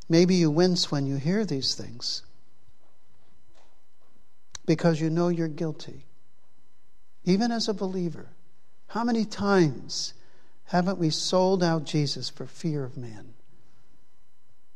Maybe 0.08 0.36
you 0.36 0.50
wince 0.50 0.90
when 0.90 1.06
you 1.06 1.16
hear 1.16 1.44
these 1.44 1.74
things 1.74 2.22
because 4.68 5.00
you 5.00 5.08
know 5.08 5.28
you're 5.28 5.48
guilty. 5.48 6.04
Even 7.24 7.50
as 7.50 7.68
a 7.68 7.74
believer, 7.74 8.28
how 8.88 9.02
many 9.02 9.24
times 9.24 10.12
haven't 10.64 10.98
we 10.98 11.08
sold 11.08 11.64
out 11.64 11.84
Jesus 11.84 12.28
for 12.28 12.44
fear 12.44 12.84
of 12.84 12.98
man? 12.98 13.32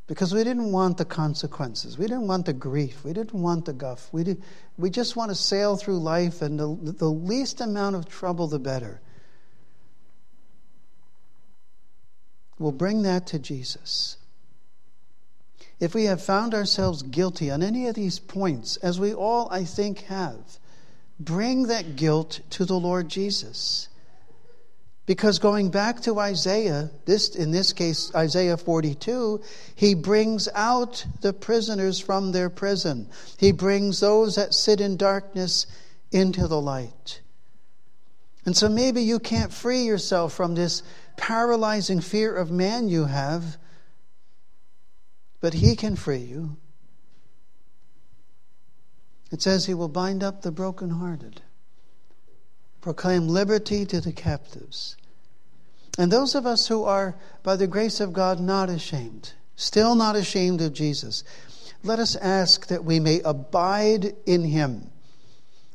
Because 0.07 0.33
we 0.33 0.45
didn't 0.45 0.73
want 0.73 0.97
the 0.97 1.05
consequences. 1.05 1.99
We 1.99 2.07
didn't 2.07 2.27
want 2.27 2.47
the 2.47 2.55
grief. 2.55 3.05
We 3.05 3.13
didn't 3.13 3.35
want 3.35 3.67
the 3.67 3.75
guff. 3.75 4.09
We, 4.13 4.25
did, 4.25 4.43
we 4.79 4.89
just 4.89 5.15
want 5.15 5.31
to 5.31 5.35
sail 5.35 5.77
through 5.77 5.99
life, 5.99 6.41
and 6.41 6.59
the, 6.59 6.75
the 6.93 7.11
least 7.11 7.61
amount 7.61 7.95
of 7.95 8.09
trouble, 8.09 8.49
the 8.49 8.59
better. 8.59 9.03
We'll 12.59 12.73
bring 12.73 13.03
that 13.03 13.27
to 13.29 13.39
Jesus 13.39 14.17
if 15.81 15.95
we 15.95 16.05
have 16.05 16.23
found 16.23 16.55
ourselves 16.55 17.03
guilty 17.03 17.51
on 17.51 17.63
any 17.63 17.87
of 17.87 17.95
these 17.95 18.19
points, 18.19 18.77
as 18.79 19.01
we 19.01 19.13
all, 19.13 19.49
I 19.51 19.65
think, 19.65 20.01
have, 20.03 20.59
bring 21.19 21.65
that 21.65 21.97
guilt 21.97 22.41
to 22.51 22.65
the 22.65 22.79
Lord 22.79 23.09
Jesus. 23.09 23.89
Because 25.05 25.41
going 25.41 25.71
back 25.71 26.01
to 26.03 26.21
Isaiah, 26.21 26.91
this 27.07 27.35
in 27.35 27.51
this 27.51 27.73
case 27.73 28.15
Isaiah 28.15 28.57
42, 28.57 29.43
he 29.75 29.95
brings 29.95 30.49
out 30.55 31.05
the 31.21 31.33
prisoners 31.33 31.99
from 31.99 32.31
their 32.31 32.49
prison. 32.49 33.09
He 33.37 33.51
brings 33.51 33.99
those 33.99 34.37
that 34.37 34.55
sit 34.55 34.81
in 34.81 34.97
darkness 34.97 35.67
into 36.13 36.47
the 36.47 36.61
light. 36.61 37.21
And 38.45 38.57
so 38.57 38.69
maybe 38.69 39.03
you 39.03 39.19
can't 39.19 39.53
free 39.53 39.83
yourself 39.83 40.33
from 40.33 40.55
this 40.55 40.83
paralyzing 41.17 42.01
fear 42.01 42.35
of 42.35 42.51
man 42.51 42.89
you 42.89 43.05
have, 43.05 43.57
but 45.43 45.55
He 45.55 45.77
can 45.77 45.97
free 45.97 46.19
you. 46.19 46.57
It 49.31 49.43
says 49.43 49.67
He 49.67 49.75
will 49.75 49.89
bind 49.89 50.23
up 50.23 50.41
the 50.41 50.53
brokenhearted, 50.53 51.43
proclaim 52.81 53.29
liberty 53.29 53.85
to 53.85 54.01
the 54.01 54.13
captives. 54.13 54.97
And 55.99 56.11
those 56.11 56.35
of 56.35 56.47
us 56.47 56.69
who 56.69 56.85
are, 56.85 57.17
by 57.43 57.57
the 57.57 57.67
grace 57.67 58.01
of 58.01 58.15
God, 58.15 58.41
not 58.41 58.71
ashamed, 58.71 59.33
still 59.57 59.95
not 59.95 60.17
ashamed 60.17 60.63
of 60.63 60.73
Jesus, 60.73 61.25
let 61.83 61.99
us 61.99 62.15
ask 62.17 62.69
that 62.69 62.85
we 62.85 63.01
may 63.01 63.21
abide 63.21 64.15
in 64.25 64.45
him, 64.45 64.91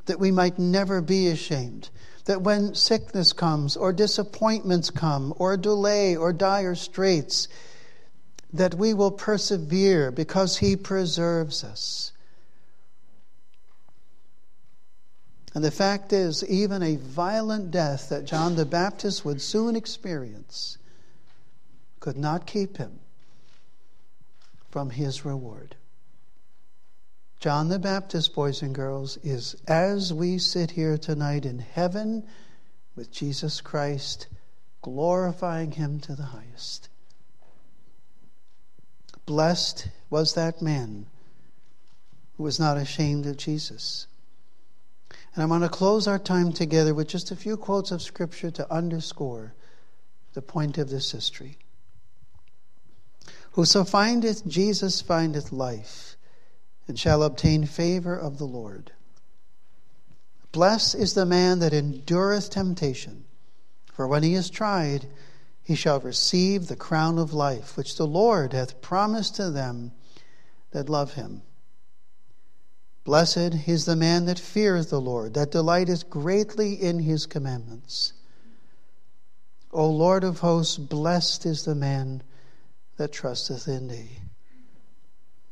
that 0.06 0.20
we 0.20 0.32
might 0.32 0.58
never 0.58 1.02
be 1.02 1.28
ashamed, 1.28 1.90
that 2.26 2.42
when 2.42 2.74
sickness 2.74 3.34
comes, 3.34 3.76
or 3.76 3.92
disappointments 3.92 4.90
come, 4.90 5.34
or 5.38 5.58
delay, 5.58 6.16
or 6.16 6.32
dire 6.32 6.76
straits, 6.76 7.50
that 8.54 8.76
we 8.76 8.94
will 8.94 9.12
persevere 9.12 10.12
because 10.12 10.58
he 10.58 10.76
preserves 10.76 11.64
us. 11.64 12.12
And 15.54 15.64
the 15.64 15.72
fact 15.72 16.14
is, 16.14 16.44
even 16.48 16.84
a 16.84 16.98
violent 16.98 17.72
death 17.72 18.10
that 18.10 18.26
John 18.26 18.56
the 18.56 18.66
Baptist 18.66 19.26
would 19.26 19.42
soon 19.42 19.76
experience 19.76 20.78
could 22.00 22.18
not 22.18 22.46
keep 22.46 22.78
him 22.78 23.00
from 24.70 24.92
his 24.92 25.26
reward. 25.26 25.76
John 27.40 27.70
the 27.70 27.80
Baptist, 27.80 28.34
boys 28.34 28.62
and 28.62 28.74
girls, 28.74 29.18
is 29.24 29.56
as 29.68 30.14
we 30.14 30.38
sit 30.38 30.72
here 30.72 30.98
tonight 30.98 31.46
in 31.46 31.60
heaven 31.60 32.24
with 32.96 33.12
Jesus 33.12 33.62
Christ, 33.62 34.28
glorifying 34.82 35.72
him 35.72 36.00
to 36.02 36.16
the 36.16 36.24
highest. 36.24 36.90
Blessed 39.28 39.90
was 40.10 40.34
that 40.34 40.62
man 40.62 41.06
who 42.38 42.44
was 42.44 42.60
not 42.60 42.78
ashamed 42.78 43.26
of 43.26 43.36
Jesus. 43.36 44.08
And 45.36 45.44
I'm 45.44 45.50
going 45.50 45.62
to 45.62 45.70
close 45.70 46.08
our 46.08 46.18
time 46.18 46.54
together 46.54 46.94
with 46.96 47.10
just 47.10 47.30
a 47.30 47.36
few 47.36 47.58
quotes 47.58 47.92
of 47.92 48.02
Scripture 48.02 48.50
to 48.52 48.74
underscore 48.74 49.54
the 50.34 50.42
point 50.42 50.78
of 50.78 50.90
this 50.90 51.12
history. 51.12 51.58
Whoso 53.52 53.84
findeth 53.84 54.48
Jesus 54.48 55.02
findeth 55.02 55.52
life, 55.52 56.16
and 56.88 56.98
shall 56.98 57.22
obtain 57.22 57.66
favor 57.66 58.18
of 58.18 58.38
the 58.38 58.46
Lord. 58.46 58.94
Blessed 60.54 60.96
is 60.96 61.16
the 61.16 61.26
man 61.26 61.60
that 61.60 61.74
endureth 61.74 62.50
temptation, 62.50 63.26
for 63.92 64.08
when 64.08 64.24
he 64.24 64.36
is 64.36 64.50
tried, 64.50 65.08
he 65.68 65.76
shall 65.76 66.00
receive 66.00 66.68
the 66.68 66.78
crown 66.78 67.20
of 67.20 67.34
life, 67.34 67.76
which 67.76 67.98
the 67.98 68.08
Lord 68.08 68.54
hath 68.54 68.80
promised 68.80 69.36
to 69.36 69.52
them 69.52 69.92
that 70.72 70.88
love 70.88 71.16
him. 71.16 71.42
Blessed 73.04 73.68
is 73.68 73.84
the 73.84 73.98
man 73.98 74.28
that 74.28 74.40
feareth 74.40 74.90
the 74.90 75.02
Lord, 75.02 75.34
that 75.34 75.52
delighteth 75.52 76.10
greatly 76.10 76.76
in 76.76 77.00
his 77.00 77.26
commandments. 77.26 78.14
O 79.74 79.90
Lord 79.90 80.24
of 80.24 80.40
hosts, 80.40 80.78
blessed 80.78 81.46
is 81.46 81.66
the 81.66 81.76
man 81.76 82.24
that 82.96 83.12
trusteth 83.12 83.68
in 83.68 83.90
thee. 83.90 84.22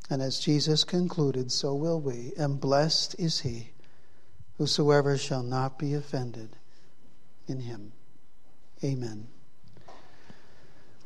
And 0.08 0.22
as 0.22 0.40
Jesus 0.40 0.82
concluded, 0.82 1.52
so 1.52 1.74
will 1.74 2.00
we, 2.00 2.32
and 2.38 2.58
blessed 2.58 3.16
is 3.18 3.40
he 3.40 3.72
whosoever 4.56 5.18
shall 5.18 5.42
not 5.42 5.78
be 5.78 5.92
offended 5.92 6.56
in 7.46 7.60
him. 7.60 7.92
Amen. 8.82 9.28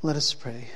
Let 0.02 0.16
us 0.16 0.32
pray. 0.32 0.68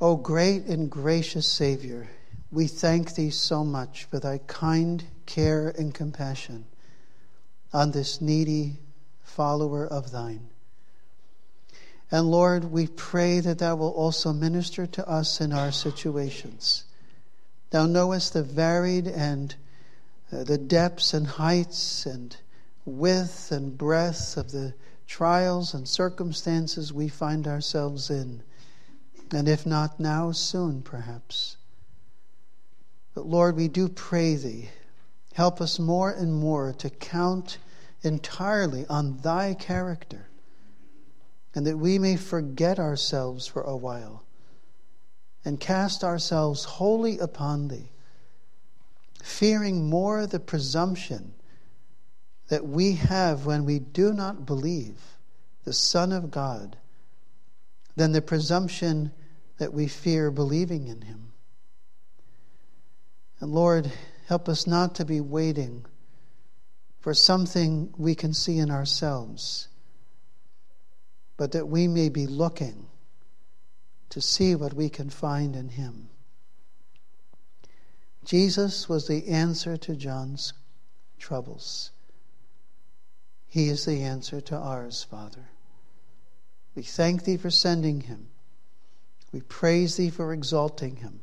O 0.00 0.16
great 0.16 0.64
and 0.64 0.90
gracious 0.90 1.46
Savior, 1.46 2.08
we 2.50 2.66
thank 2.66 3.14
thee 3.14 3.28
so 3.28 3.64
much 3.64 4.04
for 4.04 4.18
thy 4.18 4.38
kind 4.38 5.04
care 5.26 5.68
and 5.68 5.92
compassion 5.92 6.64
on 7.70 7.90
this 7.90 8.22
needy 8.22 8.78
follower 9.22 9.86
of 9.86 10.10
thine. 10.10 10.48
And 12.10 12.30
Lord, 12.30 12.72
we 12.72 12.86
pray 12.86 13.40
that 13.40 13.58
thou 13.58 13.76
will 13.76 13.90
also 13.90 14.32
minister 14.32 14.86
to 14.86 15.06
us 15.06 15.38
in 15.38 15.52
our 15.52 15.70
situations. 15.70 16.84
Thou 17.72 17.84
knowest 17.84 18.32
the 18.32 18.42
varied 18.42 19.06
and 19.06 19.54
uh, 20.32 20.44
the 20.44 20.56
depths 20.56 21.12
and 21.12 21.26
heights 21.26 22.06
and 22.06 22.34
width 22.86 23.52
and 23.52 23.76
breadth 23.76 24.38
of 24.38 24.50
the 24.50 24.72
trials 25.08 25.74
and 25.74 25.88
circumstances 25.88 26.92
we 26.92 27.08
find 27.08 27.48
ourselves 27.48 28.10
in 28.10 28.42
and 29.32 29.48
if 29.48 29.66
not 29.66 30.00
now, 30.00 30.32
soon 30.32 30.82
perhaps. 30.82 31.56
But 33.14 33.26
Lord, 33.26 33.56
we 33.56 33.68
do 33.68 33.88
pray 33.88 34.36
Thee, 34.36 34.70
help 35.34 35.60
us 35.60 35.78
more 35.78 36.10
and 36.10 36.34
more 36.34 36.72
to 36.74 36.90
count 36.90 37.58
entirely 38.02 38.86
on 38.86 39.18
Thy 39.18 39.54
character, 39.54 40.28
and 41.54 41.66
that 41.66 41.78
we 41.78 41.98
may 41.98 42.16
forget 42.16 42.78
ourselves 42.78 43.46
for 43.46 43.62
a 43.62 43.76
while 43.76 44.22
and 45.44 45.60
cast 45.60 46.04
ourselves 46.04 46.64
wholly 46.64 47.18
upon 47.18 47.68
Thee, 47.68 47.90
fearing 49.22 49.88
more 49.88 50.26
the 50.26 50.40
presumption 50.40 51.34
that 52.48 52.66
we 52.66 52.94
have 52.94 53.46
when 53.46 53.64
we 53.64 53.78
do 53.78 54.12
not 54.12 54.46
believe 54.46 54.98
the 55.64 55.72
Son 55.72 56.12
of 56.12 56.30
God 56.30 56.76
than 57.96 58.12
the 58.12 58.22
presumption 58.22 59.12
that 59.58 59.72
we 59.72 59.86
fear 59.86 60.30
believing 60.30 60.88
in 60.88 61.02
him. 61.02 61.32
And 63.40 63.52
Lord, 63.52 63.92
help 64.26 64.48
us 64.48 64.66
not 64.66 64.94
to 64.96 65.04
be 65.04 65.20
waiting 65.20 65.84
for 67.00 67.14
something 67.14 67.92
we 67.96 68.14
can 68.14 68.32
see 68.32 68.58
in 68.58 68.70
ourselves, 68.70 69.68
but 71.36 71.52
that 71.52 71.68
we 71.68 71.86
may 71.86 72.08
be 72.08 72.26
looking 72.26 72.86
to 74.10 74.20
see 74.20 74.54
what 74.54 74.72
we 74.74 74.88
can 74.88 75.10
find 75.10 75.54
in 75.54 75.68
him. 75.68 76.08
Jesus 78.24 78.88
was 78.88 79.06
the 79.06 79.28
answer 79.28 79.76
to 79.76 79.94
John's 79.94 80.52
troubles. 81.18 81.92
He 83.48 83.68
is 83.68 83.84
the 83.84 84.02
answer 84.02 84.40
to 84.42 84.56
ours, 84.56 85.04
Father. 85.04 85.48
We 86.74 86.82
thank 86.82 87.24
thee 87.24 87.36
for 87.36 87.50
sending 87.50 88.02
him. 88.02 88.28
We 89.32 89.40
praise 89.40 89.96
thee 89.96 90.10
for 90.10 90.32
exalting 90.32 90.96
him. 90.96 91.20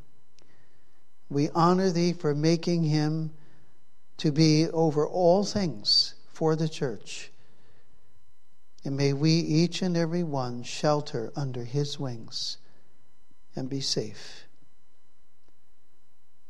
We 1.30 1.50
honor 1.50 1.92
thee 1.92 2.14
for 2.14 2.36
making 2.36 2.84
him 2.84 3.32
to 4.18 4.32
be 4.32 4.68
over 4.70 5.08
all 5.08 5.44
things 5.44 6.16
for 6.28 6.56
the 6.56 6.70
church. 6.70 7.32
And 8.84 8.96
may 8.96 9.14
we, 9.14 9.32
each 9.32 9.82
and 9.82 9.98
every 9.98 10.24
one, 10.24 10.64
shelter 10.64 11.32
under 11.36 11.64
his 11.64 12.00
wings 12.00 12.58
and 13.56 13.70
be 13.70 13.82
safe. 13.82 14.46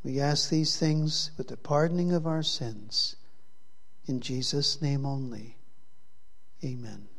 We 0.03 0.19
ask 0.19 0.49
these 0.49 0.77
things 0.77 1.31
with 1.37 1.47
the 1.47 1.57
pardoning 1.57 2.11
of 2.11 2.27
our 2.27 2.43
sins. 2.43 3.15
In 4.05 4.19
Jesus' 4.19 4.81
name 4.81 5.05
only. 5.05 5.54
Amen. 6.65 7.14